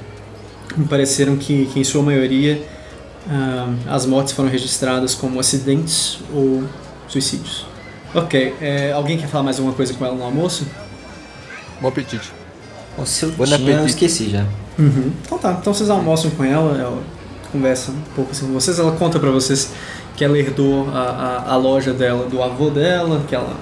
[0.76, 2.62] me pareceram que, que em sua maioria
[3.28, 6.64] ah, as mortes foram registradas como acidentes ou
[7.08, 7.66] suicídios.
[8.14, 10.66] Ok, é, alguém quer falar mais alguma coisa com ela no almoço?
[11.80, 12.32] Bom apetite.
[12.98, 14.44] O seu Bom tinha, eu esqueci já.
[14.78, 15.12] Uhum.
[15.24, 17.02] Então tá, então vocês almoçam com ela, ela
[17.52, 19.72] conversa um pouco assim com vocês, ela conta pra vocês
[20.16, 21.00] que ela herdou a,
[21.46, 23.56] a, a loja dela do avô dela, que ela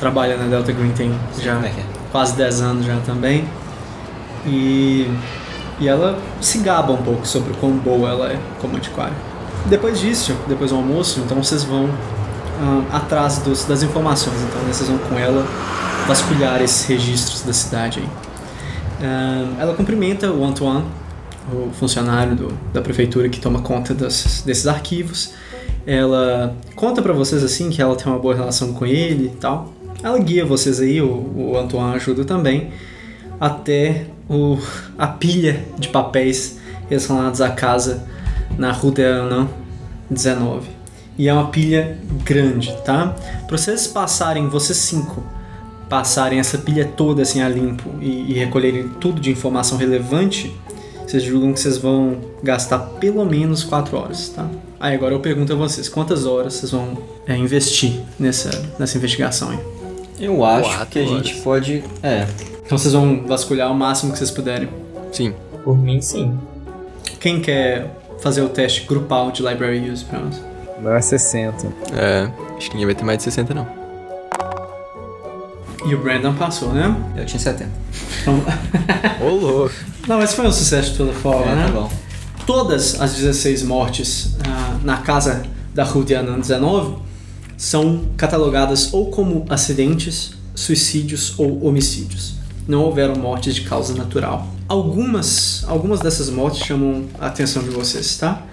[0.00, 1.84] trabalha na Delta Green tem já é é?
[2.10, 3.44] quase 10 anos já também.
[4.46, 5.06] E,
[5.78, 9.14] e ela se gaba um pouco sobre o quão boa ela é como antiquária.
[9.66, 11.90] Depois disso, depois do almoço, então vocês vão
[12.60, 14.36] ah, atrás dos, das informações.
[14.42, 15.46] Então né, vocês vão com ela
[16.08, 18.08] vasculhar esses registros da cidade aí.
[19.02, 20.84] Ah, ela cumprimenta o Antoine,
[21.52, 25.32] o funcionário do- da prefeitura que toma conta das- desses arquivos.
[25.86, 29.72] Ela conta pra vocês assim que ela tem uma boa relação com ele e tal.
[30.02, 32.72] Ela guia vocês aí, o, o Antoine ajuda também.
[33.38, 34.58] até o,
[34.98, 36.58] a pilha de papéis
[36.88, 38.06] relacionados à casa
[38.58, 39.48] na Rue de Alain
[40.10, 40.68] 19.
[41.18, 43.14] E é uma pilha grande, tá?
[43.46, 45.22] Para vocês passarem, vocês cinco,
[45.88, 50.54] passarem essa pilha toda assim a limpo e, e recolherem tudo de informação relevante,
[51.06, 54.48] vocês julgam que vocês vão gastar pelo menos 4 horas, tá?
[54.78, 56.96] Aí agora eu pergunto a vocês, quantas horas vocês vão
[57.26, 59.79] é, investir nessa, nessa investigação aí?
[60.20, 61.84] Eu acho Quatro que a gente pode.
[62.02, 62.26] É.
[62.64, 64.68] Então vocês vão vasculhar o máximo que vocês puderem.
[65.12, 65.34] Sim.
[65.64, 66.38] Por mim, sim.
[67.18, 70.36] Quem quer fazer o teste grupal de library use pra nós?
[70.78, 71.66] O meu é 60.
[71.94, 72.30] É.
[72.56, 73.66] Acho que ninguém vai ter mais de 60, não.
[75.86, 76.94] E o Brandon passou, né?
[77.16, 77.70] Eu tinha 70.
[78.20, 78.42] Então,
[79.22, 79.74] Ô, louco.
[80.06, 81.64] não, mas foi um sucesso de toda forma, É, né?
[81.66, 81.90] tá bom.
[82.46, 85.42] Todas as 16 mortes ah, na casa
[85.74, 86.96] da Rue de Anand 19
[87.60, 92.36] são catalogadas ou como acidentes, suicídios ou homicídios.
[92.66, 94.48] Não houveram mortes de causa natural.
[94.66, 98.46] Algumas, algumas dessas mortes chamam a atenção de vocês, tá?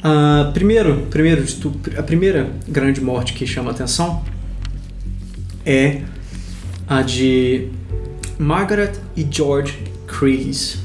[0.00, 1.44] Ah, primeiro, primeiro
[1.98, 4.22] a primeira grande morte que chama a atenção
[5.66, 6.02] é
[6.86, 7.70] a de
[8.38, 10.78] Margaret e George Crees.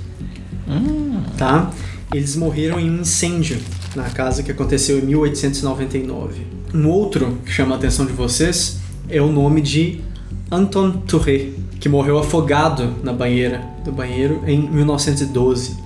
[1.37, 1.71] Tá?
[2.11, 3.59] Eles morreram em um incêndio
[3.95, 6.45] na casa que aconteceu em 1899.
[6.73, 8.79] Um outro que chama a atenção de vocês
[9.09, 10.01] é o nome de
[10.51, 11.47] Anton Touré,
[11.79, 15.77] que morreu afogado na banheira do banheiro em 1912.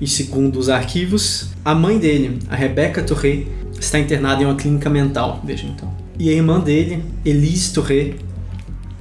[0.00, 3.44] E segundo os arquivos, a mãe dele, a Rebecca Touré,
[3.78, 5.92] está internada em uma clínica mental desde então.
[6.18, 8.14] E a irmã dele, Elise Touré,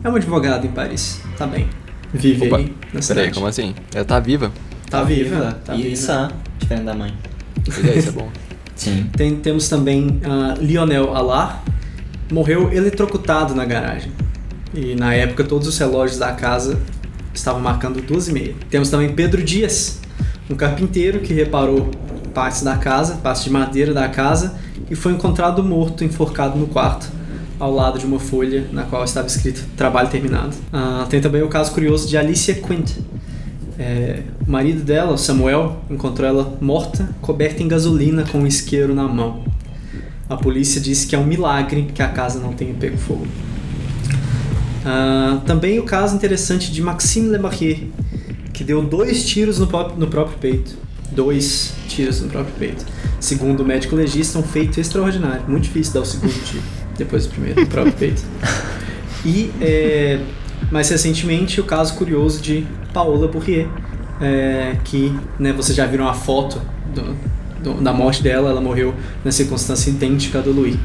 [0.04, 1.22] é uma advogada em Paris.
[1.38, 1.68] Tá bem.
[2.14, 3.34] Vive Opa, aí na Peraí, cidade.
[3.34, 3.76] como assim?
[3.94, 4.52] Ela tá viva?
[4.90, 5.96] Tá viva, tá e viva.
[5.96, 7.14] sã, diferente da mãe.
[7.68, 8.30] Isso é bom.
[8.76, 9.08] Sim.
[9.16, 11.64] Tem- temos também ah, Lionel Alar,
[12.32, 14.12] morreu eletrocutado na garagem.
[14.74, 16.80] E na época todos os relógios da casa
[17.34, 18.56] estavam marcando 12 e meia.
[18.70, 20.00] Temos também Pedro Dias,
[20.50, 21.90] um carpinteiro que reparou
[22.34, 24.56] partes da casa, partes de madeira da casa,
[24.90, 27.08] e foi encontrado morto, enforcado no quarto,
[27.60, 30.56] ao lado de uma folha na qual estava escrito trabalho terminado.
[30.72, 32.92] Ah, tem também o caso curioso de Alicia Quint.
[33.80, 39.08] É, o marido dela, Samuel, encontrou ela morta, coberta em gasolina com um isqueiro na
[39.08, 39.42] mão.
[40.30, 43.26] A polícia disse que é um milagre que a casa não tenha pego fogo.
[44.86, 47.88] Ah, também o caso interessante de Maxime Lemarrier,
[48.52, 50.78] que deu dois tiros no, no próprio peito.
[51.12, 52.86] Dois tiros no próprio peito.
[53.20, 55.44] Segundo o médico legista, um feito extraordinário.
[55.48, 56.64] Muito difícil dar o segundo tiro
[56.98, 58.22] depois do primeiro no próprio peito.
[59.26, 60.20] E é,
[60.70, 63.68] mais recentemente o caso curioso de Paola Bourrier,
[64.22, 66.62] é, que né, vocês já viram a foto
[66.94, 67.16] do-
[67.64, 68.94] do- da morte dela, ela morreu
[69.24, 70.76] na circunstância idêntica do Louis.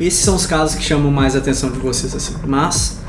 [0.00, 2.34] Esses são os casos que chamam mais a atenção de vocês assim.
[2.46, 3.00] Mas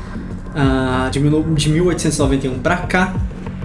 [0.54, 3.14] ah, de, mil- de 1891 pra cá,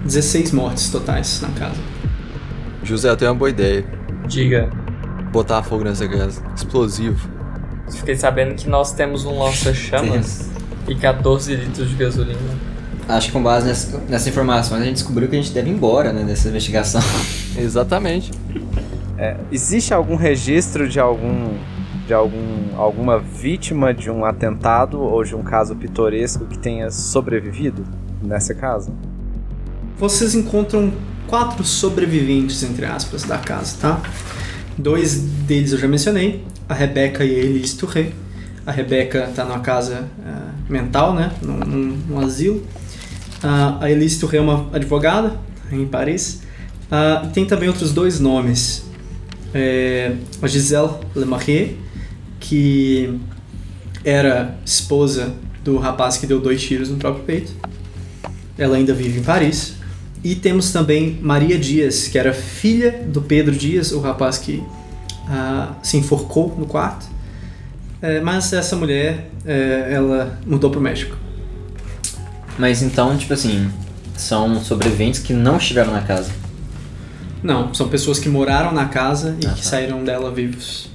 [0.04, 1.78] 16 mortes totais na casa.
[2.82, 3.84] José, eu tenho uma boa ideia.
[4.26, 4.70] Diga.
[5.30, 6.42] Botar fogo nessa casa.
[6.56, 7.28] Explosivo.
[7.88, 10.50] Fiquei sabendo que nós temos um lança-chamas
[10.88, 12.38] e 14 litros de gasolina.
[13.16, 15.72] Acho que com base nessa, nessa informação a gente descobriu que a gente deve ir
[15.72, 17.00] embora, né, dessa investigação.
[17.58, 18.30] Exatamente.
[19.18, 21.58] É, existe algum registro de algum
[22.06, 27.84] de algum alguma vítima de um atentado ou de um caso pitoresco que tenha sobrevivido
[28.22, 28.90] nessa casa?
[29.98, 30.92] Vocês encontram
[31.26, 34.02] quatro sobreviventes, entre aspas, da casa, tá?
[34.76, 38.10] Dois deles eu já mencionei, a Rebecca e a Elise Touré.
[38.66, 41.32] A Rebecca tá numa casa ah, mental, né?
[41.42, 42.62] Num, num- num asilo.
[43.42, 45.38] A Elise Touré é uma advogada
[45.72, 46.42] em Paris.
[46.90, 48.84] E tem também outros dois nomes.
[49.54, 51.76] É, a Giselle Lemarrier,
[52.38, 53.18] que
[54.04, 55.34] era esposa
[55.64, 57.52] do rapaz que deu dois tiros no próprio peito.
[58.58, 59.74] Ela ainda vive em Paris.
[60.22, 64.62] E temos também Maria Dias, que era filha do Pedro Dias, o rapaz que
[65.26, 67.06] ah, se enforcou no quarto.
[68.02, 71.16] É, mas essa mulher, é, ela mudou pro México.
[72.60, 73.70] Mas então, tipo assim,
[74.14, 76.30] são sobreviventes que não estiveram na casa.
[77.42, 79.68] Não, são pessoas que moraram na casa e Ah, que tá.
[79.70, 80.90] saíram dela vivos.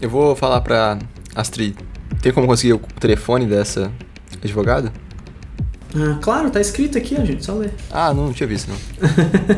[0.00, 0.96] Eu vou falar pra
[1.34, 1.74] Astrid.
[2.22, 3.90] Tem como conseguir o telefone dessa
[4.42, 4.92] advogada?
[5.92, 7.74] Ah, claro, tá escrito aqui, a gente, só ler.
[7.90, 8.78] Ah, não, não tinha visto, não.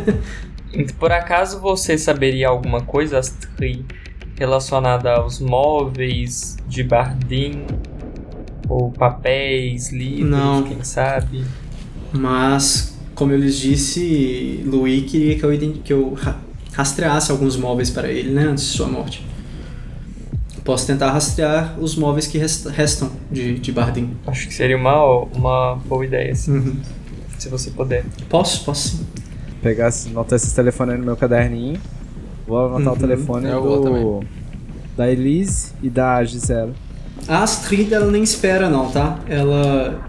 [0.98, 3.84] Por acaso você saberia alguma coisa, Astrid,
[4.38, 7.66] relacionada aos móveis de Bardim?
[8.70, 10.62] Ou papéis, livros, Não.
[10.62, 11.44] quem sabe?
[12.12, 16.38] Mas, como eu lhes disse, Louis queria que eu, que eu ra-
[16.72, 19.26] rastreasse alguns móveis para ele, né, antes de sua morte.
[20.64, 24.10] Posso tentar rastrear os móveis que rest- restam de, de Bardim.
[24.26, 26.52] Acho que seria uma, uma boa ideia, sim.
[26.52, 26.76] Uhum.
[27.38, 28.04] se você puder.
[28.28, 28.64] Posso?
[28.64, 29.06] Posso sim.
[29.62, 31.80] Pegar, anotar esses telefones aí no meu caderninho.
[32.46, 34.28] Vou anotar o telefone É, eu vou do, também.
[34.96, 36.72] da Elise e da Gisela.
[37.28, 39.18] A Astrid, ela nem espera não, tá?
[39.28, 40.00] Ela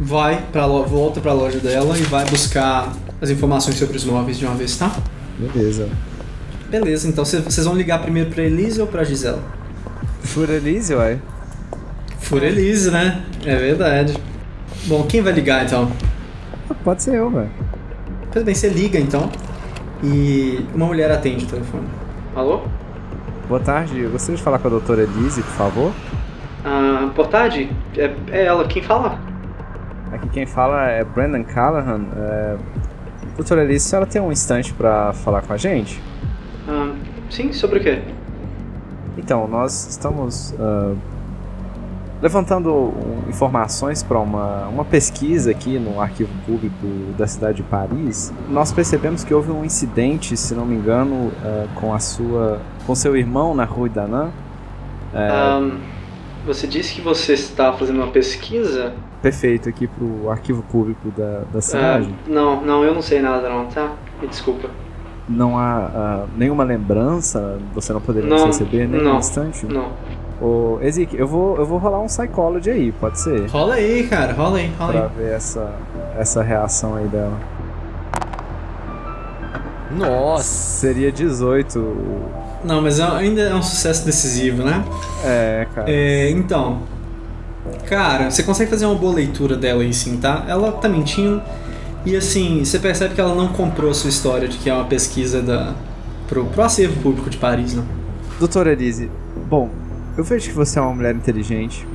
[0.00, 4.38] vai pra lo- volta pra loja dela e vai buscar as informações sobre os móveis
[4.38, 4.94] de uma vez, tá?
[5.38, 5.88] Beleza.
[6.70, 9.42] Beleza, então cê- vocês vão ligar primeiro pra Elise ou pra Gisela?
[10.22, 11.18] Fura Elise, uai.
[12.20, 13.22] For Elise, né?
[13.44, 14.14] É verdade.
[14.84, 15.90] Bom, quem vai ligar então?
[16.84, 17.50] Pode ser eu, velho.
[18.30, 19.30] Pois bem, você liga então
[20.04, 21.84] e uma mulher atende o telefone.
[22.36, 22.60] Alô?
[23.48, 25.92] Boa tarde, gostaria de falar com a doutora Elise, por favor.
[27.18, 27.68] Boa tarde.
[27.96, 29.18] É, é ela quem fala?
[30.12, 32.06] Aqui quem fala é Brandon Callahan.
[32.16, 32.56] É...
[33.36, 36.00] Doutora Elise, a senhora tem um instante pra falar com a gente?
[36.68, 36.92] Ah,
[37.28, 38.00] sim, sobre o quê?
[39.16, 40.94] Então, nós estamos ah,
[42.22, 46.86] levantando um, informações para uma, uma pesquisa aqui no arquivo público
[47.16, 48.32] da cidade de Paris.
[48.48, 52.94] Nós percebemos que houve um incidente, se não me engano, ah, com a sua, com
[52.94, 54.30] seu irmão na Rue Danan.
[55.14, 55.78] Ahn,
[56.46, 58.92] você disse que você está fazendo uma pesquisa?
[59.22, 62.14] Perfeito aqui para o arquivo público da, da Ah, cidade.
[62.26, 63.92] não, não, eu não sei nada não, tá?
[64.20, 64.70] Me desculpa.
[65.28, 69.66] Não há ah, nenhuma lembrança, você não poderia Não, receber nem não, um instante?
[69.66, 69.92] Não.
[70.40, 73.46] Ô, Ezik, eu vou, eu vou rolar um psychology aí, pode ser?
[73.50, 75.10] Rola aí, cara, rola aí, rola Pra aí.
[75.16, 75.74] ver essa,
[76.16, 77.36] essa reação aí dela.
[79.90, 80.44] Nossa.
[80.44, 81.78] Seria 18.
[82.64, 84.84] Não, mas é- ainda é um sucesso decisivo, né?
[85.24, 85.90] É, cara.
[85.90, 86.82] É, então.
[87.86, 90.44] Cara, você consegue fazer uma boa leitura dela aí sim, tá?
[90.48, 91.42] Ela tá mentindo.
[92.04, 94.84] E assim, você percebe que ela não comprou a sua história de que é uma
[94.84, 95.74] pesquisa da,
[96.26, 97.84] pro, pro acervo público de Paris, não.
[98.38, 99.10] Doutora Elise,
[99.48, 99.68] bom,
[100.16, 101.86] eu vejo que você é uma mulher inteligente.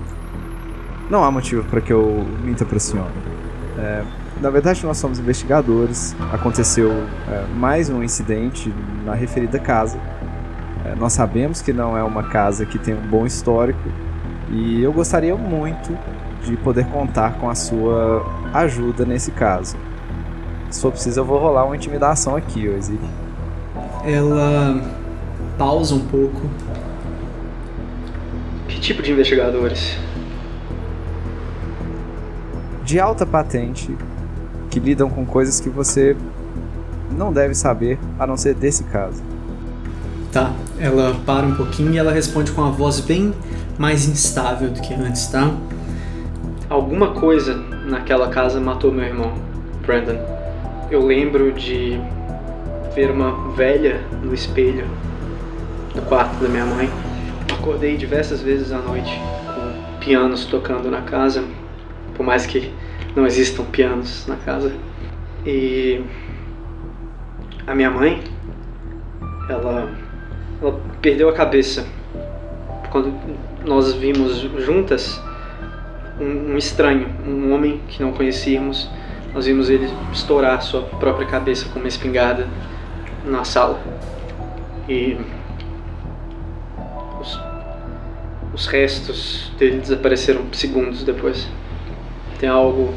[1.09, 3.11] Não há motivo para que eu minta pra senhora.
[3.77, 4.03] É,
[4.41, 6.15] na verdade, nós somos investigadores.
[6.31, 8.73] Aconteceu é, mais um incidente
[9.05, 9.97] na referida casa.
[10.93, 13.81] É, nós sabemos que não é uma casa que tem um bom histórico.
[14.51, 15.97] E eu gostaria muito
[16.45, 19.75] de poder contar com a sua ajuda nesse caso.
[20.69, 22.99] Se for preciso, eu vou rolar uma intimidação aqui, Ezik.
[24.05, 24.81] Ela
[25.57, 26.41] pausa um pouco.
[28.67, 29.97] Que tipo de investigadores?
[32.83, 33.95] de alta patente
[34.69, 36.15] que lidam com coisas que você
[37.11, 39.23] não deve saber a não ser desse caso.
[40.33, 43.31] Tá, ela para um pouquinho e ela responde com uma voz bem
[43.77, 45.55] mais instável do que antes, tá?
[46.67, 47.55] Alguma coisa
[47.85, 49.31] naquela casa matou meu irmão,
[49.85, 50.17] Brandon.
[50.89, 52.01] Eu lembro de
[52.95, 54.87] ver uma velha no espelho
[55.93, 56.89] no quarto da minha mãe.
[57.53, 59.21] Acordei diversas vezes à noite
[59.53, 61.43] com pianos tocando na casa,
[62.15, 62.73] por mais que
[63.15, 64.73] não existam pianos na casa.
[65.45, 66.03] E
[67.67, 68.23] a minha mãe,
[69.47, 70.02] ela
[70.63, 71.85] ela perdeu a cabeça
[72.89, 73.13] quando
[73.65, 75.21] nós vimos juntas
[76.19, 78.89] um, um estranho, um homem que não conhecíamos.
[79.33, 82.47] Nós vimos ele estourar sua própria cabeça com uma espingarda
[83.25, 83.81] na sala.
[84.87, 85.17] E
[87.19, 87.39] os,
[88.53, 91.47] os restos dele desapareceram segundos depois.
[92.39, 92.93] Tem algo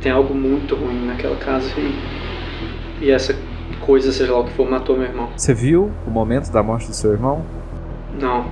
[0.00, 3.36] tem algo muito ruim naquela casa e, e essa
[3.78, 5.28] coisa, seja lá o que for, matou meu irmão.
[5.36, 7.42] Você viu o momento da morte do seu irmão?
[8.20, 8.46] Não,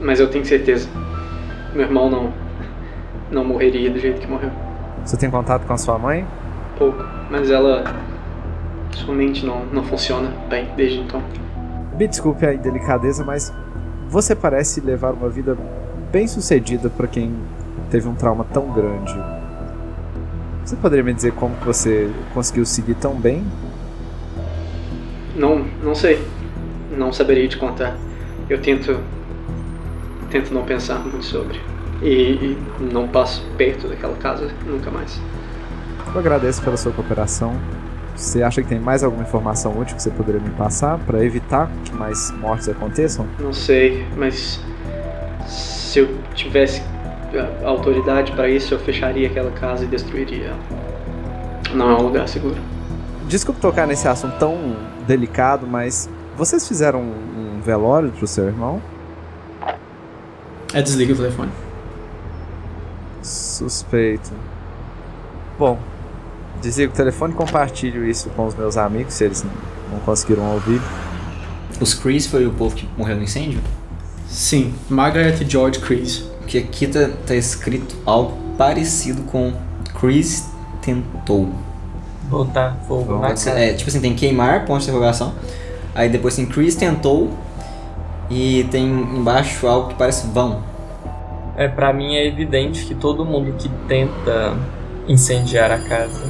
[0.00, 0.88] mas eu tenho certeza.
[1.74, 2.32] Meu irmão não
[3.30, 4.50] não morreria do jeito que morreu.
[5.04, 6.26] Você tem contato com a sua mãe?
[6.78, 7.84] Pouco, mas ela
[8.92, 11.22] sua mente não não funciona bem desde então.
[11.98, 13.52] Me desculpe a indelicadeza, mas
[14.08, 15.56] você parece levar uma vida
[16.12, 17.34] bem sucedida para quem
[17.90, 19.14] teve um trauma tão grande.
[20.64, 23.44] Você poderia me dizer como que você conseguiu seguir tão bem?
[25.34, 26.22] Não, não sei.
[26.90, 27.96] Não saberia te contar.
[28.48, 29.00] Eu tento
[30.34, 31.60] tento não pensar muito sobre.
[32.02, 32.58] E, e
[32.92, 35.20] não passo perto daquela casa nunca mais.
[36.12, 37.54] Eu agradeço pela sua cooperação.
[38.16, 41.70] Você acha que tem mais alguma informação útil que você poderia me passar para evitar
[41.84, 43.26] que mais mortes aconteçam?
[43.40, 44.60] Não sei, mas
[45.46, 46.82] se eu tivesse
[47.64, 50.58] a autoridade para isso, eu fecharia aquela casa e destruiria ela.
[51.74, 52.56] Não é um lugar seguro.
[53.28, 58.80] Desculpe tocar nesse assunto tão delicado, mas vocês fizeram um velório pro seu irmão?
[60.72, 61.50] É desliga o telefone.
[63.22, 64.30] Suspeito.
[65.58, 65.78] Bom,
[66.60, 69.52] desligo o telefone e compartilho isso com os meus amigos, se eles não-
[69.92, 70.80] não conseguiram ouvir.
[71.80, 73.60] Os Chris foi o povo que morreu no incêndio?
[74.28, 76.18] Sim, Margaret e George Chris.
[76.40, 79.52] Porque aqui tá, tá escrito algo parecido com
[79.98, 80.44] Chris
[80.82, 81.50] tentou.
[82.28, 83.64] Botar fogo na Pode ser- cara.
[83.64, 85.34] é, tipo assim, tem queimar, ponto de interrogação.
[85.94, 87.30] Aí depois tem Chris tentou.
[88.30, 90.62] E tem embaixo algo que parece vão.
[91.56, 94.56] É, pra mim é evidente que todo mundo que tenta
[95.06, 96.22] incendiar a casa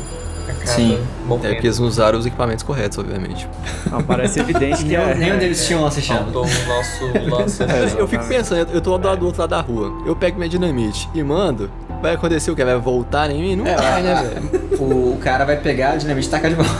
[0.64, 0.94] acaba Sim.
[0.94, 1.54] É morrendo.
[1.54, 3.48] porque eles não usaram os equipamentos corretos, obviamente.
[3.90, 5.14] Não, parece evidente que Nenhum, é.
[5.14, 6.20] nenhum deles tinha um lança-chama.
[6.24, 7.64] Faltou o nosso lança
[7.98, 9.92] Eu fico pensando, eu tô do lado do outro lado da rua.
[10.06, 11.70] Eu pego minha dinamite e mando.
[12.02, 12.64] Vai acontecer o quê?
[12.64, 13.56] Vai voltar em mim?
[13.56, 14.82] Não É, vai, né, a- velho?
[14.82, 16.72] O, cara vai pegar a dinamite e tacar de volta.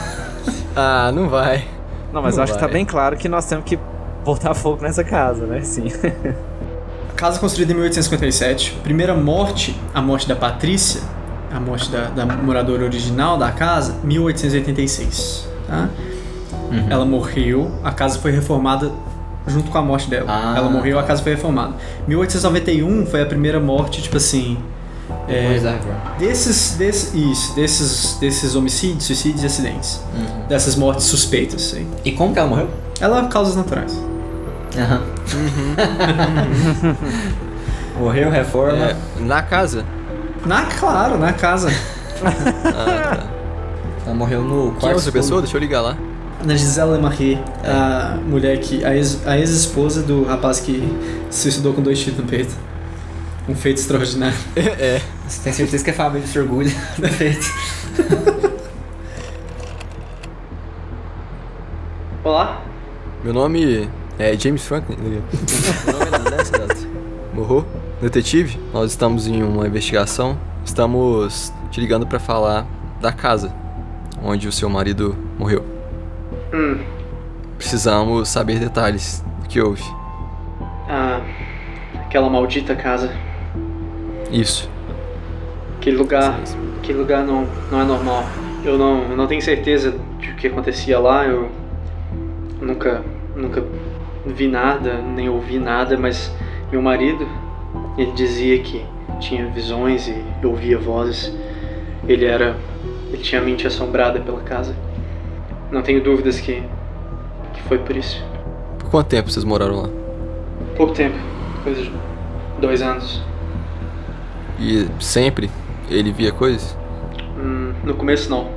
[0.76, 1.64] Ah, não vai.
[2.12, 3.78] Não, mas Não eu acho que tá bem claro que nós temos que
[4.24, 5.60] botar fogo nessa casa, né?
[5.62, 5.88] Sim.
[7.08, 8.78] A casa construída em 1857.
[8.82, 11.00] Primeira morte, a morte da Patrícia,
[11.54, 15.48] a morte da, da moradora original da casa, 1886.
[15.68, 15.88] Tá?
[16.70, 16.86] Uhum.
[16.90, 18.90] Ela morreu, a casa foi reformada
[19.46, 20.26] junto com a morte dela.
[20.28, 20.54] Ah.
[20.56, 21.74] Ela morreu, a casa foi reformada.
[22.08, 24.58] 1891 foi a primeira morte, tipo assim.
[25.28, 26.16] é, reforma.
[26.18, 30.02] desses, desses, isso, desses, desses homicídios, suicídios e acidentes.
[30.12, 30.46] Uhum.
[30.48, 31.72] Dessas mortes suspeitas.
[31.72, 31.86] Assim.
[32.04, 32.68] E como que ela morreu?
[33.00, 33.96] Ela causas naturais.
[34.76, 35.02] Aham.
[38.00, 38.86] Morreu, reforma.
[38.86, 39.84] É, na casa.
[40.46, 41.70] Na, claro, na casa.
[42.22, 43.26] Ah, tá.
[44.06, 44.80] Ela morreu no quarto.
[44.80, 45.40] Quem é outra pessoa?
[45.40, 45.96] Deixa eu ligar lá.
[46.44, 48.84] Na Gisela Lemarrier, a mulher que.
[48.84, 50.86] a ex- ex-esposa do rapaz que
[51.30, 52.54] se suicidou com dois tiros no peito.
[53.48, 54.36] Um feito extraordinário.
[54.56, 55.00] É.
[55.28, 57.46] Você tem certeza que a família se orgulha do feito.
[62.22, 62.62] Olá?
[63.22, 63.88] Meu nome
[64.18, 64.96] é James Franklin.
[64.96, 66.88] Meu nome é Lancelot
[67.34, 67.66] Morro,
[68.04, 68.58] detetive.
[68.72, 70.38] Nós estamos em uma investigação.
[70.62, 72.66] Estamos te ligando pra falar
[73.00, 73.54] da casa
[74.22, 75.64] onde o seu marido morreu.
[76.52, 76.78] Hum.
[77.56, 79.82] Precisamos saber detalhes do que houve.
[80.86, 81.22] Ah,
[82.04, 83.10] aquela maldita casa.
[84.30, 84.68] Isso.
[85.78, 86.38] Aquele lugar.
[86.78, 88.24] Aquele lugar não, não é normal.
[88.62, 91.24] Eu não, eu não tenho certeza de o que acontecia lá.
[91.24, 91.50] Eu
[92.60, 93.02] nunca,
[93.34, 93.64] nunca
[94.26, 96.30] vi nada, nem ouvi nada, mas
[96.70, 97.26] meu marido,
[97.96, 98.84] ele dizia que
[99.20, 101.32] tinha visões e ouvia vozes.
[102.06, 102.56] Ele era.
[103.08, 104.74] Ele tinha a mente assombrada pela casa.
[105.70, 106.62] Não tenho dúvidas que,
[107.52, 108.22] que foi por isso.
[108.78, 109.88] Por quanto tempo vocês moraram lá?
[110.76, 111.16] Pouco tempo,
[111.62, 111.92] coisa de
[112.60, 113.22] dois anos.
[114.58, 115.50] E sempre
[115.88, 116.76] ele via coisas?
[117.38, 118.48] Hum, no começo não.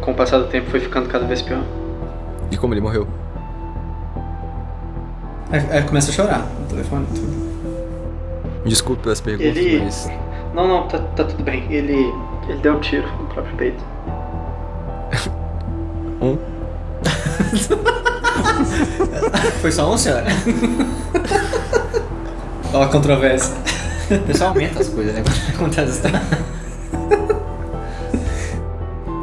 [0.00, 1.62] Com o passar do tempo foi ficando cada vez pior.
[2.50, 3.06] E como ele morreu?
[5.50, 7.06] Aí, começa a chorar no telefone.
[7.14, 7.53] Tudo.
[8.64, 10.10] Desculpe pelas perguntas, Ele- mas
[10.54, 11.66] Não, não, tá, tá tudo bem.
[11.70, 12.12] Ele.
[12.48, 13.84] ele deu um tiro no próprio peito.
[16.20, 16.38] um.
[19.60, 20.26] Foi só um, senhora?
[22.72, 23.54] Ó a controvérsia.
[24.10, 25.22] O pessoal aumenta as coisas, né?
[25.88, 26.02] Histórias.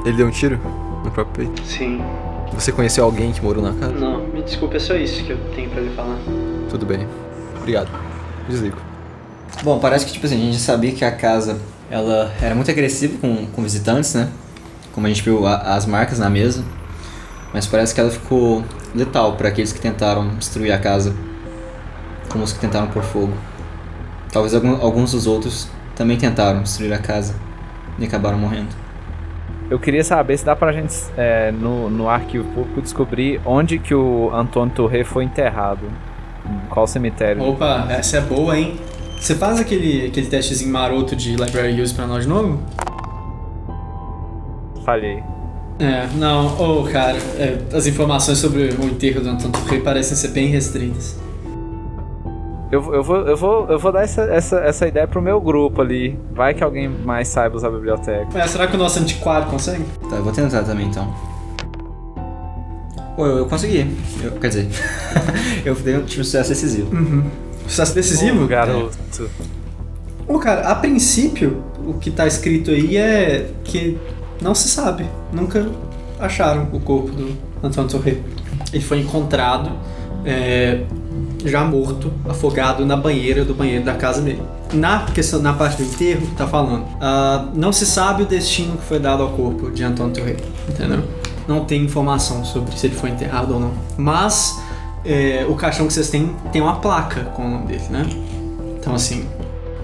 [0.06, 0.60] Ele deu um tiro
[1.04, 1.62] no próprio peito.
[1.68, 2.02] Sim.
[2.54, 3.94] Você conheceu alguém que morou na casa?
[3.94, 6.18] Não, me desculpe, é só isso que eu tenho pra lhe falar.
[6.70, 7.08] Tudo bem.
[7.58, 7.90] Obrigado.
[8.50, 8.78] Desligo.
[9.64, 11.60] Bom, parece que tipo assim, a gente sabia que a casa
[11.90, 14.30] ela era muito agressiva com, com visitantes, né?
[14.94, 16.64] Como a gente viu a- as marcas na mesa.
[17.54, 18.64] Mas parece que ela ficou
[18.96, 21.14] letal para aqueles que tentaram destruir a casa.
[22.30, 23.34] Como os que tentaram pôr fogo.
[24.32, 27.36] Talvez algum- alguns dos outros também tentaram destruir a casa
[28.00, 28.70] e acabaram morrendo.
[29.70, 33.94] Eu queria saber se dá pra gente, é, no, no arquivo público, descobrir onde que
[33.94, 35.90] o Antônio Torre foi enterrado.
[36.70, 37.44] Qual cemitério.
[37.44, 38.78] Opa, essa é boa, hein?
[39.22, 42.60] Você faz aquele, aquele testezinho maroto de Library Use pra nós de novo?
[44.84, 45.24] Falhei.
[45.78, 50.30] É, não, ô cara, é, as informações sobre o enterro do Antônio Torre parecem ser
[50.30, 51.20] bem restritas.
[52.72, 55.82] Eu, eu, vou, eu, vou, eu vou dar essa, essa, essa ideia pro meu grupo
[55.82, 56.18] ali.
[56.34, 58.28] Vai que alguém mais saiba usar a biblioteca.
[58.34, 59.84] Mas será que o nosso antiquário consegue?
[60.10, 61.14] Tá, eu vou tentar também então.
[63.16, 63.96] Pô, eu, eu consegui.
[64.24, 64.68] Eu- quer dizer,
[65.64, 66.90] eu dei um tive um sucesso decisivo.
[67.72, 68.44] Sucesso decisivo?
[68.44, 68.98] Ô, garoto.
[70.28, 73.98] Ô, cara, a princípio, o que tá escrito aí é que
[74.42, 75.06] não se sabe.
[75.32, 75.70] Nunca
[76.20, 78.22] acharam o corpo do Antônio Torre.
[78.74, 79.72] Ele foi encontrado
[80.26, 80.82] é,
[81.46, 84.42] já morto, afogado na banheira do banheiro da casa dele.
[84.74, 86.86] Na questão, na parte do enterro, tá falando.
[87.00, 90.36] ah, não se sabe o destino que foi dado ao corpo de Antônio Torre,
[90.68, 91.04] entendeu?
[91.48, 93.72] Não tem informação sobre se ele foi enterrado ou não.
[93.98, 94.62] Mas
[95.06, 98.04] é, o caixão que vocês têm tem uma placa com o nome dele, né?
[98.80, 99.28] Então assim,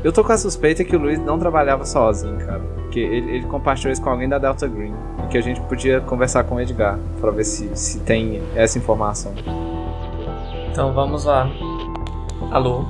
[0.03, 2.61] Eu tô com a suspeita que o Luiz não trabalhava sozinho, cara.
[2.91, 4.93] Que ele, ele compartilhou isso com alguém da Delta Green.
[5.23, 8.77] E que a gente podia conversar com o Edgar pra ver se, se tem essa
[8.77, 9.33] informação.
[10.71, 11.49] Então vamos lá.
[12.51, 12.85] Alô?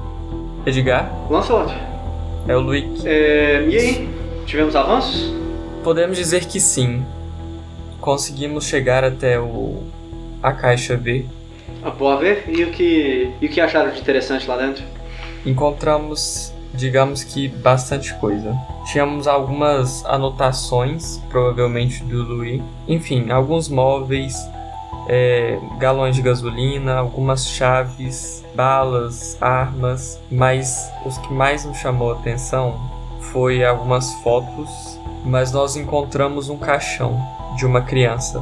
[0.66, 1.10] Edgar?
[1.30, 1.74] Lancelot,
[2.48, 3.06] É o Luiz.
[3.06, 4.10] é, e aí?
[4.46, 5.34] Tivemos avanços?
[5.84, 7.04] Podemos dizer que sim.
[8.02, 9.82] Conseguimos chegar até o
[10.44, 11.26] a caixa B.
[11.84, 12.46] Ah, boa ver.
[12.48, 14.84] E o que e o que acharam de interessante lá dentro?
[15.46, 18.56] Encontramos, digamos que bastante coisa.
[18.92, 22.62] Tínhamos algumas anotações, provavelmente do Louis.
[22.88, 24.36] Enfim, alguns móveis,
[25.08, 30.20] é, galões de gasolina, algumas chaves, balas, armas.
[30.32, 32.76] Mas os que mais nos chamou a atenção
[33.32, 34.70] foi algumas fotos.
[35.26, 37.18] Mas nós encontramos um caixão
[37.58, 38.40] de uma criança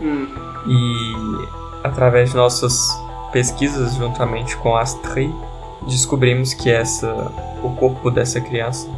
[0.00, 0.26] Hum.
[0.66, 2.88] e através de nossas
[3.32, 5.32] pesquisas juntamente com a Astrid,
[5.86, 7.30] descobrimos que essa
[7.62, 8.88] o corpo dessa criança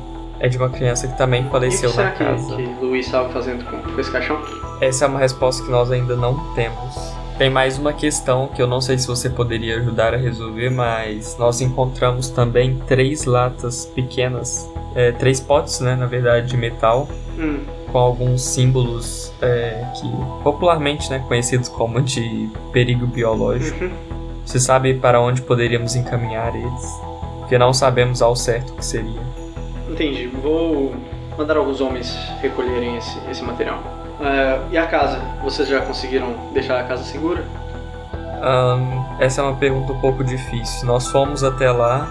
[0.40, 2.56] é de uma criança que também E faleceu que será na que, casa.
[2.56, 4.40] que Luiz estava fazendo com esse caixão?
[4.80, 7.11] Essa é uma resposta que nós ainda não temos.
[7.42, 11.36] Tem mais uma questão que eu não sei se você poderia ajudar a resolver, mas
[11.36, 17.64] nós encontramos também três latas pequenas, é, três potes, né, na verdade, de metal, Hum.
[17.90, 20.08] com alguns símbolos é, que
[20.44, 23.86] popularmente né, conhecidos como de perigo biológico.
[23.86, 23.90] Uhum.
[24.46, 27.00] Você sabe para onde poderíamos encaminhar eles?
[27.40, 29.20] Porque não sabemos ao certo o que seria.
[29.90, 30.28] Entendi.
[30.28, 30.94] Vou
[31.36, 34.01] mandar alguns homens recolherem esse, esse material.
[34.22, 35.18] É, e a casa?
[35.42, 37.44] Vocês já conseguiram deixar a casa segura?
[38.40, 40.86] Ahn, essa é uma pergunta um pouco difícil.
[40.86, 42.08] Nós fomos até lá,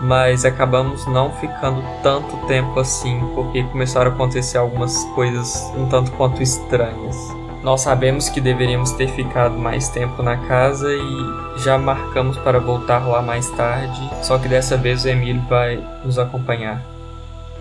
[0.00, 6.12] mas acabamos não ficando tanto tempo assim, porque começaram a acontecer algumas coisas um tanto
[6.12, 7.16] quanto estranhas.
[7.62, 13.06] Nós sabemos que deveríamos ter ficado mais tempo na casa e já marcamos para voltar
[13.06, 16.80] lá mais tarde, só que dessa vez o Emílio vai nos acompanhar.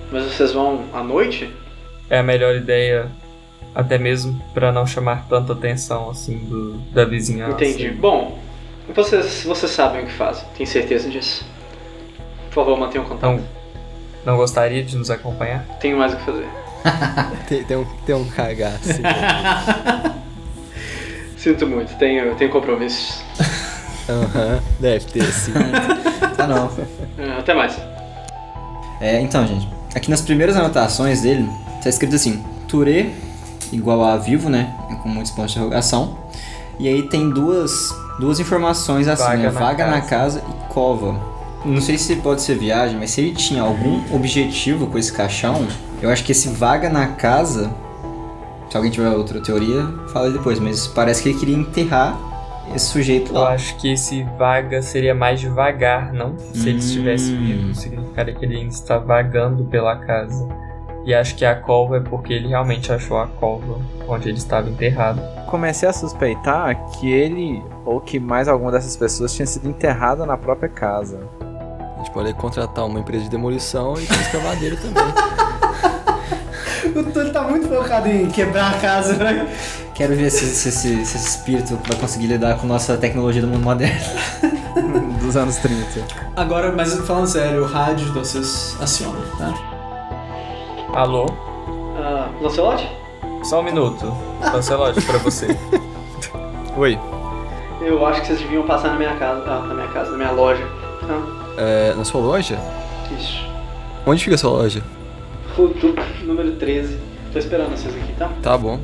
[0.10, 1.54] Mas vocês vão à noite?
[2.10, 3.08] É a melhor ideia,
[3.74, 7.54] até mesmo para não chamar tanta atenção assim do, da vizinhança.
[7.54, 7.90] Entendi.
[7.90, 8.38] Bom,
[8.94, 11.46] vocês, vocês sabem o que fazem, tenho certeza disso.
[12.48, 13.32] Por favor, mantenham contato.
[13.32, 13.44] Não,
[14.26, 15.64] não gostaria de nos acompanhar?
[15.80, 16.48] Tenho mais o que fazer.
[17.50, 18.88] Tem, tem um, tem um cagaço.
[21.36, 23.22] Sinto muito, tenho, tenho compromissos.
[24.10, 25.54] Aham, deve ter sim.
[26.36, 26.72] Tá não.
[27.18, 27.78] É, até mais.
[29.00, 31.48] É, então, gente, aqui nas primeiras anotações dele,
[31.84, 33.12] tá escrito assim, Touré
[33.72, 34.74] igual a vivo, né?
[35.04, 36.18] Com muitos pontos de interrogação.
[36.80, 39.44] E aí tem duas, duas informações assim, Vaga né?
[39.52, 40.40] na Vaga na casa.
[40.40, 41.20] casa e cova.
[41.66, 45.68] Não sei se pode ser viagem, mas se ele tinha algum objetivo com esse caixão,
[46.02, 47.70] eu acho que esse vaga na casa,
[48.70, 52.18] se alguém tiver outra teoria, fala depois, mas parece que ele queria enterrar
[52.74, 53.50] esse sujeito Eu lá.
[53.54, 56.36] acho que esse vaga seria mais devagar, não?
[56.54, 57.38] Se ele estivesse Hum.
[57.46, 60.48] vivo, significaria que ele ainda está vagando pela casa.
[61.06, 64.70] E acho que a cova é porque ele realmente achou a cova onde ele estava
[64.70, 65.22] enterrado.
[65.48, 70.38] Comecei a suspeitar que ele, ou que mais alguma dessas pessoas, tinha sido enterrada na
[70.38, 71.20] própria casa.
[71.96, 75.04] A gente pode contratar uma empresa de demolição e ter escavadeiro também.
[76.96, 79.48] O Túlio tá muito focado em quebrar a casa, né?
[79.94, 83.48] Quero ver se, se- se- se esse espírito vai conseguir lidar com nossa tecnologia do
[83.48, 84.00] mundo moderno.
[85.22, 86.02] Dos anos 30.
[86.36, 89.54] Agora, mas falando sério, o rádio de vocês aciona, tá?
[91.00, 91.28] Alô?
[91.98, 92.86] Ah, Lancelote?
[93.42, 94.14] Só um minuto.
[94.42, 95.48] Lancelote, pra você.
[96.76, 97.00] Oi,
[97.80, 100.32] Eu acho que vocês deviam passar na minha casa, ah, na minha casa, na minha
[100.32, 100.62] loja.
[101.08, 101.22] Tá?
[101.58, 102.60] é, na sua loja?
[103.18, 103.48] Isso.
[104.06, 104.84] Onde fica a sua loja?
[105.56, 107.00] Futuc, número 13.
[107.32, 108.30] Tô esperando vocês aqui, tá?
[108.44, 108.78] Tá bom.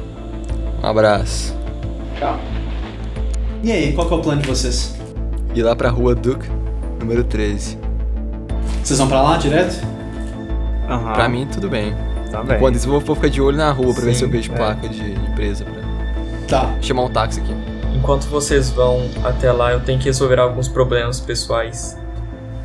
[0.82, 1.54] Um abraço.
[2.18, 2.40] Tchau.
[3.62, 4.96] E aí, qual que é o plano de vocês?
[5.54, 6.48] Ir lá pra rua Duke,
[6.98, 7.78] número 13.
[8.82, 9.86] Vocês vão pra lá direto?
[10.90, 11.14] Aham.
[11.14, 11.95] Pra mim, tudo bem.
[12.32, 12.57] Tá bem.
[12.57, 14.52] Enquanto isso, eu vou, ficar de olho na rua pra ver Sim, se eu vejo
[14.53, 14.56] é.
[14.56, 15.82] placa de empresa pra
[16.48, 16.76] Tá.
[16.82, 17.56] chamar um táxi aqui.
[17.94, 21.98] Enquanto vocês vão até lá, eu tenho que resolver alguns problemas pessoais.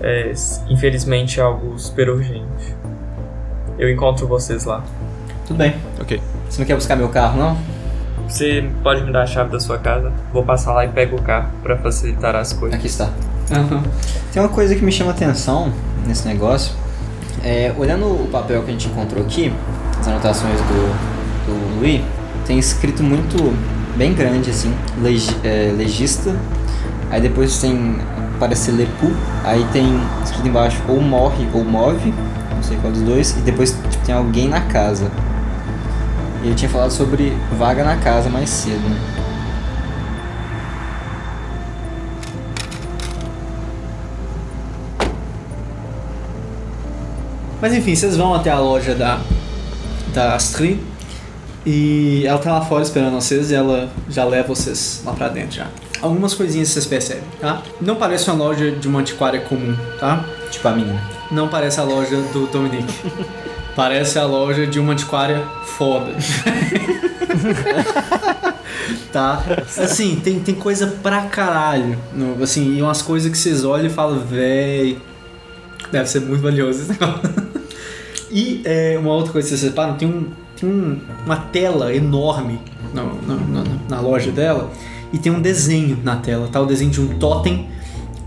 [0.00, 0.32] É,
[0.68, 2.74] infelizmente, algo super urgente.
[3.78, 4.82] Eu encontro vocês lá.
[5.46, 5.74] Tudo bem.
[6.00, 6.20] Ok.
[6.48, 7.56] Você não quer buscar meu carro, não?
[8.28, 10.12] Você pode me dar a chave da sua casa?
[10.32, 12.78] Vou passar lá e pego o carro pra facilitar as coisas.
[12.78, 13.08] Aqui está.
[13.50, 13.82] Aham.
[14.32, 15.72] Tem uma coisa que me chama atenção
[16.06, 16.72] nesse negócio.
[17.42, 19.52] É, olhando o papel que a gente encontrou aqui,
[19.98, 21.80] as anotações do, do
[22.46, 23.56] tem escrito muito
[23.96, 26.34] bem grande assim, legi, é, legista.
[27.10, 27.98] Aí depois tem
[28.38, 29.10] parece lepu,
[29.44, 32.14] aí tem escrito embaixo ou morre ou move,
[32.54, 35.10] não sei qual dos dois, e depois tipo, tem alguém na casa.
[36.42, 39.19] E eu tinha falado sobre vaga na casa mais cedo, né?
[47.60, 49.20] Mas enfim, vocês vão até a loja da,
[50.14, 50.78] da Astrid
[51.66, 55.56] e ela tá lá fora esperando vocês e ela já leva vocês lá pra dentro
[55.56, 55.66] já.
[56.00, 57.62] Algumas coisinhas vocês percebem, tá?
[57.80, 60.24] Não parece uma loja de uma antiquária comum, tá?
[60.50, 61.02] Tipo a minha.
[61.30, 62.94] Não parece a loja do Dominique.
[63.76, 66.12] Parece a loja de uma antiquária foda.
[69.12, 69.42] tá?
[69.78, 71.96] Assim, tem, tem coisa pra caralho.
[72.12, 74.98] No, assim, e umas coisas que vocês olham e falam, véi.
[75.90, 77.49] Deve ser muito valioso esse negócio.
[78.30, 80.26] E é, uma outra coisa que vocês reparam, tem, um,
[80.56, 82.60] tem um- uma tela enorme
[82.94, 84.70] no- no- no- na loja dela
[85.12, 86.60] e tem um desenho na tela, tá?
[86.60, 87.68] O desenho de um totem,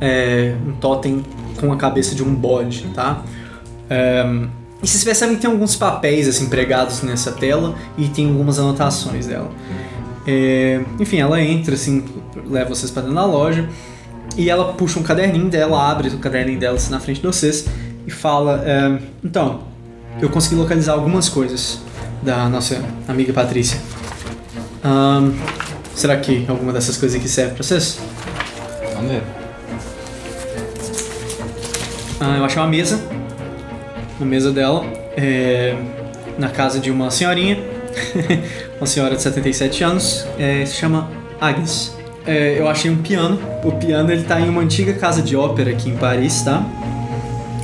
[0.01, 1.23] é, um totem
[1.59, 3.21] com a cabeça de um bode, tá?
[3.89, 4.25] É,
[4.81, 9.27] e vocês percebem que tem alguns papéis assim pregados nessa tela e tem algumas anotações
[9.27, 9.49] dela.
[10.27, 12.03] É, enfim, ela entra assim,
[12.45, 13.69] leva vocês para dentro da loja
[14.37, 17.65] e ela puxa um caderninho dela, abre o caderninho dela assim, na frente de vocês
[18.05, 19.71] e fala: é, Então,
[20.21, 21.79] eu consegui localizar algumas coisas
[22.21, 23.79] da nossa amiga Patrícia.
[24.83, 25.31] Ahn,
[25.95, 27.99] será que alguma dessas coisas aqui serve pra vocês?
[28.95, 29.23] Vamos ver.
[32.19, 33.01] Ah, eu achei uma mesa.
[34.19, 34.85] Uma mesa dela.
[35.17, 35.75] é,
[36.37, 37.57] na casa de uma senhorinha.
[38.79, 40.25] uma senhora de 77 anos.
[40.37, 41.09] é, se chama
[41.39, 41.95] Agnes.
[42.25, 43.39] É, eu achei um piano.
[43.63, 46.63] O piano ele tá em uma antiga casa de ópera aqui em Paris, tá?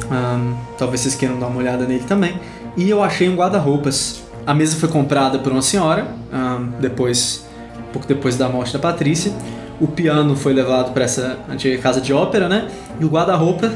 [0.10, 2.40] Ahn, talvez vocês queiram dar uma olhada nele também.
[2.76, 4.24] E eu achei um guarda-roupas.
[4.46, 7.46] A mesa foi comprada por uma senhora, ahn, depois,
[7.94, 9.32] pouco depois da morte da Patrícia.
[9.80, 12.68] O piano foi levado para essa antiga casa de ópera, né?
[13.00, 13.72] E o guarda-roupa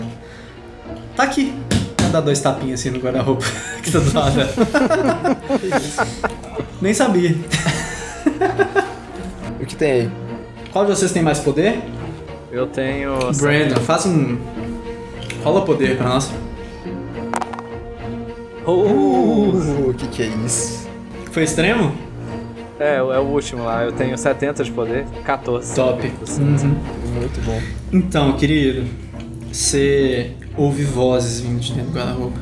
[1.15, 1.53] tá aqui.
[2.01, 3.45] Vou dar dois tapinhas assim no guarda-roupa
[3.81, 4.39] que tá do lado.
[6.81, 7.35] Nem sabia.
[9.61, 10.11] O que tem aí?
[10.72, 11.81] Qual de vocês tem mais poder?
[12.51, 13.18] Eu tenho.
[13.38, 14.38] Brandon, faz um.
[15.43, 16.31] Rola poder pra nós.
[18.65, 20.87] Uh, o que que é isso?
[21.31, 21.93] Foi extremo?
[22.79, 23.83] É, é o último lá.
[23.83, 25.75] Eu tenho 70 de poder, 14.
[25.75, 26.11] Top.
[26.39, 26.75] Uhum.
[27.15, 27.61] Muito bom.
[27.91, 28.87] Então, querido,
[29.51, 32.39] você ouve vozes vindo de dentro do guarda-roupa.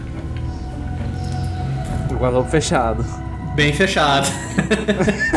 [2.12, 3.06] O guarda fechado.
[3.56, 4.28] Bem fechado.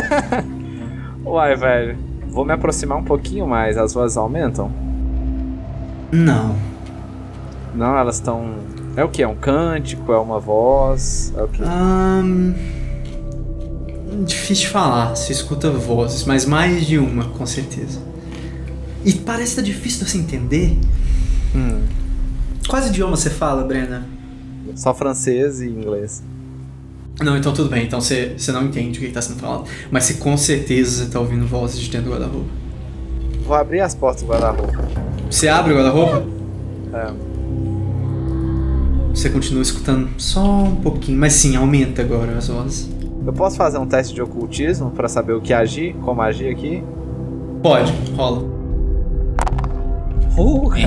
[1.24, 1.96] Uai, velho.
[2.28, 3.78] Vou me aproximar um pouquinho mais.
[3.78, 4.70] As vozes aumentam?
[6.12, 6.73] Não.
[7.74, 8.54] Não, elas estão.
[8.96, 9.22] É o que?
[9.22, 10.12] É um cântico?
[10.12, 11.32] É uma voz?
[11.36, 11.62] É o que?
[11.62, 12.54] Ahn,
[14.24, 15.14] difícil de falar.
[15.16, 18.00] Você escuta vozes, mas mais de uma, com certeza.
[19.04, 20.78] E parece que tá difícil de você entender.
[21.54, 21.82] Hum,
[22.68, 24.02] Quais idiomas você fala, Brenda?
[24.74, 26.22] só francês e inglês.
[27.22, 27.84] Não, então tudo bem.
[27.84, 29.64] Então você, não entende o que está sendo falado.
[29.90, 32.48] Mas você com certeza você tá ouvindo vozes de dentro do guarda-roupa.
[33.46, 34.72] Vou abrir as portas do guarda-roupa.
[35.30, 36.24] Você abre o guarda-roupa,
[36.92, 37.12] É,
[39.14, 41.18] você continua escutando só um pouquinho.
[41.18, 42.90] Mas sim, aumenta agora as vozes.
[43.24, 46.82] eu posso fazer um teste de ocultismo pra saber o que agir, como agir aqui?
[47.62, 48.52] Pode, rola.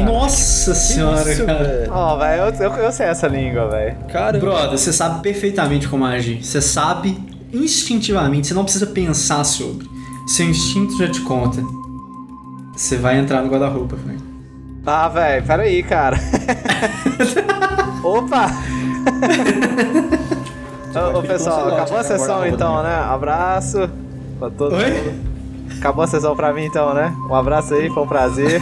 [0.05, 1.87] Nossa senhora, cara.
[1.89, 3.95] Ó, velho, eu, eu, eu sei essa língua, velho.
[4.11, 6.43] Cara, Brother, você sabe perfeitamente como agir.
[6.43, 7.17] Você sabe
[7.53, 9.87] instintivamente, você não precisa pensar sobre.
[10.27, 11.63] Seu instinto já te conta.
[12.75, 14.21] Você vai entrar no guarda-roupa, Frank.
[14.85, 16.17] Ah, velho, peraí, cara.
[18.07, 18.47] Opa!
[20.95, 22.95] ô, ô, pessoal, acabou a sessão então, né?
[22.95, 23.89] Abraço
[24.39, 24.91] pra todo Oi?
[24.91, 25.27] mundo.
[25.77, 27.13] Acabou a sessão pra mim então, né?
[27.29, 28.61] Um abraço aí, foi um prazer.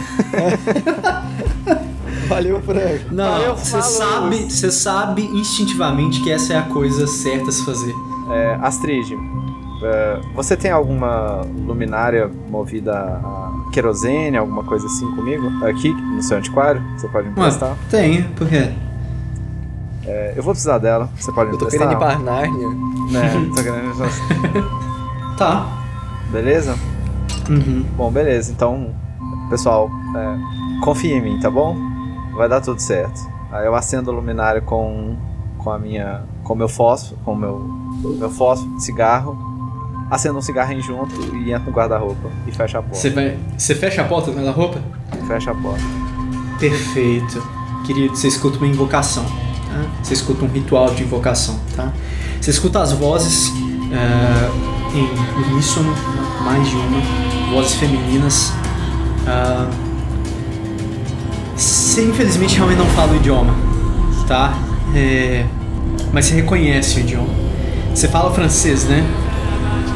[2.26, 3.06] valeu, Frank.
[3.12, 7.64] Não, Valeu, você sabe, você sabe instintivamente que essa é a coisa certa a se
[7.64, 7.94] fazer.
[8.32, 9.12] É, Astrid,
[9.84, 15.48] é, você tem alguma luminária movida a querosene, alguma coisa assim comigo?
[15.64, 16.82] Aqui, no seu antiquário?
[16.96, 17.76] Você pode me emprestar?
[17.88, 18.72] Tem, por quê?
[20.06, 22.68] É, eu vou precisar dela, você pode me Eu tô querendo ir pra Nárnia.
[23.10, 25.36] Né, tô querendo...
[25.36, 25.66] Tá.
[26.30, 26.76] Beleza?
[27.48, 27.84] Uhum.
[27.96, 28.52] Bom, beleza.
[28.52, 28.94] Então,
[29.50, 31.76] pessoal, é, confia em mim, tá bom?
[32.36, 33.20] Vai dar tudo certo.
[33.50, 35.16] Aí eu acendo a luminária com,
[35.58, 37.58] com a minha, com o meu fósforo, com o meu,
[38.18, 39.36] meu fósforo, cigarro.
[40.10, 42.96] Acendo um cigarrinho junto e entro no guarda-roupa e fecha a porta.
[42.96, 43.36] Você vai.
[43.58, 44.80] Você fecha a porta do guarda-roupa?
[45.26, 45.82] Fecha a porta.
[46.60, 47.42] Perfeito.
[47.84, 49.24] Querido, você escuta uma invocação.
[49.76, 49.84] Tá?
[50.02, 51.92] Você escuta um ritual de invocação, tá?
[52.40, 53.52] Você escuta as vozes
[53.92, 55.92] é, em uníssono,
[56.42, 57.00] mais de uma,
[57.52, 58.52] vozes femininas.
[59.26, 59.68] Ah,
[61.54, 63.54] você infelizmente realmente não fala o idioma,
[64.26, 64.56] tá?
[64.94, 65.44] É,
[66.12, 67.28] mas você reconhece o idioma.
[67.94, 69.04] Você fala francês, né?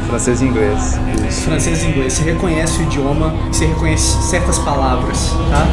[0.08, 0.98] Francês e inglês.
[1.44, 2.12] francês e inglês.
[2.14, 5.66] Você reconhece o idioma, você reconhece certas palavras, tá?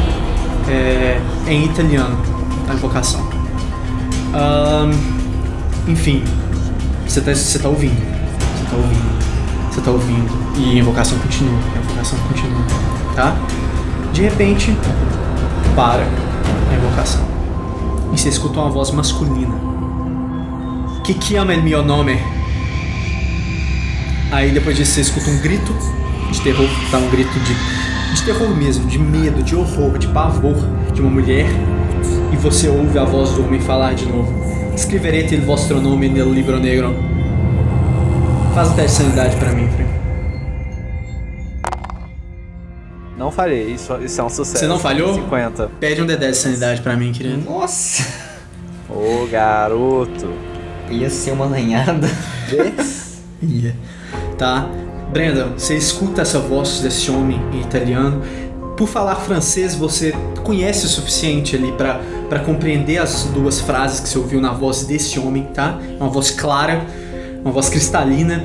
[0.70, 2.16] É, em italiano,
[2.68, 3.27] a invocação.
[4.34, 4.90] Ahn,
[5.86, 6.22] enfim,
[7.06, 7.96] você tá, você tá ouvindo.
[8.56, 9.72] Você tá ouvindo.
[9.72, 10.58] Você tá ouvindo.
[10.58, 11.58] E a invocação continua.
[11.74, 12.64] A invocação continua,
[13.14, 13.36] tá?
[14.12, 14.76] De repente,
[15.74, 17.22] para a invocação.
[18.12, 19.54] E você escuta uma voz masculina.
[21.04, 22.18] Que chiama il mio nome?
[24.30, 25.74] Aí depois disso você escuta um grito
[26.30, 26.98] de terror, tá?
[26.98, 30.56] Um grito de, de terror mesmo, de medo, de horror, de pavor
[30.92, 31.46] de uma mulher.
[32.32, 34.32] E você ouve a voz do homem falar de novo.
[34.76, 36.94] Scriverete il vostro nome nel libro negro.
[38.54, 39.88] Faz um teste de sanidade pra mim, Frank.
[43.16, 44.58] Não falhei, isso, isso é um sucesso.
[44.58, 45.14] Você não falhou?
[45.14, 45.70] 50.
[45.80, 47.50] Pede um D10 de sanidade pra mim, querido.
[47.50, 48.04] Nossa!
[48.88, 50.32] Ô, garoto.
[50.90, 52.08] Ia ser uma lanhada.
[53.42, 53.74] Ia.
[54.38, 54.68] Tá?
[55.12, 58.22] Brandon, você escuta essa voz desse homem em italiano.
[58.78, 60.14] Por falar francês, você
[60.44, 65.18] conhece o suficiente ali pra compreender as duas frases que você ouviu na voz desse
[65.18, 65.80] homem, tá?
[65.98, 66.86] Uma voz clara,
[67.42, 68.44] uma voz cristalina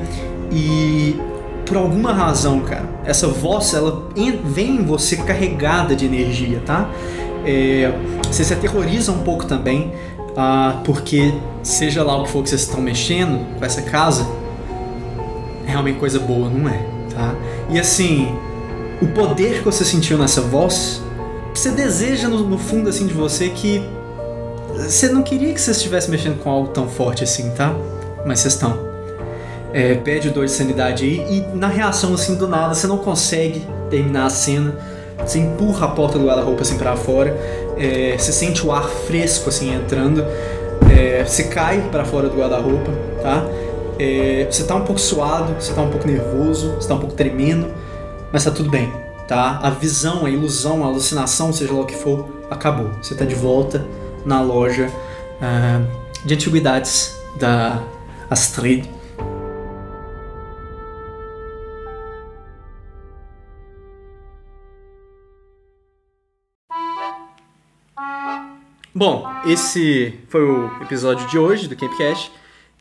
[0.50, 1.16] e
[1.64, 4.08] por alguma razão, cara, essa voz ela
[4.44, 6.90] vem em você carregada de energia, tá?
[7.46, 7.92] É,
[8.26, 9.92] você se aterroriza um pouco também,
[10.36, 11.32] ah, porque
[11.62, 14.26] seja lá o que for que vocês estão mexendo com essa casa,
[15.64, 16.78] é realmente coisa boa, não é?
[17.14, 17.34] Tá?
[17.70, 18.34] E assim,
[19.04, 21.02] o poder que você sentiu nessa voz,
[21.54, 23.82] você deseja no, no fundo assim de você que
[24.74, 27.74] você não queria que você estivesse mexendo com algo tão forte assim, tá?
[28.26, 28.94] Mas vocês estão.
[29.72, 33.62] É, pede dor de sanidade aí e na reação assim do nada você não consegue
[33.90, 34.74] terminar a cena.
[35.18, 37.36] Você empurra a porta do guarda-roupa assim para fora.
[37.76, 40.24] é, você sente o ar fresco assim entrando.
[40.90, 42.90] é, você cai para fora do guarda-roupa,
[43.22, 43.44] tá?
[43.98, 47.14] É, você tá um pouco suado, você tá um pouco nervoso, você tá um pouco
[47.14, 47.68] tremendo,
[48.34, 48.92] mas tá tudo bem,
[49.28, 49.60] tá?
[49.62, 52.90] A visão, a ilusão, a alucinação, seja lá o que for, acabou.
[53.00, 53.86] Você tá de volta
[54.26, 54.90] na loja
[55.40, 55.80] ah,
[56.24, 57.80] de antiguidades da
[58.28, 58.90] Astrid.
[68.92, 72.32] Bom, esse foi o episódio de hoje do Campcast.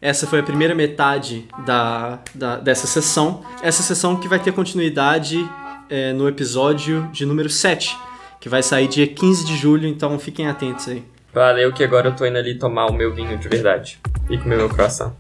[0.03, 3.41] Essa foi a primeira metade da, da- dessa sessão.
[3.61, 5.49] Essa sessão que vai ter continuidade
[5.89, 7.97] é, no episódio de número 7,
[8.41, 11.01] que vai sair dia 15 de julho, então fiquem atentos aí.
[11.33, 13.97] Valeu que agora eu tô indo ali tomar o meu vinho de verdade.
[14.29, 15.13] E comer meu croissant.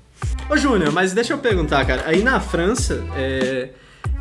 [0.49, 2.03] Ô Júnior, mas deixa eu perguntar, cara.
[2.05, 3.69] Aí na França, é,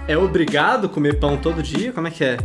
[0.06, 1.92] é obrigado comer pão todo dia?
[1.92, 2.36] Como é que é?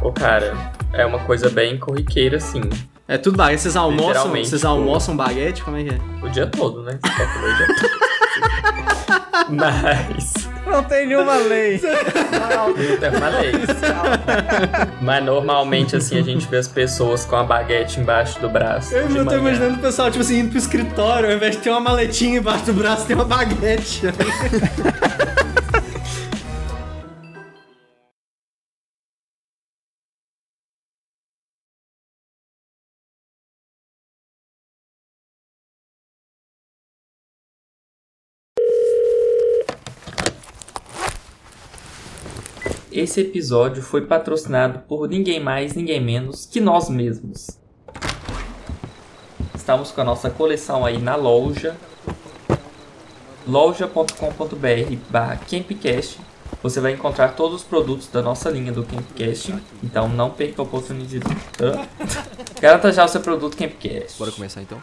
[0.00, 2.62] Ô, cara, é uma coisa bem corriqueira, assim.
[3.08, 3.62] É tudo baguete?
[3.62, 5.62] Vocês almoçam, vocês tipo- almoçam baguete?
[5.62, 5.98] Como é que é?
[6.26, 6.98] O dia todo, né?
[7.04, 8.06] Você pode comer o dia todo.
[9.54, 10.32] Mas.
[10.66, 11.76] Não tem nenhuma lei.
[11.76, 13.76] Eu falei isso.
[15.00, 18.92] Mas normalmente, assim, a gente vê as pessoas com a baguete embaixo do braço.
[18.92, 19.38] Eu já tô manhã.
[19.38, 22.64] imaginando o pessoal, tipo assim, indo pro escritório, ao invés de ter uma maletinha embaixo
[22.64, 24.02] do braço, tem uma baguete.
[42.96, 47.46] Esse episódio foi patrocinado por ninguém mais, ninguém menos que nós mesmos.
[49.54, 51.76] Estamos com a nossa coleção aí na loja
[53.46, 56.18] loja.com.br barra Campcast.
[56.62, 59.54] Você vai encontrar todos os produtos da nossa linha do Campcast.
[59.84, 61.36] Então não perca a oportunidade.
[62.58, 64.18] Garanta já o seu produto Campcast.
[64.18, 64.82] Bora começar então?